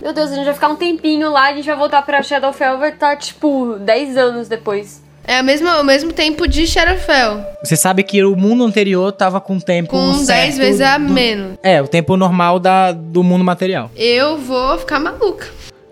Meu 0.01 0.13
Deus, 0.13 0.32
a 0.32 0.36
gente 0.36 0.45
vai 0.45 0.53
ficar 0.53 0.69
um 0.69 0.75
tempinho 0.75 1.32
lá, 1.32 1.49
a 1.49 1.53
gente 1.53 1.65
vai 1.65 1.75
voltar 1.75 2.01
pra 2.01 2.21
Shadowfell, 2.21 2.77
vai 2.77 2.89
estar, 2.89 3.15
tipo, 3.17 3.77
10 3.80 4.17
anos 4.17 4.47
depois. 4.47 5.01
É 5.32 5.39
o 5.41 5.43
mesmo, 5.43 5.69
o 5.69 5.84
mesmo 5.84 6.11
tempo 6.11 6.47
de 6.47 6.65
Shadowfell. 6.65 7.45
Você 7.63 7.75
sabe 7.75 8.01
que 8.01 8.23
o 8.23 8.36
mundo 8.36 8.63
anterior 8.65 9.11
tava 9.11 9.39
com 9.39 9.59
tempo 9.59 9.91
Com 9.91 10.15
certo 10.15 10.27
10 10.55 10.57
vezes 10.57 10.82
a 10.82 10.97
do- 10.97 11.13
menos. 11.13 11.57
É, 11.61 11.80
o 11.80 11.88
tempo 11.88 12.17
normal 12.17 12.57
da, 12.59 12.91
do 12.91 13.21
mundo 13.23 13.43
material. 13.43 13.91
Eu 13.95 14.39
vou 14.39 14.80
ficar 14.80 14.99
maluca. 14.99 15.47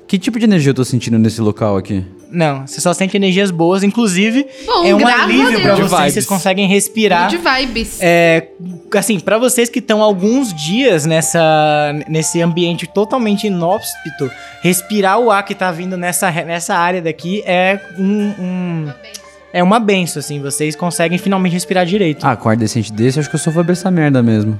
Que 0.07 0.17
tipo 0.17 0.39
de 0.39 0.45
energia 0.45 0.71
eu 0.71 0.73
tô 0.73 0.83
sentindo 0.83 1.19
nesse 1.19 1.39
local 1.39 1.77
aqui? 1.77 2.03
Não, 2.31 2.65
você 2.65 2.81
só 2.81 2.93
sente 2.93 3.15
energias 3.15 3.51
boas, 3.51 3.83
inclusive 3.83 4.47
Bom, 4.65 4.83
é 4.85 4.95
um 4.95 5.05
a 5.07 5.23
alívio 5.23 5.61
pra 5.61 5.75
Deus. 5.75 5.89
vocês, 5.89 5.99
Vibes. 5.99 6.13
vocês 6.13 6.25
conseguem 6.25 6.67
respirar. 6.67 7.29
De 7.29 7.38
vibes. 7.38 7.99
É, 8.01 8.47
assim, 8.95 9.19
pra 9.19 9.38
vocês 9.38 9.69
que 9.69 9.79
estão 9.79 10.01
alguns 10.01 10.51
dias 10.53 11.05
nessa, 11.05 11.93
nesse 12.07 12.41
ambiente 12.41 12.88
totalmente 12.88 13.47
inóspito, 13.47 14.29
respirar 14.63 15.19
o 15.19 15.29
ar 15.29 15.43
que 15.45 15.53
tá 15.55 15.71
vindo 15.71 15.95
nessa, 15.95 16.31
nessa 16.31 16.75
área 16.75 17.01
daqui 17.01 17.43
é 17.45 17.79
um, 17.99 18.33
um- 18.39 18.93
é 19.58 19.64
uma 19.64 19.80
benção, 19.80 20.20
assim, 20.20 20.39
vocês 20.39 20.76
conseguem 20.76 21.18
finalmente 21.18 21.53
respirar 21.53 21.84
direito. 21.84 22.24
Ah, 22.24 22.36
com 22.36 22.47
ar 22.47 22.55
decente 22.55 22.93
desse, 22.93 23.20
acho 23.20 23.28
que 23.28 23.36
eu 23.36 23.39
só 23.39 23.49
vou 23.49 23.64
ver 23.64 23.72
essa 23.72 23.89
merda 23.89 24.22
mesmo. 24.22 24.60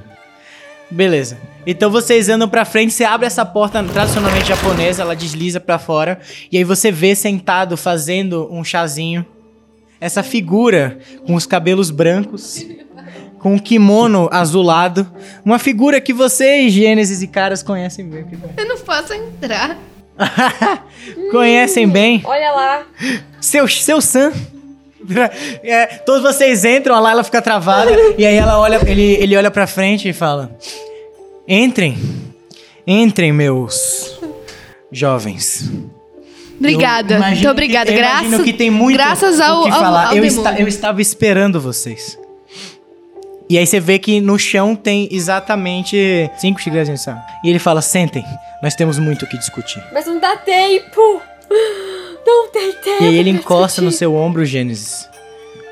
Beleza. 0.90 1.38
Então 1.64 1.88
vocês 1.88 2.28
andam 2.28 2.48
pra 2.48 2.64
frente, 2.64 2.92
você 2.92 3.04
abre 3.04 3.24
essa 3.24 3.46
porta 3.46 3.80
tradicionalmente 3.84 4.48
japonesa, 4.48 5.02
ela 5.02 5.14
desliza 5.14 5.60
pra 5.60 5.78
fora, 5.78 6.18
e 6.50 6.58
aí 6.58 6.64
você 6.64 6.90
vê 6.90 7.14
sentado 7.14 7.76
fazendo 7.76 8.48
um 8.50 8.64
chazinho 8.64 9.24
essa 10.00 10.24
figura 10.24 10.98
com 11.24 11.36
os 11.36 11.46
cabelos 11.46 11.92
brancos, 11.92 12.66
com 13.38 13.54
um 13.54 13.58
kimono 13.58 14.28
azulado, 14.32 15.06
uma 15.44 15.60
figura 15.60 16.00
que 16.00 16.12
vocês, 16.12 16.72
Gênesis 16.72 17.22
e 17.22 17.28
caras 17.28 17.62
conhecem 17.62 18.08
bem. 18.08 18.26
Eu 18.56 18.66
não 18.66 18.78
posso 18.78 19.14
entrar. 19.14 19.78
conhecem 21.30 21.88
bem. 21.88 22.20
Olha 22.24 22.50
lá. 22.50 22.86
Seu, 23.40 23.68
seu 23.68 24.00
Sam. 24.00 24.32
É, 25.62 25.86
todos 25.86 26.22
vocês 26.22 26.64
entram, 26.64 26.94
a 26.94 27.00
Layla 27.00 27.24
fica 27.24 27.40
travada, 27.42 27.90
e 28.16 28.24
aí 28.26 28.36
ela 28.36 28.58
olha, 28.58 28.78
ele, 28.86 29.14
ele 29.14 29.36
olha 29.36 29.50
pra 29.50 29.66
frente 29.66 30.08
e 30.08 30.12
fala: 30.12 30.50
Entrem, 31.46 31.96
entrem, 32.86 33.32
meus 33.32 34.18
jovens. 34.92 35.70
Obrigada. 36.58 37.14
Eu 37.14 37.18
imagino 37.18 37.36
Muito 37.36 37.50
obrigada. 37.50 37.86
que- 37.86 37.94
eu 37.94 37.98
Graças, 37.98 38.42
que 38.42 38.52
tem 38.52 38.70
muito 38.70 38.96
graças 38.96 39.40
ao, 39.40 39.60
o 39.60 39.64
que 39.64 39.70
ao, 39.70 39.78
falar. 39.80 40.06
ao 40.08 40.16
eu, 40.16 40.22
demônio. 40.22 40.48
esta- 40.48 40.60
eu 40.60 40.68
estava 40.68 41.00
esperando 41.00 41.60
vocês. 41.60 42.18
E 43.50 43.56
aí 43.56 43.66
você 43.66 43.80
vê 43.80 43.98
que 43.98 44.20
no 44.20 44.38
chão 44.38 44.74
tem 44.76 45.08
exatamente 45.10 46.28
cinco 46.36 46.60
xícaras 46.60 46.88
de 46.88 46.98
sal. 46.98 47.16
E 47.44 47.48
ele 47.48 47.58
fala: 47.58 47.80
Sentem, 47.80 48.24
nós 48.62 48.74
temos 48.74 48.98
muito 48.98 49.24
o 49.24 49.28
que 49.28 49.38
discutir. 49.38 49.82
Mas 49.92 50.04
não 50.06 50.18
dá 50.18 50.36
tempo. 50.36 51.22
Não 52.28 52.48
tem 52.48 52.72
tempo. 52.74 53.04
E 53.04 53.06
aí 53.06 53.16
ele 53.16 53.30
encosta 53.30 53.80
no 53.80 53.90
seu 53.90 54.14
ombro, 54.14 54.44
Gênesis. 54.44 55.08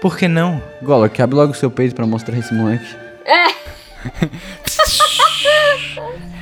Por 0.00 0.16
que 0.16 0.26
não? 0.26 0.62
Gola, 0.82 1.06
que 1.06 1.20
abre 1.20 1.36
logo 1.36 1.52
o 1.52 1.54
seu 1.54 1.70
peito 1.70 1.94
pra 1.94 2.06
mostrar 2.06 2.38
esse 2.38 2.54
moleque. 2.54 2.96
É. 3.26 3.54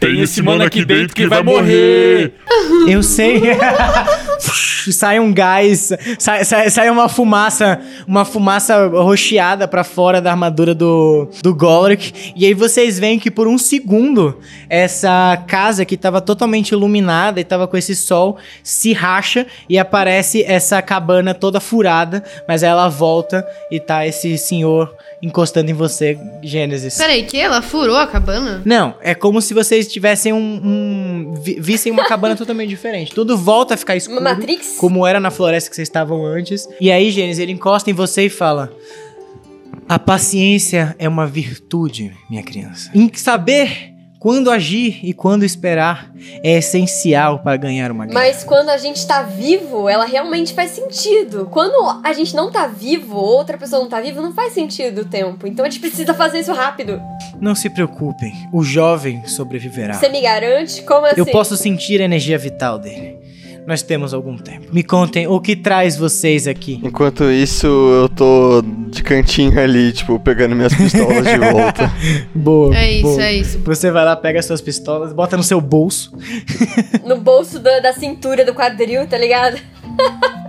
Tem 0.00 0.20
esse 0.20 0.42
mano 0.42 0.62
aqui 0.62 0.84
dentro 0.84 1.14
que 1.14 1.26
vai 1.26 1.42
morrer. 1.42 2.34
Eu 2.86 3.02
sei. 3.02 3.42
sai 4.92 5.18
um 5.20 5.32
gás, 5.32 5.92
sai, 6.18 6.44
sai, 6.44 6.70
sai 6.70 6.90
uma 6.90 7.08
fumaça, 7.08 7.80
uma 8.06 8.24
fumaça 8.24 8.86
rocheada 8.86 9.66
pra 9.66 9.84
fora 9.84 10.20
da 10.20 10.30
armadura 10.30 10.74
do, 10.74 11.28
do 11.42 11.54
Golric. 11.54 12.32
E 12.36 12.46
aí 12.46 12.54
vocês 12.54 12.98
veem 12.98 13.18
que 13.18 13.30
por 13.30 13.46
um 13.46 13.58
segundo 13.58 14.38
essa 14.68 15.42
casa 15.46 15.84
que 15.84 15.96
tava 15.96 16.20
totalmente 16.20 16.70
iluminada 16.70 17.40
e 17.40 17.44
tava 17.44 17.66
com 17.66 17.76
esse 17.76 17.94
sol 17.94 18.38
se 18.62 18.92
racha 18.92 19.46
e 19.68 19.78
aparece 19.78 20.42
essa 20.44 20.80
cabana 20.80 21.34
toda 21.34 21.60
furada, 21.60 22.22
mas 22.46 22.62
aí 22.62 22.70
ela 22.70 22.88
volta 22.88 23.46
e 23.70 23.80
tá 23.80 24.06
esse 24.06 24.36
senhor 24.38 24.94
encostando 25.20 25.70
em 25.70 25.74
você, 25.74 26.18
Gênesis. 26.42 26.96
Peraí, 26.96 27.24
que? 27.24 27.38
Ela 27.38 27.60
furou 27.60 27.96
a 27.96 28.06
cabana? 28.06 28.62
Não, 28.64 28.94
é 29.00 29.14
como 29.14 29.40
se 29.42 29.52
vocês 29.52 29.87
tivessem 29.92 30.32
um. 30.32 30.36
um- 30.38 31.34
vi- 31.40 31.58
vissem 31.60 31.90
uma 31.92 32.04
cabana 32.06 32.34
totalmente 32.36 32.68
diferente. 32.68 33.14
Tudo 33.14 33.36
volta 33.36 33.74
a 33.74 33.76
ficar 33.76 33.96
escuro. 33.96 34.20
Uma 34.20 34.34
Matrix? 34.34 34.76
Como 34.78 35.06
era 35.06 35.18
na 35.20 35.30
floresta 35.30 35.70
que 35.70 35.76
vocês 35.76 35.88
estavam 35.88 36.24
antes. 36.24 36.68
E 36.80 36.90
aí, 36.90 37.10
Gênesis, 37.10 37.38
ele 37.42 37.52
encosta 37.52 37.90
em 37.90 37.94
você 37.94 38.26
e 38.26 38.30
fala: 38.30 38.72
A 39.88 39.98
paciência 39.98 40.94
é 40.98 41.08
uma 41.08 41.26
virtude, 41.26 42.12
minha 42.28 42.42
criança. 42.42 42.90
Em 42.94 43.10
saber 43.14 43.92
quando 44.18 44.50
agir 44.50 44.98
e 45.02 45.12
quando 45.12 45.44
esperar 45.44 46.12
é 46.42 46.58
essencial 46.58 47.38
para 47.38 47.56
ganhar 47.56 47.90
uma 47.90 48.04
guerra. 48.04 48.18
Mas 48.18 48.42
quando 48.42 48.68
a 48.70 48.76
gente 48.76 49.06
tá 49.06 49.22
vivo, 49.22 49.88
ela 49.88 50.04
realmente 50.04 50.52
faz 50.54 50.72
sentido. 50.72 51.48
Quando 51.50 52.00
a 52.04 52.12
gente 52.12 52.34
não 52.34 52.50
tá 52.50 52.66
vivo, 52.66 53.16
outra 53.16 53.56
pessoa 53.56 53.80
não 53.80 53.88
tá 53.88 54.00
viva, 54.00 54.20
não 54.20 54.32
faz 54.32 54.52
sentido 54.52 55.02
o 55.02 55.04
tempo. 55.04 55.46
Então 55.46 55.64
a 55.64 55.70
gente 55.70 55.80
precisa 55.80 56.12
fazer 56.14 56.40
isso 56.40 56.52
rápido. 56.52 57.00
Não 57.40 57.54
se 57.54 57.70
preocupem, 57.70 58.32
o 58.52 58.64
jovem 58.64 59.24
sobreviverá. 59.26 59.94
Você 59.94 60.08
me 60.08 60.20
garante? 60.20 60.82
Como 60.82 61.06
assim? 61.06 61.20
Eu 61.20 61.26
posso 61.26 61.56
sentir 61.56 62.00
a 62.00 62.04
energia 62.04 62.38
vital 62.38 62.78
dele. 62.78 63.17
Nós 63.68 63.82
temos 63.82 64.14
algum 64.14 64.34
tempo. 64.34 64.68
Me 64.72 64.82
contem 64.82 65.26
o 65.26 65.38
que 65.38 65.54
traz 65.54 65.94
vocês 65.94 66.48
aqui. 66.48 66.80
Enquanto 66.82 67.30
isso, 67.30 67.66
eu 67.66 68.08
tô 68.08 68.62
de 68.62 69.02
cantinho 69.02 69.60
ali, 69.60 69.92
tipo, 69.92 70.18
pegando 70.18 70.56
minhas 70.56 70.72
pistolas 70.72 71.22
de 71.22 71.36
volta. 71.52 71.92
Boa. 72.34 72.74
É 72.74 72.90
isso, 72.92 73.02
boa. 73.02 73.22
é 73.22 73.32
isso. 73.34 73.58
Você 73.58 73.90
vai 73.90 74.06
lá, 74.06 74.16
pega 74.16 74.40
suas 74.40 74.62
pistolas, 74.62 75.12
bota 75.12 75.36
no 75.36 75.42
seu 75.42 75.60
bolso. 75.60 76.16
No 77.04 77.18
bolso 77.20 77.58
da, 77.58 77.80
da 77.80 77.92
cintura 77.92 78.42
do 78.42 78.54
quadril, 78.54 79.06
tá 79.06 79.18
ligado? 79.18 79.58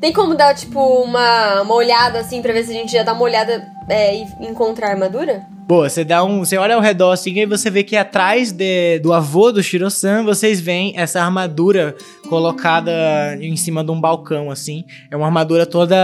Tem 0.00 0.12
como 0.12 0.34
dar, 0.34 0.54
tipo, 0.54 0.78
uma, 1.02 1.62
uma 1.62 1.74
olhada 1.74 2.18
assim 2.20 2.40
pra 2.42 2.52
ver 2.52 2.64
se 2.64 2.70
a 2.70 2.74
gente 2.74 2.92
já 2.92 3.02
dá 3.02 3.12
uma 3.12 3.22
olhada 3.22 3.64
é, 3.88 4.16
e 4.16 4.22
encontra 4.40 4.86
a 4.86 4.90
armadura? 4.90 5.42
Boa, 5.66 5.88
você 5.88 6.04
dá 6.04 6.22
um. 6.22 6.44
Você 6.44 6.58
olha 6.58 6.74
ao 6.74 6.80
redor 6.80 7.12
assim 7.12 7.32
e 7.38 7.46
você 7.46 7.70
vê 7.70 7.82
que 7.82 7.96
atrás 7.96 8.52
de- 8.52 8.98
do 8.98 9.14
avô 9.14 9.50
do 9.50 9.62
Shiro-san, 9.62 10.22
vocês 10.22 10.60
veem 10.60 10.92
essa 10.94 11.22
armadura 11.22 11.96
colocada 12.28 12.92
em 13.40 13.56
cima 13.56 13.82
de 13.82 13.90
um 13.90 13.98
balcão, 13.98 14.50
assim. 14.50 14.84
É 15.10 15.16
uma 15.16 15.24
armadura 15.26 15.64
toda 15.64 15.96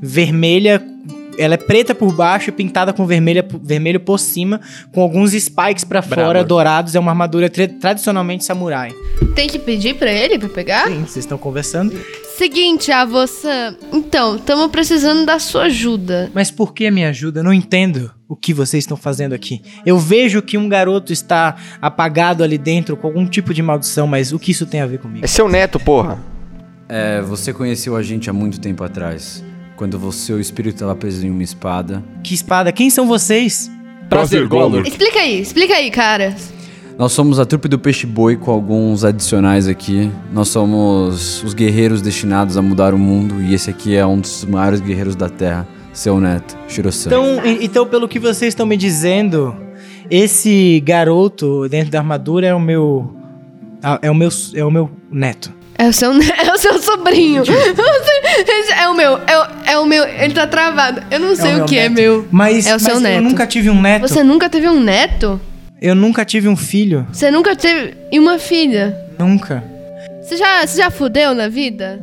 vermelha. 0.00 0.82
Ela 1.38 1.54
é 1.54 1.56
preta 1.56 1.94
por 1.94 2.12
baixo 2.12 2.50
e 2.50 2.52
pintada 2.52 2.92
com 2.92 3.06
vermelha, 3.06 3.46
vermelho 3.62 4.00
por 4.00 4.18
cima, 4.18 4.60
com 4.92 5.00
alguns 5.00 5.32
spikes 5.32 5.84
pra 5.84 6.00
Brabo. 6.02 6.22
fora, 6.22 6.44
dourados. 6.44 6.94
É 6.94 7.00
uma 7.00 7.10
armadura 7.12 7.48
tra- 7.48 7.68
tradicionalmente 7.68 8.44
samurai. 8.44 8.92
Tem 9.34 9.48
que 9.48 9.58
pedir 9.58 9.94
pra 9.94 10.12
ele 10.12 10.38
pra 10.38 10.48
pegar? 10.48 10.88
Sim, 10.88 11.00
vocês 11.00 11.16
estão 11.24 11.38
conversando. 11.38 11.98
Seguinte, 12.36 12.90
a 12.90 13.04
você. 13.04 13.74
Então, 13.92 14.36
estamos 14.36 14.66
precisando 14.70 15.24
da 15.24 15.38
sua 15.38 15.64
ajuda. 15.64 16.30
Mas 16.34 16.50
por 16.50 16.72
que 16.74 16.90
me 16.90 17.04
ajuda? 17.04 17.40
Eu 17.40 17.44
não 17.44 17.52
entendo 17.52 18.10
o 18.28 18.34
que 18.34 18.52
vocês 18.54 18.82
estão 18.84 18.96
fazendo 18.96 19.34
aqui. 19.34 19.62
Eu 19.86 19.98
vejo 19.98 20.40
que 20.42 20.56
um 20.58 20.68
garoto 20.68 21.12
está 21.12 21.56
apagado 21.80 22.42
ali 22.42 22.56
dentro 22.58 22.96
com 22.96 23.06
algum 23.06 23.26
tipo 23.26 23.52
de 23.54 23.62
maldição, 23.62 24.06
mas 24.06 24.32
o 24.32 24.38
que 24.38 24.50
isso 24.50 24.66
tem 24.66 24.80
a 24.80 24.86
ver 24.86 24.98
comigo? 24.98 25.24
É 25.24 25.28
seu 25.28 25.48
neto, 25.48 25.78
porra. 25.78 26.18
É, 26.88 27.20
você 27.22 27.52
conheceu 27.52 27.96
a 27.96 28.02
gente 28.02 28.28
há 28.28 28.32
muito 28.32 28.58
tempo 28.60 28.82
atrás. 28.82 29.42
Quando 29.76 29.94
o 30.06 30.12
seu 30.12 30.40
espírito 30.40 30.74
estava 30.76 30.94
preso 30.94 31.26
em 31.26 31.30
uma 31.30 31.42
espada. 31.42 32.02
Que 32.22 32.34
espada? 32.34 32.70
Quem 32.72 32.88
são 32.90 33.06
vocês? 33.06 33.70
Prazer, 34.08 34.46
Golur. 34.46 34.86
Explica 34.86 35.18
aí, 35.20 35.40
explica 35.40 35.74
aí, 35.74 35.90
cara. 35.90 36.34
Nós 36.98 37.12
somos 37.12 37.40
a 37.40 37.46
trupe 37.46 37.66
do 37.68 37.78
Peixe 37.78 38.06
Boi 38.06 38.36
com 38.36 38.50
alguns 38.50 39.02
adicionais 39.02 39.66
aqui. 39.66 40.10
Nós 40.32 40.48
somos 40.48 41.42
os 41.42 41.54
guerreiros 41.54 42.02
destinados 42.02 42.56
a 42.56 42.62
mudar 42.62 42.92
o 42.94 42.98
mundo 42.98 43.40
e 43.42 43.54
esse 43.54 43.70
aqui 43.70 43.96
é 43.96 44.06
um 44.06 44.20
dos 44.20 44.44
maiores 44.44 44.80
guerreiros 44.80 45.16
da 45.16 45.28
Terra, 45.30 45.66
seu 45.92 46.20
neto, 46.20 46.56
Shiro-san. 46.68 47.08
Então, 47.08 47.44
e- 47.46 47.64
então, 47.64 47.86
pelo 47.86 48.06
que 48.06 48.18
vocês 48.18 48.48
estão 48.52 48.66
me 48.66 48.76
dizendo, 48.76 49.56
esse 50.10 50.80
garoto 50.84 51.66
dentro 51.68 51.90
da 51.90 51.98
armadura 51.98 52.46
é 52.46 52.54
o 52.54 52.60
meu. 52.60 53.10
ah, 53.82 53.98
É 54.02 54.10
o 54.10 54.14
meu, 54.14 54.28
é 54.54 54.64
o 54.64 54.70
meu 54.70 54.90
neto. 55.10 55.50
É 55.82 55.88
o 55.88 55.92
seu, 55.92 56.12
é 56.14 56.52
o 56.52 56.58
seu 56.58 56.80
sobrinho. 56.80 57.42
É 58.78 58.88
o 58.88 58.94
meu, 58.94 59.18
é 59.26 59.38
o, 59.38 59.46
é 59.66 59.78
o 59.78 59.86
meu. 59.86 60.04
Ele 60.04 60.32
tá 60.32 60.46
travado. 60.46 61.02
Eu 61.10 61.20
não 61.20 61.36
sei 61.36 61.52
o, 61.52 61.56
meu 61.58 61.66
que 61.66 61.76
é 61.76 61.88
neto. 61.88 62.00
meu. 62.00 62.28
Mas, 62.30 62.66
É 62.66 62.74
o 62.74 62.78
seu 62.78 62.94
mas 62.94 63.02
neto. 63.02 63.16
eu 63.16 63.22
nunca 63.22 63.46
tive 63.46 63.68
um 63.70 63.80
neto. 63.80 64.02
Você 64.02 64.22
nunca 64.22 64.48
teve 64.48 64.68
um 64.68 64.80
neto? 64.80 65.40
Eu 65.80 65.94
nunca 65.94 66.24
tive 66.24 66.48
um 66.48 66.56
filho. 66.56 67.06
Você 67.12 67.30
nunca 67.30 67.54
teve. 67.54 67.94
E 68.10 68.18
uma 68.18 68.38
filha? 68.38 68.96
Nunca. 69.18 69.62
Você 70.22 70.36
já, 70.36 70.66
você 70.66 70.78
já 70.78 70.90
fudeu 70.90 71.34
na 71.34 71.48
vida? 71.48 72.00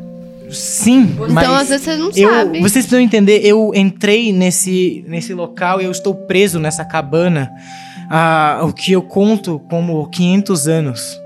Sim, 0.50 1.14
Então, 1.14 1.30
mas 1.30 1.48
às 1.50 1.70
vezes, 1.70 1.86
você 1.86 1.96
não 1.96 2.12
eu, 2.16 2.30
sabe. 2.30 2.60
Vocês 2.60 2.86
precisam 2.86 3.00
entender, 3.00 3.42
eu 3.46 3.72
entrei 3.76 4.34
nesse, 4.34 5.06
nesse 5.08 5.34
local 5.34 5.82
e 5.82 5.86
eu 5.86 5.92
estou 5.92 6.14
preso 6.14 6.60
nessa 6.60 6.84
cabana 6.84 7.50
há 8.10 8.62
o 8.64 8.74
que 8.74 8.92
eu 8.92 9.02
conto 9.02 9.60
como 9.70 10.08
500 10.10 10.68
anos. 10.68 11.22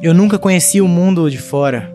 Eu 0.00 0.14
nunca 0.14 0.38
conheci 0.38 0.80
o 0.80 0.88
mundo 0.88 1.30
de 1.30 1.38
fora. 1.38 1.92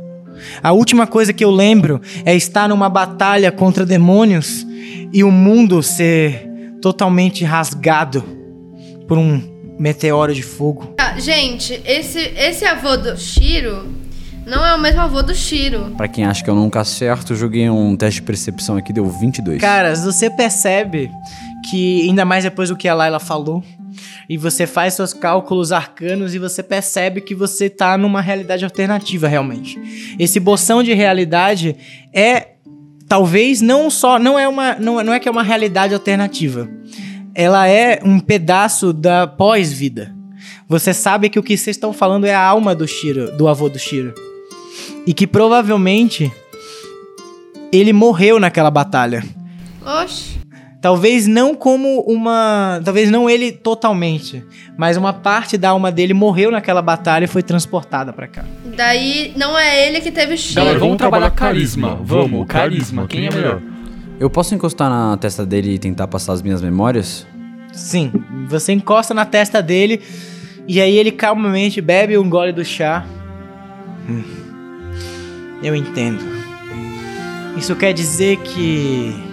A 0.62 0.74
última 0.74 1.08
coisa 1.08 1.32
que 1.32 1.44
eu 1.44 1.52
lembro 1.52 2.02
é 2.26 2.36
estar 2.36 2.68
numa 2.68 2.90
batalha 2.90 3.52
contra 3.52 3.86
demônios 3.86 4.66
e 5.14 5.24
o 5.24 5.32
mundo 5.32 5.82
ser 5.82 6.50
totalmente 6.82 7.46
rasgado 7.46 8.24
por 9.08 9.18
um 9.18 9.42
meteoro 9.80 10.34
de 10.34 10.44
fogo. 10.44 10.94
Ah, 11.00 11.18
gente, 11.20 11.82
esse, 11.86 12.20
esse 12.20 12.66
avô 12.66 12.98
do 12.98 13.18
Shiro 13.18 13.88
não 14.46 14.66
é 14.66 14.76
o 14.76 14.80
mesmo 14.80 15.00
avô 15.00 15.24
do 15.24 15.34
Shiro. 15.34 15.94
Pra 15.96 16.08
quem 16.08 16.26
acha 16.26 16.44
que 16.44 16.50
eu 16.50 16.56
nunca 16.56 16.82
acerto, 16.82 17.32
eu 17.32 17.38
joguei 17.38 17.70
um 17.70 17.96
teste 17.96 18.20
de 18.20 18.28
percepção 18.28 18.76
aqui, 18.76 18.92
deu 18.92 19.06
22. 19.06 19.62
Caras, 19.62 20.04
você 20.04 20.30
percebe 20.30 21.10
que, 21.70 22.08
ainda 22.08 22.26
mais 22.26 22.44
depois 22.44 22.70
do 22.70 22.76
que 22.76 22.88
a 22.88 22.94
Layla 22.94 23.20
falou, 23.20 23.64
e 24.30 24.38
você 24.38 24.66
faz 24.66 24.96
seus 24.96 25.14
cálculos 25.14 25.72
arcanos 25.72 26.34
e 26.34 26.40
você 26.40 26.64
percebe 26.64 27.22
que 27.22 27.36
você 27.36 27.70
tá 27.70 27.98
numa 27.98 28.22
realidade 28.22 28.64
alternativa, 28.64 29.28
realmente. 29.28 29.80
Esse 30.18 30.40
boção 30.40 30.82
de 30.82 30.94
realidade 30.94 31.76
é 32.14 32.54
talvez 33.08 33.62
não 33.62 33.90
só 33.90 34.18
não 34.18 34.40
é 34.40 34.48
uma 34.48 34.76
não, 34.76 35.04
não 35.04 35.14
é 35.14 35.20
que 35.20 35.28
é 35.28 35.32
uma 35.32 35.44
realidade 35.44 35.94
alternativa. 35.94 36.68
Ela 37.36 37.68
é 37.68 38.00
um 38.04 38.20
pedaço 38.20 38.94
da 38.94 39.28
pós-vida. 39.28 40.14
Você 40.68 40.94
sabe 40.94 41.30
que 41.30 41.40
o 41.40 41.44
que 41.44 41.58
vocês 41.58 41.76
estão 41.76 41.92
falando 41.92 42.26
é 42.26 42.34
a 42.34 42.42
alma 42.42 42.74
do 42.74 42.88
Shiro, 42.88 43.36
do 43.38 43.48
avô 43.48 43.70
do 43.70 43.80
Shiro. 43.80 44.14
E 45.06 45.14
que 45.14 45.28
provavelmente 45.28 46.32
ele 47.72 47.92
morreu 47.92 48.40
naquela 48.40 48.72
batalha. 48.72 49.24
Oxi. 49.86 50.43
Talvez 50.84 51.28
não 51.28 51.56
como 51.56 52.02
uma. 52.02 52.82
Talvez 52.84 53.10
não 53.10 53.30
ele 53.30 53.54
totalmente. 53.54 54.44
Mas 54.78 54.98
uma 54.98 55.14
parte 55.14 55.58
da 55.58 55.70
alma 55.70 55.90
dele 55.90 56.14
morreu 56.14 56.52
naquela 56.52 56.82
batalha 56.82 57.24
e 57.24 57.28
foi 57.28 57.42
transportada 57.42 58.12
pra 58.12 58.28
cá. 58.28 58.44
Daí 58.76 59.32
não 59.38 59.58
é 59.58 59.88
ele 59.88 60.02
que 60.02 60.12
teve 60.12 60.36
Shiro. 60.36 60.56
Galera, 60.60 60.80
vamos 60.80 60.98
trabalhar 60.98 61.32
carisma. 61.32 61.98
Vamos, 62.04 62.46
carisma. 62.48 63.08
Quem 63.08 63.28
é 63.28 63.32
melhor? 63.32 63.62
Eu 64.20 64.30
posso 64.30 64.54
encostar 64.54 64.90
na 64.90 65.16
testa 65.16 65.46
dele 65.46 65.76
e 65.76 65.80
tentar 65.80 66.06
passar 66.10 66.34
as 66.34 66.42
minhas 66.42 66.62
memórias? 66.62 67.26
Sim, 67.72 68.12
você 68.50 68.74
encosta 68.74 69.14
na 69.14 69.24
testa 69.24 69.62
dele 69.64 70.02
e 70.68 70.82
aí 70.82 70.98
ele 70.98 71.14
calmamente 71.14 71.80
bebe 71.80 72.18
um 72.18 72.30
gole 72.30 72.52
do 72.52 72.66
chá. 72.66 73.06
Hum, 74.10 74.22
Eu 75.64 75.74
entendo. 75.74 76.22
Isso 77.56 77.74
quer 77.74 77.94
dizer 77.94 78.36
que 78.40 79.32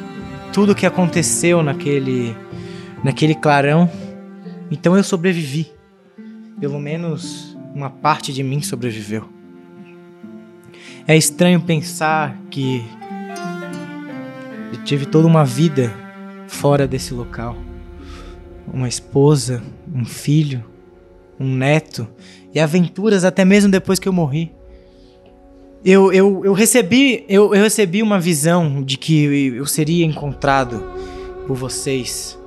tudo 0.53 0.75
que 0.75 0.87
aconteceu 0.87 1.63
naquele 1.63 2.37
naquele 3.03 3.35
clarão, 3.35 3.91
então 4.71 4.97
eu 4.97 5.03
sobrevivi. 5.03 5.73
Pelo 6.59 6.79
menos 6.79 7.57
uma 7.75 7.89
parte 7.89 8.33
de 8.33 8.43
mim 8.43 8.61
sobreviveu. 8.61 9.29
É 11.07 11.17
estranho 11.17 11.61
pensar 11.61 12.37
que 12.51 12.85
eu 14.73 14.85
tive 14.85 15.07
toda 15.07 15.27
uma 15.27 15.45
vida 15.45 15.93
fora 16.47 16.87
desse 16.87 17.15
local 17.15 17.57
uma 18.73 18.89
esposa, 18.89 19.63
um 19.93 20.05
filho, 20.05 20.65
um 21.39 21.55
neto 21.55 22.07
e 22.55 22.61
aventuras 22.61 23.25
até 23.25 23.45
mesmo 23.45 23.71
depois 23.71 23.99
que 23.99 24.09
eu 24.09 24.13
morri. 24.13 24.53
Eu, 25.85 26.13
eu, 26.13 26.45
eu 26.45 26.53
recebi 26.53 27.25
eu, 27.29 27.55
eu 27.55 27.63
recebi 27.63 28.03
uma 28.03 28.21
visão 28.21 28.83
de 28.83 28.99
que 28.99 29.25
eu 29.57 29.65
seria 29.67 30.05
encontrado 30.05 30.83
por 31.47 31.57
vocês. 31.57 32.39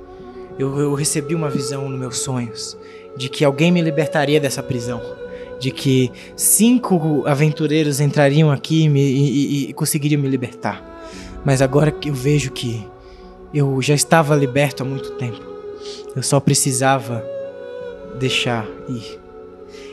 Eu, 0.58 0.78
eu 0.78 0.94
recebi 0.94 1.34
uma 1.34 1.50
visão 1.50 1.88
nos 1.88 1.98
meus 1.98 2.18
sonhos 2.18 2.76
de 3.16 3.28
que 3.28 3.44
alguém 3.44 3.72
me 3.72 3.80
libertaria 3.82 4.40
dessa 4.40 4.62
prisão. 4.62 5.00
De 5.58 5.70
que 5.70 6.10
cinco 6.36 7.22
aventureiros 7.26 8.00
entrariam 8.00 8.50
aqui 8.50 8.82
e, 8.84 8.88
me- 8.88 9.00
e- 9.00 9.64
e- 9.66 9.70
e 9.70 9.72
conseguiriam 9.72 10.20
me 10.20 10.28
libertar. 10.28 10.82
Mas 11.44 11.60
agora 11.62 11.90
que 11.90 12.10
eu 12.10 12.14
vejo 12.14 12.50
que 12.52 12.86
eu 13.52 13.80
já 13.82 13.94
estava 13.94 14.34
liberto 14.36 14.82
há 14.82 14.86
muito 14.86 15.12
tempo. 15.12 15.40
Eu 16.14 16.22
só 16.22 16.38
precisava 16.40 17.24
deixar 18.18 18.66
ir. 18.88 19.18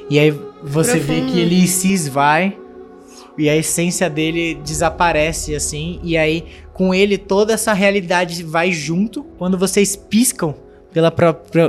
E 0.09 0.19
aí 0.19 0.31
você 0.63 0.99
vê 0.99 1.15
Profundo. 1.15 1.31
que 1.33 1.39
ele 1.39 1.67
se 1.67 1.91
esvai 1.93 2.57
e 3.41 3.49
a 3.49 3.55
essência 3.55 4.09
dele 4.09 4.55
desaparece 4.63 5.55
assim. 5.55 5.99
E 6.03 6.17
aí 6.17 6.45
com 6.73 6.93
ele 6.93 7.17
toda 7.17 7.53
essa 7.53 7.73
realidade 7.73 8.43
vai 8.43 8.71
junto. 8.71 9.23
Quando 9.37 9.57
vocês 9.57 9.95
piscam 9.95 10.55
pela 10.93 11.13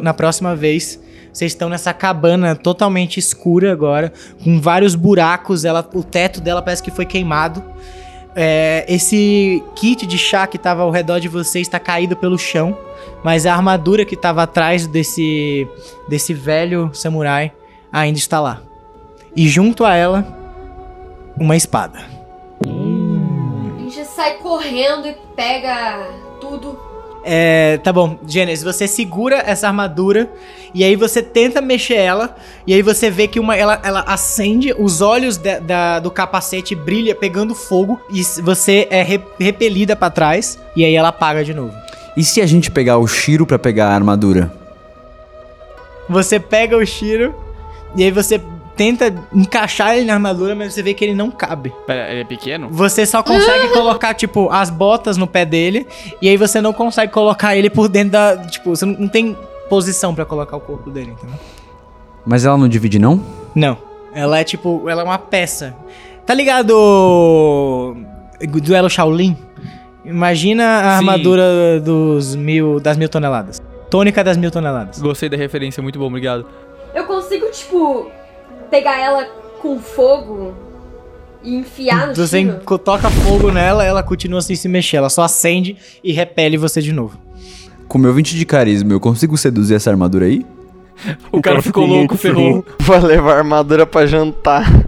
na 0.03 0.13
próxima 0.13 0.55
vez, 0.55 1.01
vocês 1.33 1.53
estão 1.53 1.69
nessa 1.69 1.95
cabana 1.95 2.55
totalmente 2.55 3.19
escura 3.19 3.73
agora, 3.73 4.13
com 4.43 4.61
vários 4.61 4.95
buracos. 4.95 5.65
Ela, 5.65 5.89
o 5.95 6.03
teto 6.03 6.41
dela 6.41 6.61
parece 6.61 6.83
que 6.83 6.91
foi 6.91 7.07
queimado. 7.07 7.63
É, 8.35 8.85
esse 8.89 9.63
kit 9.77 10.07
de 10.07 10.17
chá 10.17 10.47
que 10.47 10.59
tava 10.59 10.83
ao 10.83 10.91
redor 10.91 11.19
de 11.19 11.29
vocês 11.29 11.67
está 11.67 11.79
caído 11.79 12.17
pelo 12.17 12.39
chão, 12.39 12.77
mas 13.23 13.45
a 13.45 13.55
armadura 13.55 14.05
que 14.05 14.17
tava 14.17 14.43
atrás 14.43 14.87
desse 14.87 15.67
desse 16.09 16.33
velho 16.33 16.91
samurai 16.95 17.53
ainda 17.93 18.19
está 18.19 18.41
lá. 18.41 18.63
E 19.37 19.49
junto 19.49 19.85
a 19.85 19.95
ela, 19.95 20.42
uma 21.43 21.57
espada. 21.57 21.99
A 22.65 23.81
gente 23.81 24.05
sai 24.07 24.35
correndo 24.35 25.07
e 25.09 25.17
pega 25.35 26.07
tudo. 26.41 26.79
É, 27.25 27.79
tá 27.79 27.93
bom, 27.93 28.19
Gênesis, 28.27 28.65
você 28.65 28.89
segura 28.89 29.37
essa 29.47 29.69
armadura 29.69 30.29
e 30.75 30.83
aí 30.83 30.97
você 30.97 31.23
tenta 31.23 31.61
mexer 31.61 31.95
ela 31.95 32.35
e 32.67 32.75
aí 32.75 32.83
você 32.83 33.11
vê 33.11 33.29
que 33.29 33.39
uma, 33.39 33.55
ela, 33.57 33.81
ela 33.85 34.01
acende, 34.01 34.75
os 34.77 35.01
olhos 35.01 35.37
da- 35.37 35.61
da- 35.61 36.01
do 36.01 36.11
capacete 36.11 36.75
brilha 36.75 37.15
pegando 37.15 37.55
fogo 37.55 38.01
e 38.11 38.23
você 38.43 38.89
é 38.91 39.03
re- 39.03 39.21
repelida 39.39 39.95
pra 39.95 40.11
trás 40.11 40.59
e 40.75 40.85
aí 40.85 40.95
ela 40.97 41.09
apaga 41.09 41.45
de 41.45 41.55
novo. 41.55 41.73
E 42.17 42.25
se 42.25 42.41
a 42.41 42.47
gente 42.47 42.71
pegar 42.73 42.99
o 42.99 43.07
Shiro 43.07 43.47
pra 43.47 43.59
pegar 43.59 43.91
a 43.91 43.95
armadura? 43.95 44.53
Você 46.09 46.41
pega 46.41 46.77
o 46.77 46.85
Shiro 46.85 47.33
e 47.95 48.03
aí 48.03 48.11
você 48.11 48.41
tenta 48.77 49.15
encaixar 49.33 49.97
ele 49.97 50.07
na 50.07 50.15
armadura, 50.15 50.55
mas 50.55 50.75
você 50.75 50.83
vê 50.83 50.95
que 50.95 51.05
ele 51.05 51.15
não 51.15 51.31
cabe. 51.31 51.73
Pera, 51.87 52.11
ele 52.11 52.23
é 52.23 52.25
pequeno? 52.25 52.69
Você 52.71 53.05
só 53.07 53.23
consegue 53.23 53.69
colocar, 53.75 54.15
tipo, 54.15 54.51
as 54.51 54.71
botas 54.71 55.17
no 55.17 55.27
pé 55.27 55.45
dele. 55.45 55.87
E 56.21 56.29
aí 56.29 56.37
você 56.37 56.61
não 56.61 56.73
consegue 56.73 57.13
colocar 57.13 57.57
ele 57.57 57.71
por 57.71 57.89
dentro 57.89 58.13
da. 58.13 58.37
Tipo, 58.39 58.71
você 58.71 58.87
não, 58.87 59.09
tem 59.09 59.37
posição 59.69 60.15
pra 60.15 60.25
colocar 60.25 60.57
o 60.57 60.61
corpo 60.61 60.91
dele, 60.91 61.13
entendeu? 61.13 61.37
Mas 62.25 62.45
ela 62.45 62.57
não 62.57 62.69
divide, 62.69 62.99
não? 62.99 63.23
Não. 63.55 63.77
Ela 64.15 64.41
é 64.41 64.45
tipo. 64.45 64.89
Ela 64.89 65.03
é 65.03 65.05
uma 65.05 65.19
peça. 65.19 65.75
Tá 66.25 66.35
ligado? 66.35 67.97
Duelo 68.63 68.89
Shaolin? 68.89 69.37
Imagina 70.05 70.65
a 70.65 70.81
Sim. 70.81 70.97
armadura 70.99 71.81
dos 71.81 72.35
mil, 72.35 72.81
das 72.81 72.97
mil 72.97 73.09
toneladas. 73.09 73.61
Tônica 73.89 74.25
das 74.25 74.37
mil 74.37 74.51
toneladas. 74.51 75.01
Gostei 75.01 75.29
da 75.29 75.37
referência, 75.37 75.83
muito 75.83 75.99
bom, 75.99 76.07
obrigado. 76.07 76.47
Eu 76.95 77.05
consigo, 77.05 77.51
tipo, 77.51 78.11
pegar 78.73 78.99
ela 78.99 79.27
com 79.61 79.79
fogo 79.79 80.55
e 81.45 81.55
enfiar 81.57 82.07
no 82.09 82.15
Você 82.15 82.39
enco- 82.39 82.79
toca 82.79 83.11
fogo 83.11 83.51
nela, 83.53 83.85
ela 83.85 84.03
continua 84.03 84.41
sem 84.41 84.57
se 84.57 84.67
mexer. 84.67 84.97
Ela 84.97 85.11
só 85.11 85.23
acende 85.23 85.77
e 86.03 86.11
repele 86.11 86.57
você 86.57 86.81
de 86.81 86.91
novo. 86.91 87.19
Com 87.87 87.99
meu 87.99 88.15
20 88.15 88.35
de 88.35 88.47
carisma, 88.47 88.91
eu 88.95 88.99
consigo 88.99 89.37
seduzir 89.37 89.75
essa 89.75 89.91
armadura 89.91 90.25
aí? 90.25 90.47
O, 91.31 91.43
cara, 91.43 91.61
ficou 91.61 91.85
louco, 91.85 92.17
ferrou. 92.17 92.65
Vai 92.81 93.01
levar 93.01 93.35
a 93.35 93.39
armadura 93.39 93.85
pra 93.85 94.07
jantar. 94.07 94.87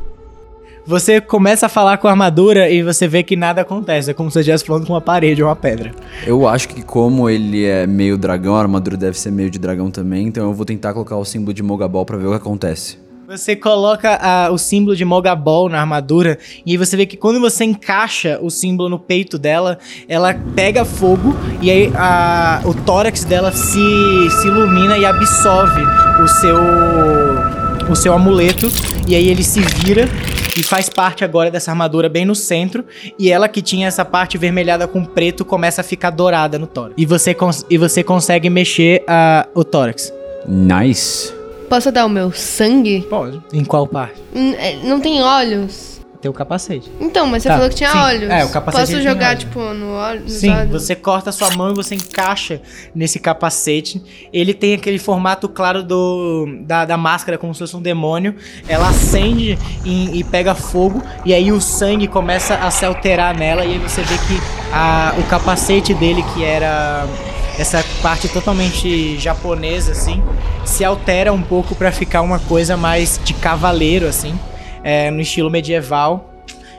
Você 0.86 1.20
começa 1.20 1.66
a 1.66 1.68
falar 1.68 1.98
com 1.98 2.06
a 2.08 2.10
armadura 2.10 2.70
e 2.70 2.82
você 2.82 3.06
vê 3.06 3.22
que 3.22 3.36
nada 3.36 3.60
acontece. 3.62 4.10
É 4.10 4.14
como 4.14 4.30
se 4.30 4.34
você 4.34 4.40
estivesse 4.40 4.64
falando 4.64 4.86
com 4.86 4.92
uma 4.94 5.00
parede 5.00 5.42
ou 5.42 5.48
uma 5.48 5.56
pedra. 5.56 5.92
Eu 6.26 6.48
acho 6.48 6.68
que 6.68 6.82
como 6.82 7.28
ele 7.28 7.64
é 7.66 7.86
meio 7.86 8.16
dragão, 8.16 8.54
a 8.56 8.60
armadura 8.60 8.96
deve 8.96 9.18
ser 9.18 9.30
meio 9.30 9.50
de 9.50 9.58
dragão 9.58 9.90
também, 9.90 10.26
então 10.26 10.44
eu 10.44 10.54
vou 10.54 10.64
tentar 10.64 10.92
colocar 10.94 11.16
o 11.16 11.24
símbolo 11.24 11.52
de 11.52 11.62
Mogaball 11.62 12.04
pra 12.06 12.16
ver 12.16 12.26
o 12.26 12.30
que 12.30 12.36
acontece. 12.36 12.98
Você 13.26 13.56
coloca 13.56 14.18
a- 14.20 14.50
o 14.50 14.58
símbolo 14.58 14.94
de 14.94 15.04
Mogabol 15.04 15.68
na 15.68 15.80
armadura 15.80 16.38
e 16.64 16.72
aí 16.72 16.76
você 16.76 16.96
vê 16.96 17.06
que 17.06 17.16
quando 17.16 17.40
você 17.40 17.64
encaixa 17.64 18.38
o 18.42 18.50
símbolo 18.50 18.88
no 18.88 18.98
peito 18.98 19.38
dela, 19.38 19.78
ela 20.08 20.34
pega 20.54 20.84
fogo 20.84 21.34
e 21.62 21.70
aí 21.70 21.90
a- 21.96 22.60
o 22.64 22.74
tórax 22.74 23.24
dela 23.24 23.50
se, 23.50 24.30
se 24.30 24.46
ilumina 24.46 24.98
e 24.98 25.04
absorve 25.06 25.82
o 26.22 26.28
seu 26.28 26.58
o 27.90 27.94
seu 27.94 28.14
amuleto 28.14 28.68
e 29.06 29.14
aí 29.14 29.28
ele 29.28 29.42
se 29.44 29.60
vira 29.60 30.08
e 30.56 30.62
faz 30.62 30.88
parte 30.88 31.22
agora 31.24 31.50
dessa 31.50 31.70
armadura 31.70 32.08
bem 32.08 32.24
no 32.24 32.34
centro 32.34 32.84
e 33.18 33.30
ela 33.30 33.46
que 33.48 33.60
tinha 33.60 33.86
essa 33.88 34.04
parte 34.04 34.38
vermelhada 34.38 34.86
com 34.88 35.04
preto 35.04 35.44
começa 35.44 35.80
a 35.82 35.84
ficar 35.84 36.10
dourada 36.10 36.58
no 36.58 36.66
tórax. 36.66 36.94
E 36.96 37.04
você 37.04 37.36
e 37.70 37.76
você 37.78 38.02
consegue 38.02 38.48
mexer 38.48 39.02
a- 39.06 39.46
o 39.54 39.64
tórax. 39.64 40.12
Nice. 40.46 41.32
Posso 41.68 41.90
dar 41.90 42.06
o 42.06 42.08
meu 42.08 42.30
sangue? 42.32 43.02
Pode. 43.08 43.42
Em 43.52 43.64
qual 43.64 43.86
parte? 43.86 44.20
Hum, 44.34 44.54
é, 44.58 44.76
Não 44.84 45.00
tem 45.00 45.22
olhos? 45.22 45.94
Tem 46.20 46.30
o 46.30 46.32
capacete. 46.32 46.90
Então, 46.98 47.26
mas 47.26 47.42
você 47.42 47.50
Tá, 47.50 47.54
falou 47.56 47.68
que 47.68 47.76
tinha 47.76 47.90
sim. 47.90 47.98
olhos. 47.98 48.30
É, 48.30 48.42
o 48.46 48.48
capacete 48.48 48.80
Posso 48.80 48.92
tem 48.92 49.02
jogar, 49.02 49.28
olhos. 49.32 49.40
tipo, 49.40 49.58
no 49.60 49.92
olho, 49.92 50.20
nos 50.22 50.32
Sim, 50.32 50.50
olhos? 50.54 50.70
você 50.82 50.94
corta 50.94 51.28
a 51.28 51.32
sua 51.34 51.50
mão 51.50 51.70
e 51.70 51.74
você 51.74 51.96
encaixa 51.96 52.62
nesse 52.94 53.18
capacete. 53.18 54.02
Ele 54.32 54.54
tem 54.54 54.72
aquele 54.72 54.98
formato 54.98 55.50
claro 55.50 55.82
do, 55.82 56.46
da, 56.62 56.86
da 56.86 56.96
máscara, 56.96 57.36
como 57.36 57.52
se 57.52 57.58
fosse 57.60 57.76
um 57.76 57.82
demônio. 57.82 58.34
Ela 58.66 58.88
acende 58.88 59.58
e, 59.84 60.18
e 60.18 60.24
pega 60.24 60.54
fogo, 60.54 61.02
e 61.26 61.34
aí 61.34 61.52
o 61.52 61.60
sangue 61.60 62.08
começa 62.08 62.54
a 62.54 62.70
se 62.70 62.86
alterar 62.86 63.36
nela, 63.36 63.62
e 63.66 63.72
aí 63.72 63.78
você 63.78 64.00
vê 64.00 64.14
que 64.16 64.40
a, 64.72 65.14
o 65.18 65.22
capacete 65.24 65.92
dele, 65.92 66.24
que 66.34 66.42
era 66.42 67.06
essa 67.58 67.84
parte 68.02 68.28
totalmente 68.28 69.18
japonesa, 69.18 69.92
assim, 69.92 70.22
se 70.64 70.84
altera 70.84 71.32
um 71.32 71.42
pouco 71.42 71.74
pra 71.74 71.92
ficar 71.92 72.22
uma 72.22 72.38
coisa 72.38 72.76
mais 72.76 73.20
de 73.22 73.34
cavaleiro, 73.34 74.06
assim, 74.06 74.38
é, 74.82 75.10
no 75.10 75.20
estilo 75.20 75.50
medieval 75.50 76.30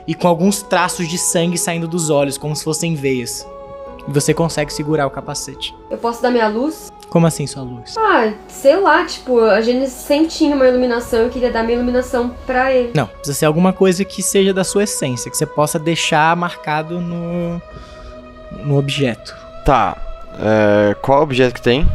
e 0.06 0.14
com 0.14 0.28
alguns 0.28 0.62
traços 0.62 1.08
de 1.08 1.18
sangue 1.18 1.58
saindo 1.58 1.88
dos 1.88 2.10
olhos, 2.10 2.38
como 2.38 2.54
se 2.54 2.62
fossem 2.62 2.94
veias. 2.94 3.46
E 4.06 4.12
você 4.12 4.32
consegue 4.32 4.72
segurar 4.72 5.06
o 5.06 5.10
capacete. 5.10 5.74
Eu 5.90 5.98
posso 5.98 6.22
dar 6.22 6.30
minha 6.30 6.46
luz? 6.46 6.92
Como 7.08 7.26
assim, 7.26 7.46
sua 7.46 7.62
luz? 7.62 7.94
Ah, 7.98 8.32
sei 8.48 8.76
lá, 8.76 9.04
tipo, 9.04 9.40
a 9.40 9.60
Gênesis 9.60 9.94
sempre 9.94 10.28
tinha 10.28 10.54
uma 10.54 10.66
iluminação, 10.66 11.20
eu 11.20 11.30
queria 11.30 11.50
dar 11.50 11.62
minha 11.62 11.76
iluminação 11.76 12.34
pra 12.46 12.72
ele. 12.72 12.92
Não, 12.94 13.06
precisa 13.06 13.34
ser 13.38 13.46
alguma 13.46 13.72
coisa 13.72 14.04
que 14.04 14.22
seja 14.22 14.52
da 14.52 14.62
sua 14.62 14.84
essência, 14.84 15.30
que 15.30 15.36
você 15.36 15.46
possa 15.46 15.78
deixar 15.78 16.36
marcado 16.36 17.00
no, 17.00 17.60
no 18.64 18.78
objeto. 18.78 19.34
Tá. 19.64 20.05
É, 20.38 20.94
qual 21.00 21.22
objeto 21.22 21.54
que 21.54 21.62
tem? 21.62 21.86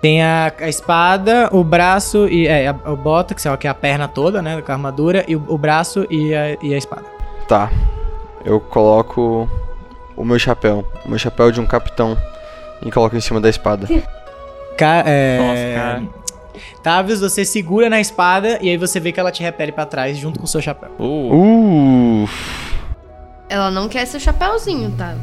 Tem 0.00 0.22
a, 0.22 0.52
a 0.58 0.68
espada, 0.68 1.48
o 1.52 1.62
braço 1.62 2.26
e 2.28 2.48
é, 2.48 2.66
a, 2.68 2.72
o 2.90 2.96
bota, 2.96 3.34
que 3.34 3.46
é 3.46 3.50
a- 3.50 3.56
que 3.56 3.66
é 3.66 3.70
a 3.70 3.74
perna 3.74 4.08
toda, 4.08 4.42
né, 4.42 4.60
com 4.60 4.72
a 4.72 4.74
armadura, 4.74 5.24
e 5.28 5.36
o, 5.36 5.44
o 5.48 5.56
braço 5.56 6.04
e 6.10 6.34
a, 6.34 6.56
e 6.60 6.74
a 6.74 6.78
espada. 6.78 7.04
Tá. 7.46 7.70
Eu 8.44 8.58
coloco 8.58 9.48
o 10.16 10.24
meu 10.24 10.38
chapéu. 10.38 10.84
O 11.04 11.08
meu 11.08 11.18
chapéu 11.18 11.52
de 11.52 11.60
um 11.60 11.66
capitão. 11.66 12.18
E 12.84 12.90
coloco 12.90 13.14
em 13.16 13.20
cima 13.20 13.40
da 13.40 13.48
espada. 13.48 13.86
Ca 14.76 15.04
é... 15.06 15.38
Nossa, 15.38 15.74
cara. 15.80 16.22
Tavius, 16.82 17.20
você 17.20 17.44
segura 17.44 17.88
na 17.88 18.00
espada 18.00 18.58
e 18.60 18.68
aí 18.68 18.76
você 18.76 18.98
vê 18.98 19.12
que 19.12 19.20
ela 19.20 19.30
te 19.30 19.42
repele 19.42 19.70
pra 19.70 19.86
trás 19.86 20.18
junto 20.18 20.38
com 20.40 20.44
o 20.44 20.48
seu 20.48 20.60
chapéu. 20.60 20.90
Uh, 20.98 22.24
Uh. 22.24 22.28
Ela 23.48 23.70
não 23.70 23.88
quer 23.88 24.04
seu 24.06 24.18
chapéuzinho, 24.18 24.90
tá? 24.92 25.14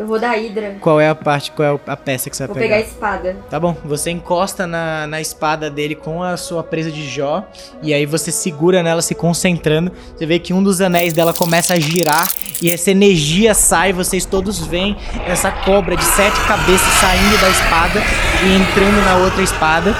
Eu 0.00 0.06
vou 0.06 0.18
dar 0.18 0.34
Hydra. 0.34 0.76
Qual 0.80 0.98
é 0.98 1.10
a 1.10 1.14
parte, 1.14 1.50
qual 1.50 1.78
é 1.86 1.90
a 1.92 1.94
peça 1.94 2.30
que 2.30 2.36
você 2.36 2.46
vai 2.46 2.48
Vou 2.48 2.56
pegar? 2.56 2.76
pegar 2.76 2.86
a 2.86 2.88
espada. 2.88 3.36
Tá 3.50 3.60
bom, 3.60 3.76
você 3.84 4.10
encosta 4.10 4.66
na, 4.66 5.06
na 5.06 5.20
espada 5.20 5.68
dele 5.68 5.94
com 5.94 6.22
a 6.22 6.38
sua 6.38 6.64
presa 6.64 6.90
de 6.90 7.06
Jó, 7.06 7.46
e 7.82 7.92
aí 7.92 8.06
você 8.06 8.32
segura 8.32 8.82
nela 8.82 9.02
se 9.02 9.14
concentrando. 9.14 9.92
Você 10.16 10.24
vê 10.24 10.38
que 10.38 10.54
um 10.54 10.62
dos 10.62 10.80
anéis 10.80 11.12
dela 11.12 11.34
começa 11.34 11.74
a 11.74 11.78
girar, 11.78 12.26
e 12.62 12.70
essa 12.70 12.90
energia 12.90 13.52
sai, 13.52 13.92
vocês 13.92 14.24
todos 14.24 14.66
veem 14.66 14.96
essa 15.26 15.52
cobra 15.52 15.94
de 15.94 16.04
sete 16.04 16.40
cabeças 16.46 16.94
saindo 16.94 17.38
da 17.38 17.50
espada 17.50 18.00
e 18.42 18.56
entrando 18.56 19.04
na 19.04 19.16
outra 19.18 19.42
espada. 19.42 19.94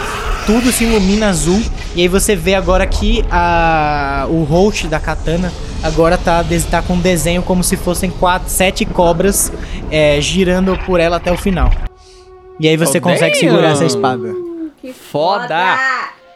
Tudo 0.47 0.73
se 0.73 0.85
ilumina 0.85 1.29
azul, 1.29 1.63
e 1.95 2.03
aí 2.03 2.09
você 2.09 2.37
vê 2.37 2.55
agora 2.55 2.87
que 2.87 3.25
a, 3.31 4.27
o 4.29 4.43
host 4.45 4.87
da 4.89 5.01
katana 5.01 5.53
agora 5.83 6.17
tá, 6.17 6.45
tá 6.71 6.83
com 6.83 6.95
um 6.95 7.01
desenho 7.01 7.43
como 7.43 7.65
se 7.65 7.77
fossem 7.77 8.11
quatro, 8.11 8.49
sete 8.49 8.85
cobras 8.85 9.53
é, 9.91 10.21
girando 10.21 10.77
por 10.87 11.01
ela 11.01 11.17
até 11.17 11.33
o 11.33 11.37
final. 11.37 11.71
E 12.59 12.69
aí 12.69 12.77
você 12.77 12.99
Oh, 12.99 13.03
consegue 13.03 13.33
damn. 13.41 13.51
segurar 13.51 13.71
essa 13.71 13.85
espada. 13.85 14.33
Que 14.81 14.93
Foda! 14.93 15.77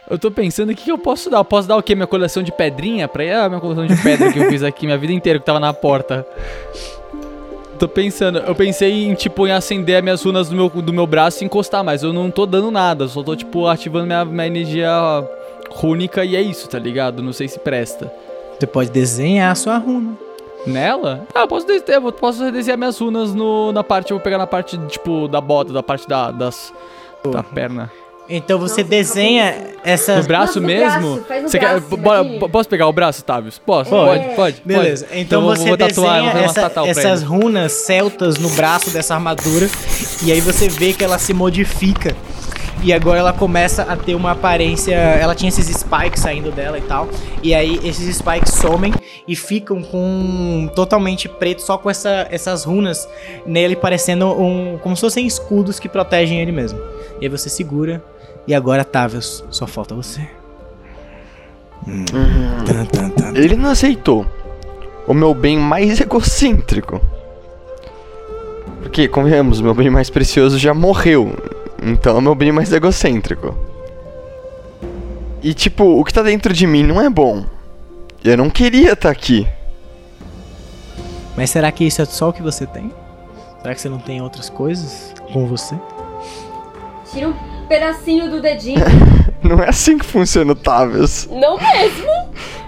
eu 0.09 0.17
tô 0.19 0.29
pensando 0.29 0.71
o 0.71 0.75
que, 0.75 0.83
que 0.83 0.91
eu 0.91 0.97
posso 0.97 1.29
dar. 1.29 1.37
Eu 1.37 1.45
posso 1.45 1.67
dar 1.67 1.77
o 1.77 1.83
quê? 1.83 1.95
Minha 1.95 2.07
coleção 2.07 2.41
de 2.43 2.51
pedrinha 2.51 3.07
pra 3.07 3.23
ir? 3.23 3.31
Ah, 3.33 3.47
minha 3.47 3.61
coleção 3.61 3.85
de 3.85 3.95
pedra 4.01 4.31
que 4.31 4.39
eu 4.39 4.49
fiz 4.49 4.61
aqui 4.63 4.85
minha 4.85 4.97
vida 4.97 5.13
inteira 5.13 5.39
que 5.39 5.45
tava 5.45 5.59
na 5.59 5.73
porta. 5.73 6.25
Tô 7.77 7.87
pensando, 7.89 8.39
eu 8.39 8.55
pensei 8.55 9.05
em, 9.05 9.13
tipo, 9.15 9.45
em 9.45 9.51
acender 9.51 9.97
as 9.97 10.01
minhas 10.03 10.23
runas 10.23 10.47
do 10.47 10.55
meu, 10.55 10.69
do 10.69 10.93
meu 10.93 11.05
braço 11.05 11.43
e 11.43 11.45
encostar, 11.45 11.83
mas 11.83 12.03
eu 12.03 12.13
não 12.13 12.31
tô 12.31 12.45
dando 12.45 12.71
nada, 12.71 13.05
só 13.05 13.21
tô, 13.21 13.35
tipo, 13.35 13.67
ativando 13.67 14.05
minha, 14.07 14.23
minha 14.23 14.47
energia 14.47 14.89
rúnica 15.69 16.23
e 16.25 16.35
é 16.35 16.41
isso, 16.41 16.67
tá 16.69 16.79
ligado? 16.79 17.21
Não 17.21 17.33
sei 17.33 17.47
se 17.47 17.59
presta. 17.59 18.11
Você 18.59 18.65
pode 18.67 18.89
desenhar 18.91 19.51
a 19.51 19.55
sua 19.55 19.77
runa. 19.77 20.13
Nela? 20.65 21.27
Ah, 21.35 21.41
eu 21.41 21.47
posso, 21.47 21.67
des- 21.67 21.83
eu 21.87 22.11
posso 22.11 22.51
desenhar 22.51 22.77
minhas 22.77 22.97
runas 22.97 23.35
no, 23.35 23.71
na 23.71 23.83
parte, 23.83 24.11
eu 24.11 24.17
vou 24.17 24.23
pegar 24.23 24.37
na 24.39 24.47
parte, 24.47 24.77
tipo, 24.87 25.27
da 25.27 25.39
bota, 25.39 25.71
da 25.71 25.83
parte 25.83 26.07
da, 26.07 26.31
das, 26.31 26.73
da 27.31 27.43
perna. 27.43 27.91
Então 28.27 28.57
você 28.57 28.81
Nossa, 28.81 28.89
desenha 28.89 29.51
No 29.51 29.79
essas. 29.83 30.25
braço 30.25 30.59
Nossa, 30.59 30.59
no 30.59 30.65
mesmo? 30.65 31.11
braço, 31.13 31.25
faz 31.27 31.43
no 31.43 31.49
Você 31.49 31.59
quer, 31.59 31.79
braço, 31.79 31.97
bora- 31.97 32.21
imagina. 32.23 32.49
posso 32.49 32.67
pegar 32.69 32.87
o 32.87 32.91
braço, 32.91 33.23
Tavius? 33.23 33.59
Posso? 33.59 33.91
Pode. 33.91 34.23
Pode, 34.23 34.35
pode. 34.35 34.61
Beleza, 34.65 35.05
pode. 35.05 35.19
então, 35.19 35.41
vou- 35.43 35.55
você 35.55 35.67
vou 35.67 35.77
tatuar, 35.77 36.23
desenha 36.23 36.45
essa- 36.45 36.71
essas 36.87 37.21
runas 37.21 37.71
celtas 37.71 38.37
no 38.39 38.49
braço 38.49 38.89
dessa 38.89 39.13
armadura 39.13 39.69
e 40.25 40.31
aí 40.31 40.41
você 40.41 40.67
vê 40.67 40.91
que 40.93 41.03
ela 41.03 41.19
se 41.19 41.31
modifica 41.35 42.15
e 42.83 42.93
agora 42.93 43.19
ela 43.19 43.33
começa 43.33 43.83
a 43.83 43.95
ter 43.95 44.15
uma 44.15 44.31
aparência. 44.31 44.93
Ela 44.93 45.35
tinha 45.35 45.49
esses 45.49 45.67
spikes 45.67 46.21
saindo 46.21 46.51
dela 46.51 46.77
e 46.77 46.81
tal, 46.81 47.07
e 47.41 47.53
aí 47.53 47.79
esses 47.83 48.15
spikes 48.17 48.53
somem 48.53 48.93
e 49.27 49.35
ficam 49.35 49.81
com 49.81 50.69
totalmente 50.75 51.27
preto, 51.27 51.61
só 51.61 51.77
com 51.77 51.89
essa, 51.89 52.27
essas 52.29 52.63
runas 52.63 53.07
nele 53.45 53.75
parecendo 53.75 54.27
um, 54.27 54.77
como 54.81 54.95
se 54.95 55.01
fossem 55.01 55.25
escudos 55.25 55.79
que 55.79 55.89
protegem 55.89 56.39
ele 56.39 56.51
mesmo. 56.51 56.79
E 57.19 57.25
aí 57.25 57.29
você 57.29 57.49
segura 57.49 58.03
e 58.47 58.53
agora 58.53 58.83
Tavius, 58.83 59.43
só 59.49 59.65
falta 59.65 59.95
você. 59.95 60.21
Hum. 61.87 62.05
Tan, 62.65 62.85
tan, 62.85 63.09
tan. 63.09 63.37
Ele 63.37 63.55
não 63.55 63.71
aceitou 63.71 64.25
o 65.07 65.13
meu 65.13 65.33
bem 65.33 65.57
mais 65.57 65.99
egocêntrico. 66.01 67.01
Porque, 68.81 69.07
convenhamos, 69.07 69.59
o 69.59 69.63
meu 69.63 69.73
bem 69.73 69.89
mais 69.89 70.09
precioso 70.09 70.57
já 70.57 70.73
morreu. 70.73 71.35
Então 71.85 72.15
é 72.15 72.19
o 72.19 72.21
meu 72.21 72.33
bem 72.33 72.51
mais 72.51 72.73
egocêntrico. 72.73 73.55
E 75.43 75.53
tipo, 75.53 75.83
o 75.83 76.03
que 76.03 76.11
tá 76.11 76.23
dentro 76.23 76.51
de 76.51 76.65
mim 76.65 76.81
não 76.83 76.99
é 76.99 77.09
bom. 77.09 77.45
Eu 78.23 78.35
não 78.35 78.49
queria 78.49 78.93
estar 78.93 79.11
aqui. 79.11 79.47
Mas 81.37 81.51
será 81.51 81.71
que 81.71 81.83
isso 81.83 82.01
é 82.01 82.05
só 82.05 82.29
o 82.29 82.33
que 82.33 82.41
você 82.41 82.65
tem? 82.65 82.91
Será 83.61 83.75
que 83.75 83.81
você 83.81 83.89
não 83.89 83.99
tem 83.99 84.21
outras 84.21 84.49
coisas 84.49 85.13
com 85.31 85.45
você? 85.45 85.75
Tira 87.11 87.29
um 87.29 87.33
pedacinho 87.67 88.29
do 88.31 88.41
dedinho. 88.41 88.79
Não 89.43 89.59
é 89.61 89.69
assim 89.69 89.95
que 89.99 90.05
funciona 90.05 90.53
o 90.53 90.55
Tavius. 90.55 91.27
Não 91.31 91.55
mesmo, 91.55 92.09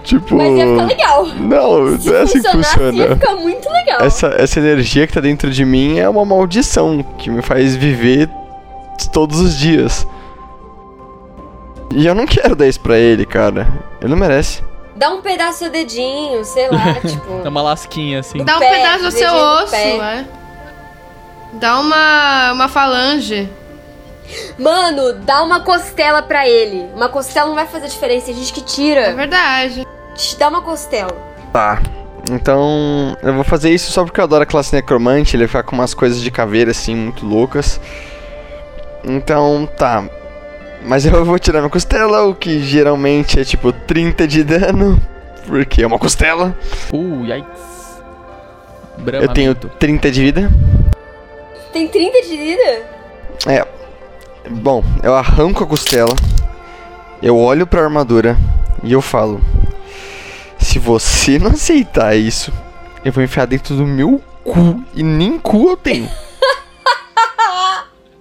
Tipo. 0.04 0.36
mas 0.36 0.54
ia 0.56 0.68
ficar 0.68 0.86
legal. 0.86 1.26
Não, 1.26 1.98
Se 2.00 2.08
não 2.08 2.16
é 2.18 2.22
assim 2.22 2.42
que 2.44 2.52
funcionasse, 2.52 2.80
ia 2.80 2.92
funciona. 2.92 3.16
ficar 3.16 3.36
muito 3.36 3.68
legal. 3.72 4.02
Essa, 4.02 4.28
essa 4.38 4.60
energia 4.60 5.08
que 5.08 5.14
tá 5.14 5.20
dentro 5.20 5.50
de 5.50 5.66
mim 5.66 5.98
é 5.98 6.08
uma 6.08 6.24
maldição 6.24 7.02
que 7.18 7.32
me 7.32 7.42
faz 7.42 7.76
viver 7.76 8.30
todos 9.06 9.40
os 9.40 9.56
dias. 9.58 10.08
E 11.94 12.06
eu 12.06 12.14
não 12.16 12.26
quero 12.26 12.56
dar 12.56 12.68
isso 12.68 12.80
pra 12.80 12.98
ele, 12.98 13.26
cara. 13.26 13.68
Ele 14.02 14.10
não 14.10 14.18
merece. 14.18 14.64
Dá 14.96 15.10
um 15.12 15.22
pedaço 15.22 15.66
do 15.66 15.70
dedinho, 15.72 16.44
sei 16.44 16.70
lá, 16.70 16.96
tipo. 17.06 17.42
Dá 17.44 17.50
uma 17.50 17.62
lasquinha 17.62 18.20
assim. 18.20 18.44
Dá 18.44 18.58
um 18.58 18.60
pé, 18.60 18.70
pedaço 18.72 19.04
do 19.04 19.12
seu 19.12 19.32
osso, 19.34 19.76
é. 19.76 20.26
Dá 21.54 21.80
uma, 21.80 22.52
uma 22.54 22.68
falange. 22.68 23.50
Mano, 24.60 25.14
dá 25.24 25.42
uma 25.44 25.62
costela 25.62 26.22
pra 26.22 26.48
ele. 26.48 26.90
Uma 26.94 27.08
costela 27.10 27.48
não 27.48 27.56
vai 27.56 27.66
fazer 27.66 27.88
diferença, 27.88 28.26
tem 28.26 28.36
gente 28.36 28.52
que 28.52 28.60
É 28.60 28.64
tira. 28.64 29.14
verdade. 29.14 29.88
Te 30.16 30.38
dá 30.38 30.50
uma 30.50 30.62
costela. 30.62 31.16
Tá. 31.54 31.82
Então, 32.30 33.16
eu 33.24 33.34
vou 33.36 33.44
fazer 33.46 33.70
isso 33.70 33.90
só 33.92 34.04
porque 34.04 34.20
eu 34.20 34.26
adoro 34.26 34.44
a 34.44 34.46
classe 34.46 34.76
necromante, 34.76 35.36
ele 35.38 35.44
vai 35.44 35.48
ficar 35.48 35.64
com 35.64 35.76
umas 35.78 35.94
coisas 35.94 36.20
de 36.22 36.30
caveira 36.30 36.72
assim, 36.72 36.94
muito 36.94 37.26
loucas. 37.26 37.80
Então, 39.08 39.68
tá. 39.78 40.04
Mas 40.84 41.06
eu 41.06 41.24
vou 41.24 41.40
tirar 41.40 41.60
minha 41.60 41.70
costela, 41.70 42.26
o 42.26 42.36
que 42.36 42.60
geralmente 42.60 43.40
é 43.40 43.44
tipo 43.44 43.72
30 43.72 44.28
de 44.28 44.44
dano, 44.44 45.02
porque 45.46 45.82
é 45.82 45.88
uma 45.88 45.98
costela. 45.98 46.56
Uh, 46.94 47.26
yikes. 47.26 47.68
Eu 49.22 49.28
tenho 49.30 49.56
30 49.56 50.12
de 50.12 50.22
vida. 50.22 50.52
Tem 51.72 51.88
30 51.88 52.22
de 52.24 52.38
vida? 52.38 52.86
É. 53.48 53.66
Bom, 54.50 54.84
eu 55.04 55.14
arranco 55.14 55.64
a 55.64 55.68
costela, 55.68 56.16
eu 57.22 57.38
olho 57.38 57.68
pra 57.68 57.84
armadura 57.84 58.38
e 58.82 58.94
eu 58.94 59.02
falo: 59.02 59.42
Se 60.58 60.80
você 60.80 61.38
não 61.38 61.52
aceitar 61.52 62.16
isso, 62.16 62.52
eu 63.04 63.12
vou 63.12 63.24
enfiar 63.24 63.46
dentro 63.46 63.76
do 63.76 63.86
meu 63.86 64.22
cu 64.44 64.82
e 64.94 65.04
nem 65.04 65.38
cu 65.38 65.70
eu 65.70 65.78
tenho. 65.78 66.10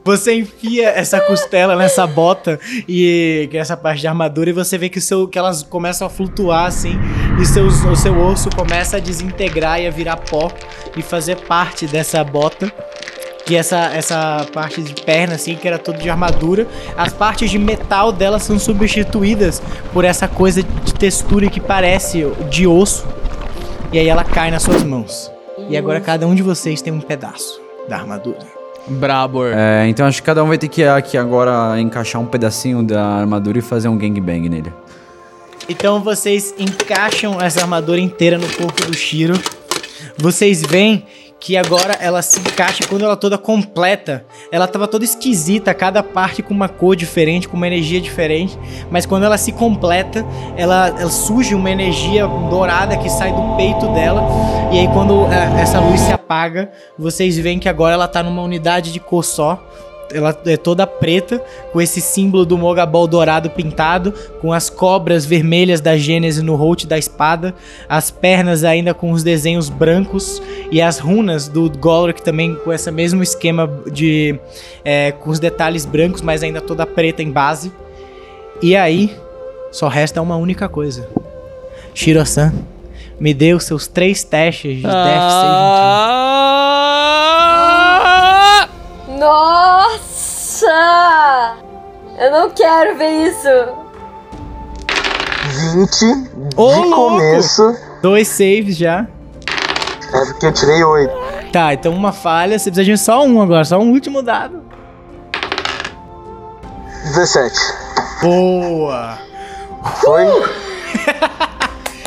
Você 0.07 0.34
enfia 0.34 0.90
essa 0.90 1.20
costela 1.20 1.74
nessa 1.74 2.07
bota 2.07 2.61
e 2.88 3.48
que 3.50 3.59
essa 3.59 3.76
parte 3.76 4.02
de 4.02 4.07
armadura 4.07 4.50
e 4.50 4.52
você 4.52 4.78
vê 4.78 4.88
que, 4.88 4.98
o 4.98 5.02
seu, 5.02 5.26
que 5.26 5.36
elas 5.36 5.64
começam 5.64 6.07
a 6.07 6.11
flutuar 6.11 6.66
assim 6.66 6.96
e 7.42 7.44
seus, 7.44 7.84
o 7.84 7.96
seu 7.96 8.16
osso 8.24 8.48
começa 8.54 8.98
a 8.98 9.00
desintegrar 9.00 9.80
e 9.80 9.86
a 9.88 9.90
virar 9.90 10.18
pó 10.18 10.48
e 10.96 11.02
fazer 11.02 11.34
parte 11.38 11.88
dessa 11.88 12.22
bota. 12.22 12.72
Que 13.44 13.57
essa, 13.57 13.86
essa 13.94 14.46
parte 14.52 14.80
de 14.80 14.94
perna, 15.02 15.34
assim, 15.34 15.57
que 15.57 15.66
era 15.66 15.78
tudo 15.78 15.98
de 15.98 16.09
armadura, 16.09 16.68
as 16.96 17.12
partes 17.12 17.50
de 17.50 17.59
metal 17.59 18.12
dela 18.12 18.38
são 18.38 18.61
substituídas 18.61 19.61
por 19.92 20.04
essa 20.04 20.28
coisa 20.28 20.62
de 20.62 20.94
textura 20.94 21.50
que 21.50 21.61
parece 21.61 22.24
de 22.48 22.64
osso. 22.64 23.04
E 23.92 23.98
aí 23.98 24.09
ela 24.09 24.22
cai 24.22 24.52
nas 24.52 24.62
suas 24.62 24.84
mãos. 24.84 25.32
E 25.68 25.76
agora 25.76 26.00
cada 26.00 26.28
um 26.28 26.34
de 26.34 26.42
vocês 26.42 26.80
tem 26.80 26.92
um 26.92 27.00
pedaço 27.00 27.61
da 27.88 27.96
armadura. 27.96 28.55
Brabor. 28.89 29.53
É, 29.55 29.89
então 29.89 30.07
acho 30.07 30.20
que 30.20 30.26
cada 30.26 30.43
um 30.43 30.49
vai 30.49 30.59
ter 30.59 30.68
que 30.68 30.84
aqui 30.84 31.18
agora 31.18 31.80
encaixar 31.80 32.20
um 32.20 32.26
pedacinho 32.26 32.82
da 32.82 33.05
armadura 33.05 33.59
e 33.59 33.62
fazer 33.62 33.89
um 33.89 33.97
gangbang 33.97 34.49
nele. 34.49 34.72
Então 35.68 36.01
vocês 36.01 36.55
encaixam 36.59 37.41
essa 37.41 37.61
armadura 37.61 38.01
inteira 38.01 38.39
no 38.39 38.49
corpo 38.55 38.87
do 38.87 38.95
Shiro. 38.95 39.34
Vocês 40.16 40.62
veem 40.62 41.05
que 41.47 41.57
agora 41.57 41.97
ela 42.01 42.22
se 42.22 42.40
encaixa 42.40 42.82
quando 42.88 43.05
ela 43.05 43.16
toda 43.16 43.38
completa. 43.38 44.26
Ela 44.51 44.66
tava 44.66 44.88
toda 44.88 45.05
esquisita, 45.05 45.72
cada 45.72 46.03
parte 46.03 46.42
com 46.42 46.53
uma 46.53 46.68
cor 46.68 46.97
diferente, 46.97 47.47
com 47.47 47.57
uma 47.57 47.68
energia 47.68 48.01
diferente. 48.01 48.59
Mas 48.90 49.07
quando 49.07 49.22
ela 49.22 49.38
se 49.38 49.53
completa, 49.53 50.26
ela, 50.57 50.88
ela 50.88 51.09
surge 51.09 51.55
uma 51.55 51.70
energia 51.70 52.26
dourada 52.26 52.97
que 52.97 53.09
sai 53.09 53.32
do 53.32 53.57
peito 53.57 53.86
dela. 53.94 54.24
E 54.72 54.80
aí 54.80 54.88
quando 54.88 55.32
é, 55.32 55.62
essa 55.62 55.78
luz 55.78 56.01
se 56.01 56.12
apaga, 56.12 56.68
vocês 56.99 57.38
veem 57.38 57.61
que 57.61 57.68
agora 57.68 57.94
ela 57.94 58.09
tá 58.09 58.24
numa 58.24 58.42
unidade 58.42 58.92
de 58.92 58.99
cor 58.99 59.24
só. 59.24 59.64
Ela 60.12 60.36
é 60.46 60.57
toda 60.57 60.86
preta, 60.86 61.42
com 61.72 61.80
esse 61.80 62.00
símbolo 62.00 62.44
do 62.44 62.57
Mogabol 62.57 63.07
dourado 63.07 63.50
pintado, 63.50 64.12
com 64.40 64.52
as 64.52 64.70
cobras 64.70 65.26
vermelhas 65.26 65.80
da 65.80 65.96
Gênese 65.96 66.42
no 66.42 66.54
holt 66.54 66.86
da 66.86 66.96
espada, 66.96 67.54
as 67.88 68.11
pernas 68.11 68.62
ainda 68.62 68.94
com 68.94 69.11
os 69.11 69.22
desenhos 69.22 69.68
brancos 69.68 70.40
e 70.70 70.80
as 70.80 70.98
runas 70.98 71.48
do 71.48 71.70
Golric 71.70 72.22
também 72.22 72.54
com 72.54 72.72
esse 72.72 72.90
mesmo 72.90 73.22
esquema 73.22 73.68
de 73.90 74.38
é, 74.84 75.12
com 75.12 75.30
os 75.30 75.40
detalhes 75.40 75.84
brancos, 75.84 76.22
mas 76.22 76.42
ainda 76.42 76.61
toda 76.61 76.86
preta 76.86 77.22
em 77.22 77.30
base. 77.30 77.72
E 78.62 78.76
aí, 78.76 79.14
só 79.72 79.88
resta 79.88 80.22
uma 80.22 80.36
única 80.36 80.68
coisa. 80.68 81.09
Shiro-san, 81.94 82.52
me 83.18 83.32
dê 83.34 83.54
os 83.54 83.64
seus 83.64 83.86
três 83.86 84.22
testes 84.22 84.76
de 84.76 84.82
Death 84.82 84.92
Ah! 84.92 86.26
Nossa! 90.67 91.57
Eu 92.19 92.31
não 92.33 92.51
quero 92.51 92.99
ver 92.99 93.29
isso. 93.29 93.49
20 95.75 95.91
de 96.51 96.57
Ô, 96.57 96.83
louco! 96.83 96.95
começo. 97.11 97.77
Dois 98.03 98.27
saves 98.27 98.77
já. 98.77 99.07
É 100.12 100.25
porque 100.27 100.47
eu 100.47 100.53
tirei 100.53 100.83
8. 100.83 101.12
Tá, 101.53 101.73
então 101.73 101.93
uma 101.93 102.12
falha, 102.12 102.59
você 102.59 102.71
precisa 102.71 102.85
de 102.85 102.99
só 102.99 103.25
um 103.25 103.41
agora, 103.41 103.64
só 103.64 103.79
um 103.79 103.93
último 103.93 104.23
dado. 104.23 104.62
17. 107.05 107.55
Boa! 108.23 109.19
Foi? 110.01 110.25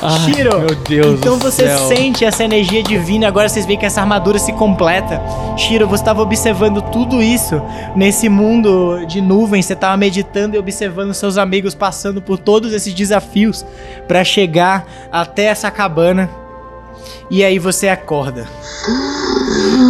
Ai, 0.01 0.33
Shiro, 0.33 0.59
meu 0.59 0.75
Deus 0.75 1.19
então 1.19 1.37
você 1.37 1.67
céu. 1.67 1.87
sente 1.87 2.23
essa 2.23 2.43
energia 2.43 2.81
divina, 2.81 3.27
agora 3.27 3.49
vocês 3.49 3.65
veem 3.65 3.77
que 3.77 3.85
essa 3.85 4.01
armadura 4.01 4.39
se 4.39 4.53
completa. 4.53 5.21
Shiro, 5.57 5.87
você 5.87 6.01
estava 6.01 6.21
observando 6.21 6.81
tudo 6.81 7.21
isso 7.21 7.61
nesse 7.95 8.29
mundo 8.29 9.05
de 9.05 9.21
nuvens, 9.21 9.65
você 9.65 9.73
estava 9.73 9.97
meditando 9.97 10.55
e 10.55 10.59
observando 10.59 11.13
seus 11.13 11.37
amigos 11.37 11.75
passando 11.75 12.21
por 12.21 12.37
todos 12.37 12.73
esses 12.73 12.93
desafios 12.93 13.65
para 14.07 14.23
chegar 14.23 14.85
até 15.11 15.45
essa 15.45 15.69
cabana. 15.69 16.29
E 17.29 17.43
aí 17.43 17.59
você 17.59 17.87
acorda. 17.87 18.47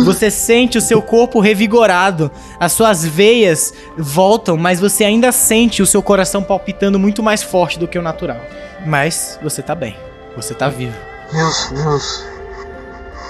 Você 0.06 0.32
sente 0.32 0.78
o 0.78 0.82
seu 0.82 1.02
corpo 1.02 1.40
revigorado, 1.40 2.32
as 2.60 2.72
suas 2.72 3.06
veias 3.06 3.74
voltam, 3.98 4.58
mas 4.58 4.80
você 4.80 5.04
ainda 5.04 5.32
sente 5.32 5.82
o 5.82 5.86
seu 5.86 6.02
coração 6.02 6.42
palpitando 6.42 6.98
muito 6.98 7.22
mais 7.22 7.44
forte 7.44 7.78
do 7.78 7.88
que 7.88 7.98
o 7.98 8.02
natural. 8.02 8.40
Mas 8.86 9.38
você 9.42 9.62
tá 9.62 9.76
bem, 9.76 9.96
você 10.36 10.54
tá 10.54 10.70
vivo. 10.70 10.96
Meus, 11.32 11.72
meus. 11.72 12.26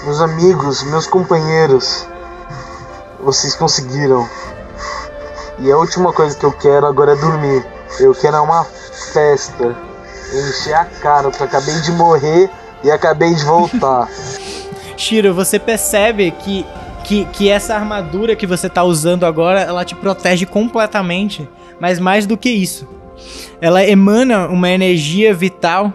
Meus 0.04 0.20
amigos, 0.20 0.82
meus 0.84 1.06
companheiros. 1.06 2.06
Vocês 3.22 3.54
conseguiram. 3.54 4.26
E 5.58 5.70
a 5.70 5.76
última 5.76 6.12
coisa 6.12 6.36
que 6.36 6.44
eu 6.44 6.52
quero 6.52 6.86
agora 6.86 7.12
é 7.12 7.16
dormir. 7.16 7.66
Eu 7.98 8.14
quero 8.14 8.36
é 8.36 8.40
uma 8.40 8.64
festa. 8.64 9.76
Encher 10.32 10.74
a 10.74 10.84
cara, 10.84 11.28
porque 11.28 11.44
acabei 11.44 11.78
de 11.80 11.92
morrer 11.92 12.48
e 12.84 12.90
acabei 12.90 13.34
de 13.34 13.44
voltar. 13.44 14.08
Shiro, 14.96 15.32
você 15.34 15.58
percebe 15.58 16.30
que, 16.30 16.64
que, 17.04 17.24
que 17.26 17.48
essa 17.48 17.74
armadura 17.74 18.36
que 18.36 18.46
você 18.46 18.68
tá 18.68 18.82
usando 18.84 19.24
agora, 19.24 19.60
ela 19.60 19.84
te 19.84 19.94
protege 19.94 20.44
completamente. 20.46 21.48
Mas 21.80 21.98
mais 21.98 22.26
do 22.26 22.36
que 22.36 22.50
isso, 22.50 22.86
ela 23.60 23.82
emana 23.82 24.48
uma 24.48 24.68
energia 24.70 25.32
vital 25.32 25.92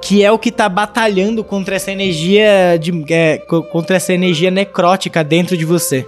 que 0.00 0.22
é 0.22 0.30
o 0.30 0.38
que 0.38 0.52
tá 0.52 0.68
batalhando 0.68 1.42
contra 1.42 1.74
essa 1.74 1.90
energia 1.90 2.78
de, 2.80 3.04
é, 3.12 3.38
co- 3.38 3.64
contra 3.64 3.96
essa 3.96 4.12
energia 4.12 4.48
necrótica 4.48 5.24
dentro 5.24 5.56
de 5.56 5.64
você. 5.64 6.06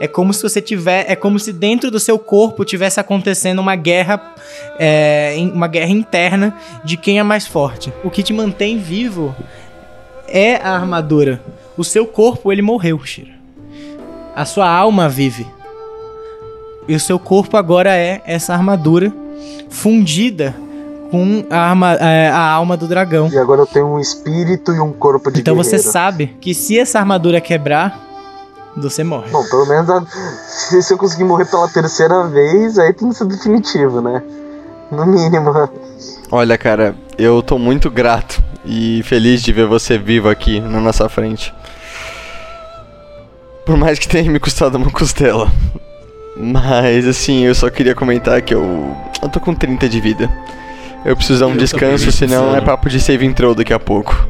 É 0.00 0.06
como 0.06 0.32
se 0.32 0.42
você 0.42 0.60
tiver, 0.62 1.10
é 1.10 1.16
como 1.16 1.38
se 1.38 1.52
dentro 1.52 1.90
do 1.90 1.98
seu 1.98 2.18
corpo 2.18 2.64
tivesse 2.64 3.00
acontecendo 3.00 3.58
uma 3.58 3.74
guerra, 3.74 4.34
é, 4.78 5.34
uma 5.52 5.66
guerra 5.66 5.90
interna 5.90 6.54
de 6.84 6.96
quem 6.96 7.18
é 7.18 7.22
mais 7.22 7.46
forte. 7.46 7.92
O 8.04 8.10
que 8.10 8.22
te 8.22 8.32
mantém 8.32 8.78
vivo 8.78 9.34
é 10.28 10.56
a 10.56 10.70
armadura. 10.70 11.42
O 11.76 11.82
seu 11.82 12.06
corpo, 12.06 12.52
ele 12.52 12.62
morreu, 12.62 12.98
Shira. 13.04 13.32
A 14.36 14.44
sua 14.44 14.70
alma 14.70 15.08
vive. 15.08 15.46
E 16.86 16.94
o 16.94 17.00
seu 17.00 17.18
corpo 17.18 17.56
agora 17.56 17.94
é 17.94 18.22
essa 18.24 18.54
armadura 18.54 19.12
fundida 19.68 20.54
com 21.10 21.44
a, 21.50 21.58
arma, 21.58 21.94
é, 21.94 22.28
a 22.28 22.50
alma 22.50 22.76
do 22.76 22.86
dragão. 22.86 23.28
E 23.32 23.38
agora 23.38 23.62
eu 23.62 23.66
tenho 23.66 23.86
um 23.86 24.00
espírito 24.00 24.72
e 24.72 24.80
um 24.80 24.92
corpo 24.92 25.30
de 25.30 25.40
Então 25.40 25.56
você 25.56 25.72
guerreiro. 25.72 25.92
sabe 25.92 26.36
que 26.40 26.54
se 26.54 26.78
essa 26.78 26.98
armadura 26.98 27.40
quebrar, 27.40 28.07
você 28.76 29.02
morre. 29.04 29.30
Bom, 29.30 29.44
pelo 29.48 29.66
menos 29.66 29.88
a- 29.90 30.02
se 30.46 30.82
se 30.82 30.92
eu 30.94 30.98
conseguir 30.98 31.24
morrer 31.24 31.46
pela 31.46 31.68
terceira 31.68 32.26
vez, 32.28 32.78
aí 32.78 32.92
tem 32.92 33.08
que 33.08 33.14
ser 33.16 33.24
definitivo, 33.26 34.00
né? 34.00 34.22
No 34.90 35.04
mínimo. 35.06 35.52
Olha, 36.30 36.56
cara, 36.58 36.94
eu 37.18 37.42
tô 37.42 37.58
muito 37.58 37.90
grato 37.90 38.42
e 38.64 39.02
feliz 39.04 39.42
de 39.42 39.52
ver 39.52 39.66
você 39.66 39.98
vivo 39.98 40.28
aqui 40.28 40.60
na 40.60 40.80
nossa 40.80 41.08
frente. 41.08 41.52
Por 43.64 43.76
mais 43.76 43.98
que 43.98 44.08
tenha 44.08 44.30
me 44.30 44.40
custado 44.40 44.78
uma 44.78 44.90
costela. 44.90 45.50
Mas 46.36 47.06
assim, 47.06 47.44
eu 47.44 47.54
só 47.54 47.68
queria 47.68 47.94
comentar 47.94 48.40
que 48.42 48.54
eu. 48.54 48.96
Eu 49.20 49.28
tô 49.28 49.40
com 49.40 49.54
30 49.54 49.88
de 49.88 50.00
vida. 50.00 50.30
Eu 51.04 51.16
preciso 51.16 51.40
dar 51.40 51.46
um 51.48 51.52
Eu 51.52 51.56
descanso, 51.58 52.10
senão 52.12 52.54
é 52.56 52.60
papo 52.60 52.88
de 52.88 53.00
save 53.00 53.32
throw 53.34 53.54
daqui 53.54 53.72
a 53.72 53.78
pouco. 53.78 54.26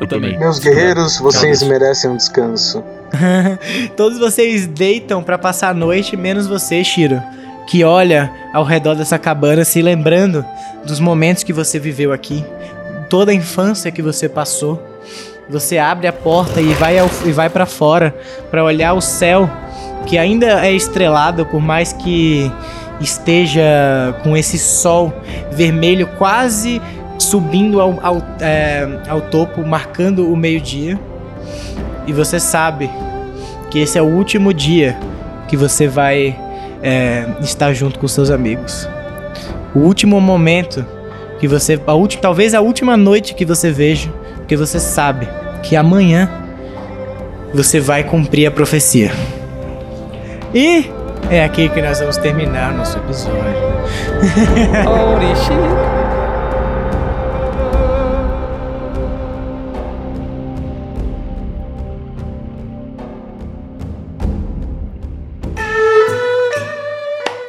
Eu 0.00 0.06
também. 0.06 0.38
Meus 0.38 0.58
guerreiros, 0.58 1.18
vocês 1.18 1.62
merecem 1.62 2.10
um 2.10 2.16
descanso. 2.16 2.82
Todos 3.96 4.18
vocês 4.18 4.66
deitam 4.66 5.22
pra 5.22 5.38
passar 5.38 5.70
a 5.70 5.74
noite, 5.74 6.16
menos 6.16 6.46
você, 6.46 6.82
Shiro. 6.82 7.22
que 7.66 7.82
olha 7.82 8.30
ao 8.52 8.64
redor 8.64 8.94
dessa 8.94 9.18
cabana, 9.18 9.64
se 9.64 9.80
lembrando 9.80 10.44
dos 10.86 11.00
momentos 11.00 11.42
que 11.42 11.52
você 11.52 11.78
viveu 11.78 12.12
aqui, 12.12 12.44
toda 13.08 13.32
a 13.32 13.34
infância 13.34 13.90
que 13.90 14.02
você 14.02 14.28
passou. 14.28 14.82
Você 15.48 15.76
abre 15.76 16.06
a 16.06 16.12
porta 16.12 16.60
e 16.60 16.72
vai, 16.74 16.98
ao, 16.98 17.08
e 17.26 17.32
vai 17.32 17.50
para 17.50 17.66
fora 17.66 18.14
para 18.50 18.64
olhar 18.64 18.94
o 18.94 19.00
céu 19.00 19.48
que 20.06 20.16
ainda 20.18 20.64
é 20.66 20.72
estrelado, 20.72 21.46
por 21.46 21.60
mais 21.60 21.92
que 21.92 22.50
esteja 23.00 23.62
com 24.22 24.36
esse 24.36 24.58
sol 24.58 25.12
vermelho 25.52 26.06
quase 26.18 26.80
subindo 27.18 27.80
ao, 27.80 27.98
ao, 28.02 28.16
é, 28.40 28.86
ao 29.08 29.20
topo, 29.22 29.62
marcando 29.66 30.30
o 30.30 30.36
meio-dia. 30.36 30.98
E 32.06 32.12
você 32.12 32.38
sabe 32.38 32.90
que 33.70 33.78
esse 33.78 33.98
é 33.98 34.02
o 34.02 34.06
último 34.06 34.52
dia 34.52 34.96
que 35.48 35.56
você 35.56 35.86
vai 35.86 36.38
é, 36.82 37.26
estar 37.40 37.72
junto 37.72 37.98
com 37.98 38.06
seus 38.06 38.30
amigos. 38.30 38.88
O 39.74 39.80
último 39.80 40.20
momento 40.20 40.84
que 41.40 41.48
você. 41.48 41.80
A 41.86 41.94
ulti, 41.94 42.18
talvez 42.18 42.54
a 42.54 42.60
última 42.60 42.96
noite 42.96 43.34
que 43.34 43.44
você 43.44 43.70
veja, 43.70 44.10
porque 44.36 44.56
você 44.56 44.78
sabe 44.78 45.28
que 45.62 45.76
amanhã 45.76 46.30
você 47.52 47.80
vai 47.80 48.04
cumprir 48.04 48.46
a 48.46 48.50
profecia. 48.50 49.10
E 50.52 50.90
é 51.30 51.44
aqui 51.44 51.68
que 51.68 51.80
nós 51.80 52.00
vamos 52.00 52.16
terminar 52.16 52.72
nosso 52.72 52.98
episódio. 52.98 53.42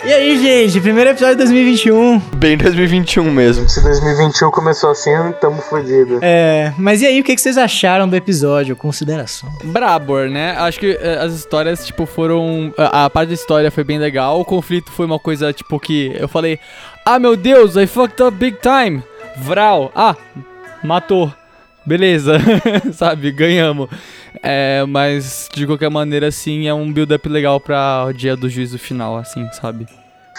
E 0.06 0.14
aí, 0.14 0.38
gente, 0.38 0.80
primeiro 0.82 1.10
episódio 1.10 1.36
de 1.36 1.46
2021. 1.46 2.20
Bem 2.36 2.56
2021 2.56 3.32
mesmo. 3.32 3.68
Se 3.68 3.82
2021 3.82 4.52
começou 4.52 4.92
assim, 4.92 5.10
tamo 5.42 5.60
fodido. 5.64 6.20
É, 6.22 6.72
mas 6.78 7.02
e 7.02 7.08
aí, 7.08 7.20
o 7.20 7.24
que 7.24 7.34
que 7.34 7.42
vocês 7.42 7.58
acharam 7.58 8.08
do 8.08 8.16
episódio? 8.16 8.76
Consideração. 8.76 9.50
Brabor, 9.64 10.30
né? 10.30 10.56
Acho 10.60 10.80
que 10.80 10.92
eh, 10.92 11.18
as 11.20 11.34
histórias, 11.34 11.88
tipo, 11.88 12.06
foram. 12.06 12.72
A, 12.78 13.06
a 13.06 13.10
parte 13.10 13.30
da 13.30 13.34
história 13.34 13.72
foi 13.72 13.84
bem 13.84 13.98
legal. 13.98 14.40
O 14.40 14.46
conflito 14.46 14.92
foi 14.92 15.08
uma 15.08 15.18
coisa, 15.18 15.52
tipo, 15.52 15.80
que 15.80 16.16
eu 16.20 16.28
falei: 16.28 16.60
Ah, 17.04 17.18
meu 17.18 17.36
Deus, 17.36 17.76
I 17.76 17.88
fucked 17.88 18.22
up 18.22 18.38
big 18.38 18.58
time. 18.62 19.02
Vral. 19.38 19.92
Ah, 19.96 20.16
matou. 20.84 21.34
Beleza, 21.86 22.38
sabe? 22.94 23.32
Ganhamos. 23.32 23.90
É, 24.42 24.84
mas 24.88 25.48
de 25.54 25.66
qualquer 25.68 25.90
maneira, 25.90 26.28
assim, 26.28 26.68
é 26.68 26.74
um 26.74 26.92
build-up 26.92 27.28
legal 27.30 27.60
pra 27.60 28.06
o 28.08 28.14
dia 28.14 28.36
do 28.36 28.50
juízo 28.50 28.78
final, 28.80 29.18
assim, 29.18 29.48
sabe? 29.54 29.88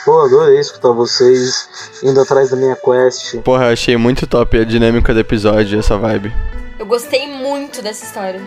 Pô, 0.05 0.21
adorei 0.23 0.59
escutar 0.61 0.93
vocês 0.93 1.69
indo 2.03 2.21
atrás 2.21 2.51
da 2.51 2.57
minha 2.57 2.77
quest. 2.77 3.37
Porra, 3.39 3.67
eu 3.67 3.73
achei 3.73 3.97
muito 3.97 4.27
top 4.27 4.59
a 4.59 4.65
dinâmica 4.65 5.15
do 5.15 5.21
episódio, 5.21 5.79
essa 5.79 5.97
vibe. 5.97 6.33
Eu 6.79 6.87
gostei 6.87 7.27
muito 7.29 7.81
dessa 7.83 8.05
história. 8.05 8.41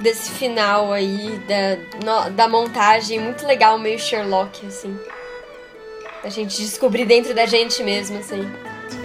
Desse 0.00 0.30
final 0.32 0.92
aí, 0.92 1.40
da, 1.48 1.76
no- 2.04 2.30
da 2.30 2.46
montagem, 2.46 3.18
muito 3.18 3.44
legal, 3.46 3.78
meio 3.78 3.98
Sherlock, 3.98 4.64
assim. 4.66 4.96
A 6.22 6.28
gente 6.28 6.56
descobrir 6.60 7.04
dentro 7.04 7.34
da 7.34 7.46
gente 7.46 7.82
mesmo, 7.82 8.18
assim. 8.18 8.48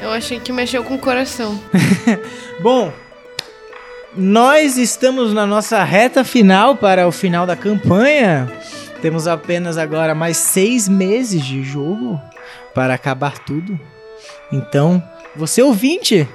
Eu 0.01 0.11
achei 0.11 0.39
que 0.39 0.51
mexeu 0.51 0.83
com 0.83 0.95
o 0.95 0.99
coração. 0.99 1.59
Bom, 2.61 2.91
nós 4.15 4.77
estamos 4.77 5.33
na 5.33 5.45
nossa 5.45 5.83
reta 5.83 6.23
final 6.23 6.75
para 6.75 7.07
o 7.07 7.11
final 7.11 7.45
da 7.45 7.55
campanha. 7.55 8.51
Temos 9.01 9.27
apenas 9.27 9.77
agora 9.77 10.13
mais 10.13 10.37
seis 10.37 10.87
meses 10.87 11.43
de 11.43 11.63
jogo 11.63 12.21
para 12.73 12.93
acabar 12.93 13.39
tudo. 13.39 13.79
Então, 14.51 15.03
você 15.35 15.61
ouvinte, 15.61 16.27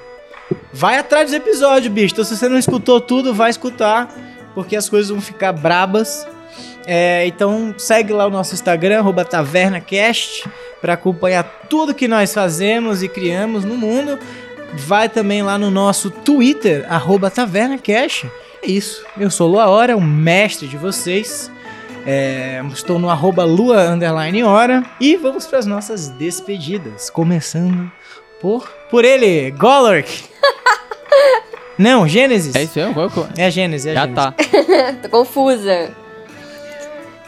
vai 0.73 0.99
atrás 0.99 1.27
dos 1.27 1.35
episódios, 1.35 1.93
bicho. 1.93 2.15
Então, 2.15 2.25
se 2.25 2.37
você 2.37 2.49
não 2.49 2.59
escutou 2.59 3.01
tudo, 3.01 3.33
vai 3.33 3.51
escutar, 3.51 4.09
porque 4.55 4.77
as 4.77 4.89
coisas 4.89 5.11
vão 5.11 5.21
ficar 5.21 5.53
brabas. 5.53 6.27
É, 6.91 7.27
então, 7.27 7.75
segue 7.77 8.15
lá 8.15 8.27
o 8.27 8.31
nosso 8.31 8.55
Instagram, 8.55 9.01
arroba 9.01 9.23
TavernaCast, 9.23 10.49
para 10.81 10.95
acompanhar 10.95 11.45
tudo 11.69 11.95
que 11.95 12.09
nós 12.09 12.33
fazemos 12.33 13.03
e 13.03 13.09
criamos 13.11 13.63
no 13.63 13.77
mundo. 13.77 14.19
Vai 14.73 15.07
também 15.09 15.43
lá 15.43 15.59
no 15.59 15.71
nosso 15.71 16.11
Twitter, 16.11 16.87
arroba 16.89 17.31
TavernaCast. 17.31 18.31
É 18.63 18.71
isso. 18.71 19.05
Eu 19.21 19.31
sou 19.31 19.49
Lua 19.49 19.67
Hora, 19.69 19.95
o 19.97 20.01
mestre 20.01 20.67
de 20.67 20.79
vocês. 20.79 21.51
É, 22.07 22.63
estou 22.73 22.99
no 22.99 23.11
arroba 23.11 23.45
Lua 23.45 23.83
Underline 23.91 24.43
Hora. 24.45 24.83
E 24.99 25.15
vamos 25.17 25.47
para 25.47 25.59
as 25.59 25.67
nossas 25.67 26.09
despedidas. 26.09 27.11
Começando 27.11 27.93
por, 28.41 28.67
por 28.91 29.05
ele, 29.05 29.51
Golork. 29.51 30.09
Não, 31.77 32.09
Gênesis. 32.09 32.55
É 32.55 32.63
isso 32.63 32.73
que 32.73 32.81
eu- 32.81 33.29
É 33.37 33.45
a 33.45 33.51
Gênesis, 33.51 33.87
é 33.87 33.91
a 33.91 33.95
Já 33.95 34.01
Gênesis. 34.07 34.25
tá. 34.25 34.35
Tô 35.03 35.09
confusa. 35.11 35.91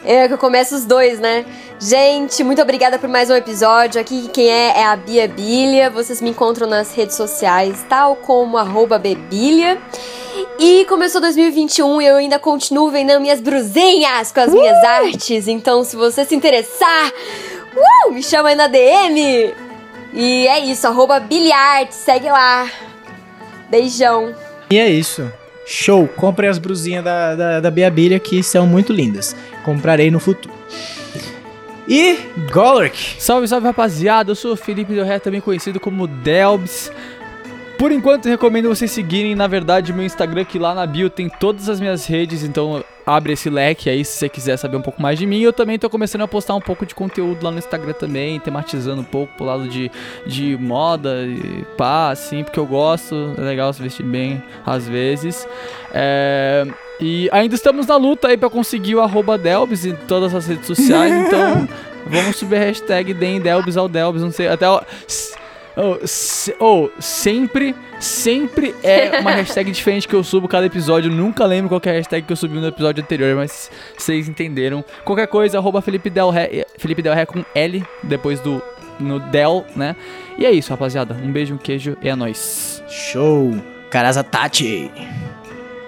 É 0.03 0.27
que 0.27 0.33
eu 0.33 0.37
começo 0.37 0.75
os 0.75 0.83
dois, 0.83 1.19
né? 1.19 1.45
Gente, 1.79 2.43
muito 2.43 2.61
obrigada 2.61 2.97
por 2.97 3.07
mais 3.07 3.29
um 3.29 3.35
episódio. 3.35 4.01
Aqui 4.01 4.29
quem 4.33 4.49
é 4.49 4.79
é 4.79 4.83
a 4.83 4.95
Bia 4.95 5.27
Bilha. 5.27 5.91
Vocês 5.91 6.21
me 6.21 6.31
encontram 6.31 6.67
nas 6.67 6.93
redes 6.95 7.15
sociais, 7.15 7.85
tal 7.87 8.15
como 8.15 8.57
arroba 8.57 8.97
Bebilha. 8.97 9.79
E 10.57 10.85
começou 10.85 11.21
2021 11.21 12.01
e 12.01 12.05
eu 12.07 12.15
ainda 12.15 12.39
continuo 12.39 12.89
vendendo 12.89 13.21
minhas 13.21 13.39
brusinhas 13.39 14.31
com 14.31 14.39
as 14.39 14.51
minhas 14.51 14.83
artes. 14.83 15.47
Então, 15.47 15.83
se 15.83 15.95
você 15.95 16.25
se 16.25 16.35
interessar, 16.35 17.11
uh, 18.07 18.11
me 18.11 18.23
chama 18.23 18.49
aí 18.49 18.55
na 18.55 18.67
DM. 18.67 19.53
E 20.13 20.47
é 20.47 20.59
isso, 20.59 20.87
arroba 20.87 21.19
Bilharte, 21.19 21.93
segue 21.93 22.29
lá. 22.29 22.67
Beijão. 23.69 24.35
E 24.69 24.79
é 24.79 24.89
isso. 24.89 25.31
Show. 25.65 26.07
Compre 26.07 26.47
as 26.47 26.57
brusinhas 26.57 27.03
da, 27.03 27.35
da, 27.35 27.59
da 27.59 27.71
Beabilha 27.71 28.19
que 28.19 28.41
são 28.43 28.65
muito 28.65 28.91
lindas. 28.91 29.35
Comprarei 29.63 30.09
no 30.11 30.19
futuro. 30.19 30.53
E 31.87 32.17
Golork. 32.51 33.15
Salve, 33.19 33.47
salve 33.47 33.67
rapaziada, 33.67 34.31
eu 34.31 34.35
sou 34.35 34.53
o 34.53 34.55
Felipe 34.55 34.93
Del 34.93 35.05
Ré, 35.05 35.19
também 35.19 35.41
conhecido 35.41 35.79
como 35.79 36.07
Delbs. 36.07 36.91
Por 37.81 37.91
enquanto, 37.91 38.27
recomendo 38.29 38.69
vocês 38.69 38.91
seguirem, 38.91 39.33
na 39.33 39.47
verdade, 39.47 39.91
meu 39.91 40.05
Instagram, 40.05 40.45
que 40.45 40.59
lá 40.59 40.75
na 40.75 40.85
bio 40.85 41.09
tem 41.09 41.27
todas 41.27 41.67
as 41.67 41.79
minhas 41.79 42.05
redes, 42.05 42.43
então 42.43 42.83
abre 43.03 43.33
esse 43.33 43.49
leque 43.49 43.89
aí 43.89 44.05
se 44.05 44.19
você 44.19 44.29
quiser 44.29 44.55
saber 44.57 44.77
um 44.77 44.83
pouco 44.83 45.01
mais 45.01 45.17
de 45.17 45.25
mim. 45.25 45.41
Eu 45.41 45.51
também 45.51 45.79
tô 45.79 45.89
começando 45.89 46.21
a 46.21 46.27
postar 46.27 46.53
um 46.53 46.61
pouco 46.61 46.85
de 46.85 46.93
conteúdo 46.93 47.43
lá 47.43 47.49
no 47.49 47.57
Instagram 47.57 47.93
também, 47.93 48.39
tematizando 48.39 49.01
um 49.01 49.03
pouco 49.03 49.33
pro 49.35 49.47
lado 49.47 49.67
de, 49.67 49.89
de 50.27 50.55
moda 50.57 51.23
e 51.25 51.65
pá, 51.75 52.11
assim, 52.11 52.43
porque 52.43 52.59
eu 52.59 52.67
gosto, 52.67 53.33
é 53.35 53.41
legal 53.41 53.73
se 53.73 53.81
vestir 53.81 54.03
bem 54.05 54.43
às 54.63 54.87
vezes. 54.87 55.47
É, 55.91 56.67
E 56.99 57.29
ainda 57.31 57.55
estamos 57.55 57.87
na 57.87 57.97
luta 57.97 58.27
aí 58.27 58.37
pra 58.37 58.47
conseguir 58.51 58.93
o 58.93 59.01
arroba 59.01 59.39
Delbs 59.39 59.87
em 59.87 59.95
todas 60.07 60.35
as 60.35 60.45
redes 60.45 60.67
sociais, 60.67 61.11
então 61.25 61.67
vamos 62.05 62.35
subir 62.35 62.57
a 62.57 62.59
hashtag 62.59 63.11
deem 63.15 63.41
Delbs 63.41 63.75
ao 63.75 63.89
Delbs, 63.89 64.21
não 64.21 64.31
sei, 64.31 64.47
até... 64.49 64.69
o- 64.69 64.83
s- 65.07 65.40
Oh, 65.75 66.05
se- 66.05 66.55
oh, 66.59 66.89
sempre, 66.99 67.75
sempre 67.99 68.75
é 68.83 69.19
uma 69.19 69.31
hashtag 69.35 69.71
diferente 69.71 70.07
que 70.07 70.13
eu 70.15 70.23
subo 70.23 70.47
cada 70.47 70.65
episódio. 70.65 71.09
Eu 71.11 71.15
nunca 71.15 71.45
lembro 71.45 71.69
qual 71.69 71.79
que 71.79 71.87
é 71.89 71.93
a 71.93 71.95
hashtag 71.95 72.25
que 72.25 72.31
eu 72.33 72.37
subi 72.37 72.55
no 72.59 72.67
episódio 72.67 73.01
anterior, 73.03 73.35
mas 73.35 73.71
vocês 73.97 74.27
entenderam. 74.27 74.83
Qualquer 75.05 75.27
coisa, 75.27 75.57
arroba 75.57 75.81
Felipe 75.81 76.09
Del 76.09 76.29
Ré, 76.29 76.65
Felipe 76.77 77.01
Del 77.01 77.13
Ré 77.13 77.25
com 77.25 77.43
L, 77.55 77.83
depois 78.03 78.39
do 78.39 78.61
no 78.99 79.19
Del, 79.19 79.65
né? 79.75 79.95
E 80.37 80.45
é 80.45 80.51
isso, 80.51 80.69
rapaziada. 80.69 81.15
Um 81.15 81.31
beijo, 81.31 81.53
um 81.55 81.57
queijo 81.57 81.97
e 82.01 82.09
é 82.09 82.15
nóis. 82.15 82.83
Show. 82.87 83.55
Caraza 83.89 84.23
Tati. 84.23 84.91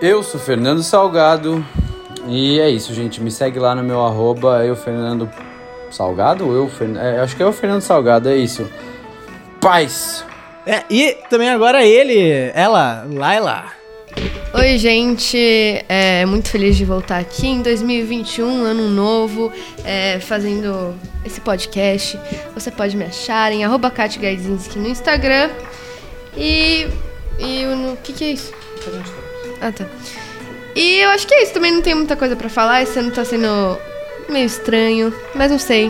Eu 0.01 0.23
sou 0.23 0.39
Fernando 0.39 0.81
Salgado 0.83 1.63
e 2.27 2.59
é 2.59 2.69
isso, 2.69 2.93
gente. 2.93 3.21
Me 3.21 3.31
segue 3.31 3.59
lá 3.59 3.75
no 3.75 3.83
meu 3.83 4.01
arroba, 4.05 4.65
eu 4.65 4.75
Fernando 4.75 5.29
Salgado? 5.89 6.51
Eu, 6.53 6.67
Fern... 6.67 6.97
é, 6.97 7.19
acho 7.19 7.35
que 7.35 7.43
é 7.43 7.45
o 7.45 7.53
Fernando 7.53 7.81
Salgado, 7.81 8.29
é 8.29 8.35
isso. 8.35 8.67
Paz! 9.63 10.25
É, 10.67 10.83
e 10.89 11.15
também 11.29 11.49
agora 11.49 11.85
ele, 11.85 12.51
ela, 12.53 13.07
Laila. 13.09 13.71
Oi, 14.53 14.77
gente. 14.77 15.37
É 15.87 16.25
muito 16.25 16.49
feliz 16.49 16.75
de 16.75 16.83
voltar 16.83 17.19
aqui 17.19 17.47
em 17.47 17.61
2021, 17.61 18.45
ano 18.45 18.89
novo, 18.89 19.53
é, 19.85 20.19
fazendo 20.19 20.93
esse 21.23 21.39
podcast. 21.39 22.19
Você 22.53 22.71
pode 22.71 22.97
me 22.97 23.05
achar 23.05 23.53
em 23.53 23.63
arroba 23.63 23.89
no 24.75 24.89
Instagram. 24.89 25.49
E. 26.35 26.85
E 27.39 27.65
o 27.65 27.75
no 27.77 27.95
que, 27.95 28.11
que 28.11 28.25
é 28.25 28.31
isso? 28.33 28.51
Ah, 29.61 29.71
tá. 29.71 29.85
E 30.75 30.97
eu 30.97 31.09
acho 31.11 31.25
que 31.25 31.33
é 31.33 31.41
isso. 31.41 31.53
Também 31.53 31.71
não 31.71 31.81
tem 31.81 31.95
muita 31.95 32.17
coisa 32.17 32.35
pra 32.35 32.49
falar. 32.49 32.83
Esse 32.83 32.99
ano 32.99 33.11
tá 33.11 33.23
sendo 33.23 33.79
meio 34.27 34.45
estranho, 34.45 35.13
mas 35.33 35.49
não 35.49 35.57
sei. 35.57 35.89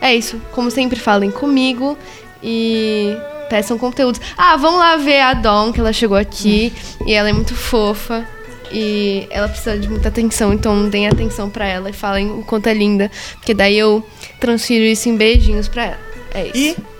É 0.00 0.12
isso. 0.12 0.40
Como 0.50 0.68
sempre, 0.68 0.98
falem 0.98 1.30
comigo 1.30 1.96
e 2.44 3.16
peçam 3.48 3.78
conteúdos. 3.78 4.20
Ah, 4.36 4.56
vão 4.56 4.76
lá 4.76 4.96
ver 4.96 5.20
a 5.20 5.32
Dawn, 5.34 5.72
que 5.72 5.80
ela 5.80 5.92
chegou 5.92 6.16
aqui 6.16 6.72
e 7.06 7.14
ela 7.14 7.28
é 7.30 7.32
muito 7.32 7.54
fofa. 7.54 8.26
e 8.70 9.26
ela 9.30 9.48
precisa 9.48 9.78
de 9.78 9.88
muita 9.88 10.08
atenção, 10.08 10.52
então 10.52 10.88
deem 10.88 11.06
atenção 11.06 11.48
pra 11.48 11.66
ela 11.66 11.90
e 11.90 11.92
falem 11.92 12.30
o 12.30 12.42
quanto 12.42 12.66
é 12.68 12.74
linda, 12.74 13.10
porque 13.34 13.54
daí 13.54 13.78
eu 13.78 14.04
transfiro 14.40 14.84
isso 14.84 15.08
em 15.08 15.16
beijinhos 15.16 15.68
pra 15.68 15.84
ela. 15.84 15.98
É 16.34 16.46
isso. 16.48 16.76
E 16.80 16.94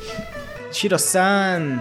Shiro-san. 0.72 1.80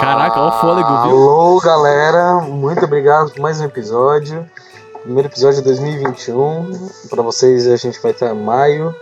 Caraca, 0.00 0.40
olha 0.40 0.48
o 0.48 0.60
fôlego, 0.60 1.02
viu? 1.02 1.16
Alô, 1.16 1.60
galera. 1.60 2.34
Muito 2.40 2.84
obrigado 2.84 3.30
por 3.30 3.40
mais 3.40 3.60
um 3.60 3.64
episódio. 3.64 4.46
Primeiro 5.02 5.28
episódio 5.28 5.58
de 5.58 5.64
2021. 5.64 6.90
Para 7.08 7.22
vocês, 7.22 7.66
a 7.66 7.76
gente 7.76 8.00
vai 8.02 8.12
estar 8.12 8.34
em 8.34 8.38
maio. 8.38 8.94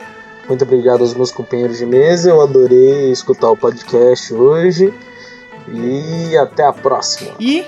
Muito 0.49 0.63
obrigado 0.63 1.01
aos 1.01 1.13
meus 1.13 1.33
companheiros 1.33 1.79
de 1.79 1.87
mesa. 1.87 2.31
Eu 2.31 2.41
adorei 2.41 3.11
escutar 3.11 3.51
o 3.51 3.57
podcast 3.57 4.33
hoje. 4.33 4.95
E 5.73 6.37
até 6.37 6.65
a 6.65 6.73
próxima. 6.73 7.33
E 7.41 7.67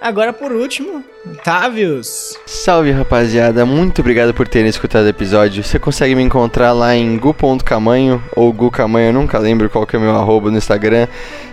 agora 0.00 0.34
por 0.34 0.52
último, 0.52 1.02
Tavius. 1.42 2.36
Salve 2.46 2.90
rapaziada, 2.90 3.64
muito 3.64 4.00
obrigado 4.00 4.34
por 4.34 4.46
terem 4.46 4.68
escutado 4.68 5.06
o 5.06 5.08
episódio. 5.08 5.64
Você 5.64 5.78
consegue 5.78 6.14
me 6.14 6.22
encontrar 6.22 6.72
lá 6.72 6.94
em 6.94 7.16
gu.camanho 7.18 8.22
ou 8.36 8.52
gucamanho, 8.52 9.08
eu 9.08 9.12
nunca 9.14 9.38
lembro 9.38 9.70
qual 9.70 9.86
que 9.86 9.96
é 9.96 9.98
o 9.98 10.02
meu 10.02 10.14
arroba 10.14 10.50
no 10.50 10.58
Instagram. 10.58 11.08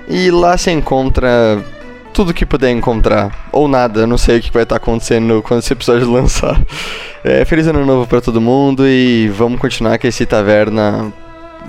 E 0.07 0.29
lá 0.29 0.57
você 0.57 0.71
encontra 0.71 1.63
tudo 2.13 2.33
que 2.33 2.45
puder 2.45 2.71
encontrar, 2.71 3.47
ou 3.51 3.67
nada, 3.67 4.05
não 4.05 4.17
sei 4.17 4.39
o 4.39 4.41
que 4.41 4.51
vai 4.51 4.63
estar 4.63 4.75
acontecendo 4.75 5.41
quando 5.41 5.61
esse 5.61 5.73
episódio 5.73 6.09
lançar. 6.11 6.59
É, 7.23 7.43
feliz 7.45 7.67
ano 7.67 7.85
novo 7.85 8.07
pra 8.07 8.21
todo 8.21 8.41
mundo 8.41 8.87
e 8.87 9.27
vamos 9.29 9.59
continuar 9.59 9.97
que 9.97 10.07
esse 10.07 10.25
taverna 10.25 11.11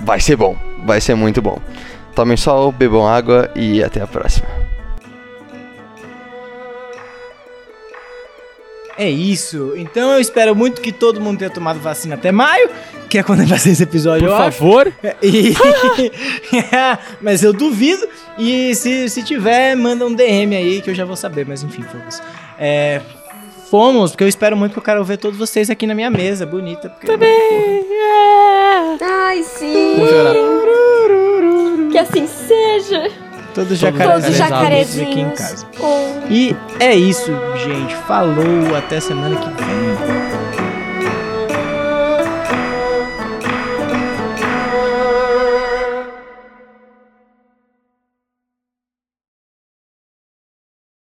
vai 0.03 0.19
ser 0.19 0.35
bom, 0.35 0.55
vai 0.85 1.01
ser 1.01 1.15
muito 1.15 1.41
bom. 1.41 1.59
Tomem 2.15 2.37
sol, 2.37 2.71
bebam 2.71 3.07
água 3.07 3.49
e 3.55 3.83
até 3.83 4.01
a 4.01 4.07
próxima. 4.07 4.70
É 9.01 9.09
isso. 9.09 9.73
Então 9.75 10.11
eu 10.13 10.19
espero 10.19 10.55
muito 10.55 10.79
que 10.79 10.91
todo 10.91 11.19
mundo 11.19 11.39
tenha 11.39 11.49
tomado 11.49 11.79
vacina 11.79 12.13
até 12.13 12.31
maio, 12.31 12.69
que 13.09 13.17
é 13.17 13.23
quando 13.23 13.43
vai 13.47 13.57
ser 13.57 13.71
esse 13.71 13.81
episódio. 13.81 14.27
Por 14.29 14.37
favor. 14.37 14.93
E- 15.23 15.55
mas 17.19 17.41
eu 17.41 17.51
duvido. 17.51 18.07
E 18.37 18.75
se, 18.75 19.09
se 19.09 19.23
tiver, 19.23 19.75
manda 19.75 20.05
um 20.05 20.13
DM 20.13 20.55
aí 20.55 20.81
que 20.81 20.91
eu 20.91 20.93
já 20.93 21.03
vou 21.03 21.15
saber. 21.15 21.47
Mas 21.47 21.63
enfim, 21.63 21.81
foda-se. 21.81 22.21
É, 22.59 23.01
fomos, 23.71 24.11
porque 24.11 24.23
eu 24.23 24.27
espero 24.27 24.55
muito 24.55 24.73
que 24.73 24.77
eu 24.79 24.83
quero 24.83 25.03
ver 25.03 25.17
todos 25.17 25.39
vocês 25.39 25.71
aqui 25.71 25.87
na 25.87 25.95
minha 25.95 26.11
mesa, 26.11 26.45
bonita. 26.45 26.87
Porque, 26.89 27.07
Também! 27.07 27.83
Ai, 29.01 29.41
sim. 29.41 29.95
Vou 29.97 30.07
chorar. 30.07 30.35
Que 31.91 31.97
assim 31.97 32.27
seja. 32.27 33.09
Todos 33.53 33.79
Todos 33.79 33.79
jacarezinhos 33.79 34.39
os 34.39 34.49
bonitos 34.49 34.99
aqui 34.99 35.19
em 35.19 35.29
jacarezinhos. 35.29 35.39
casa. 35.39 35.67
E 36.29 36.55
é 36.79 36.95
isso, 36.95 37.31
gente. 37.63 37.95
Falou, 38.07 38.75
até 38.77 38.99
semana 38.99 39.35
que 39.35 39.49
vem. 39.49 40.50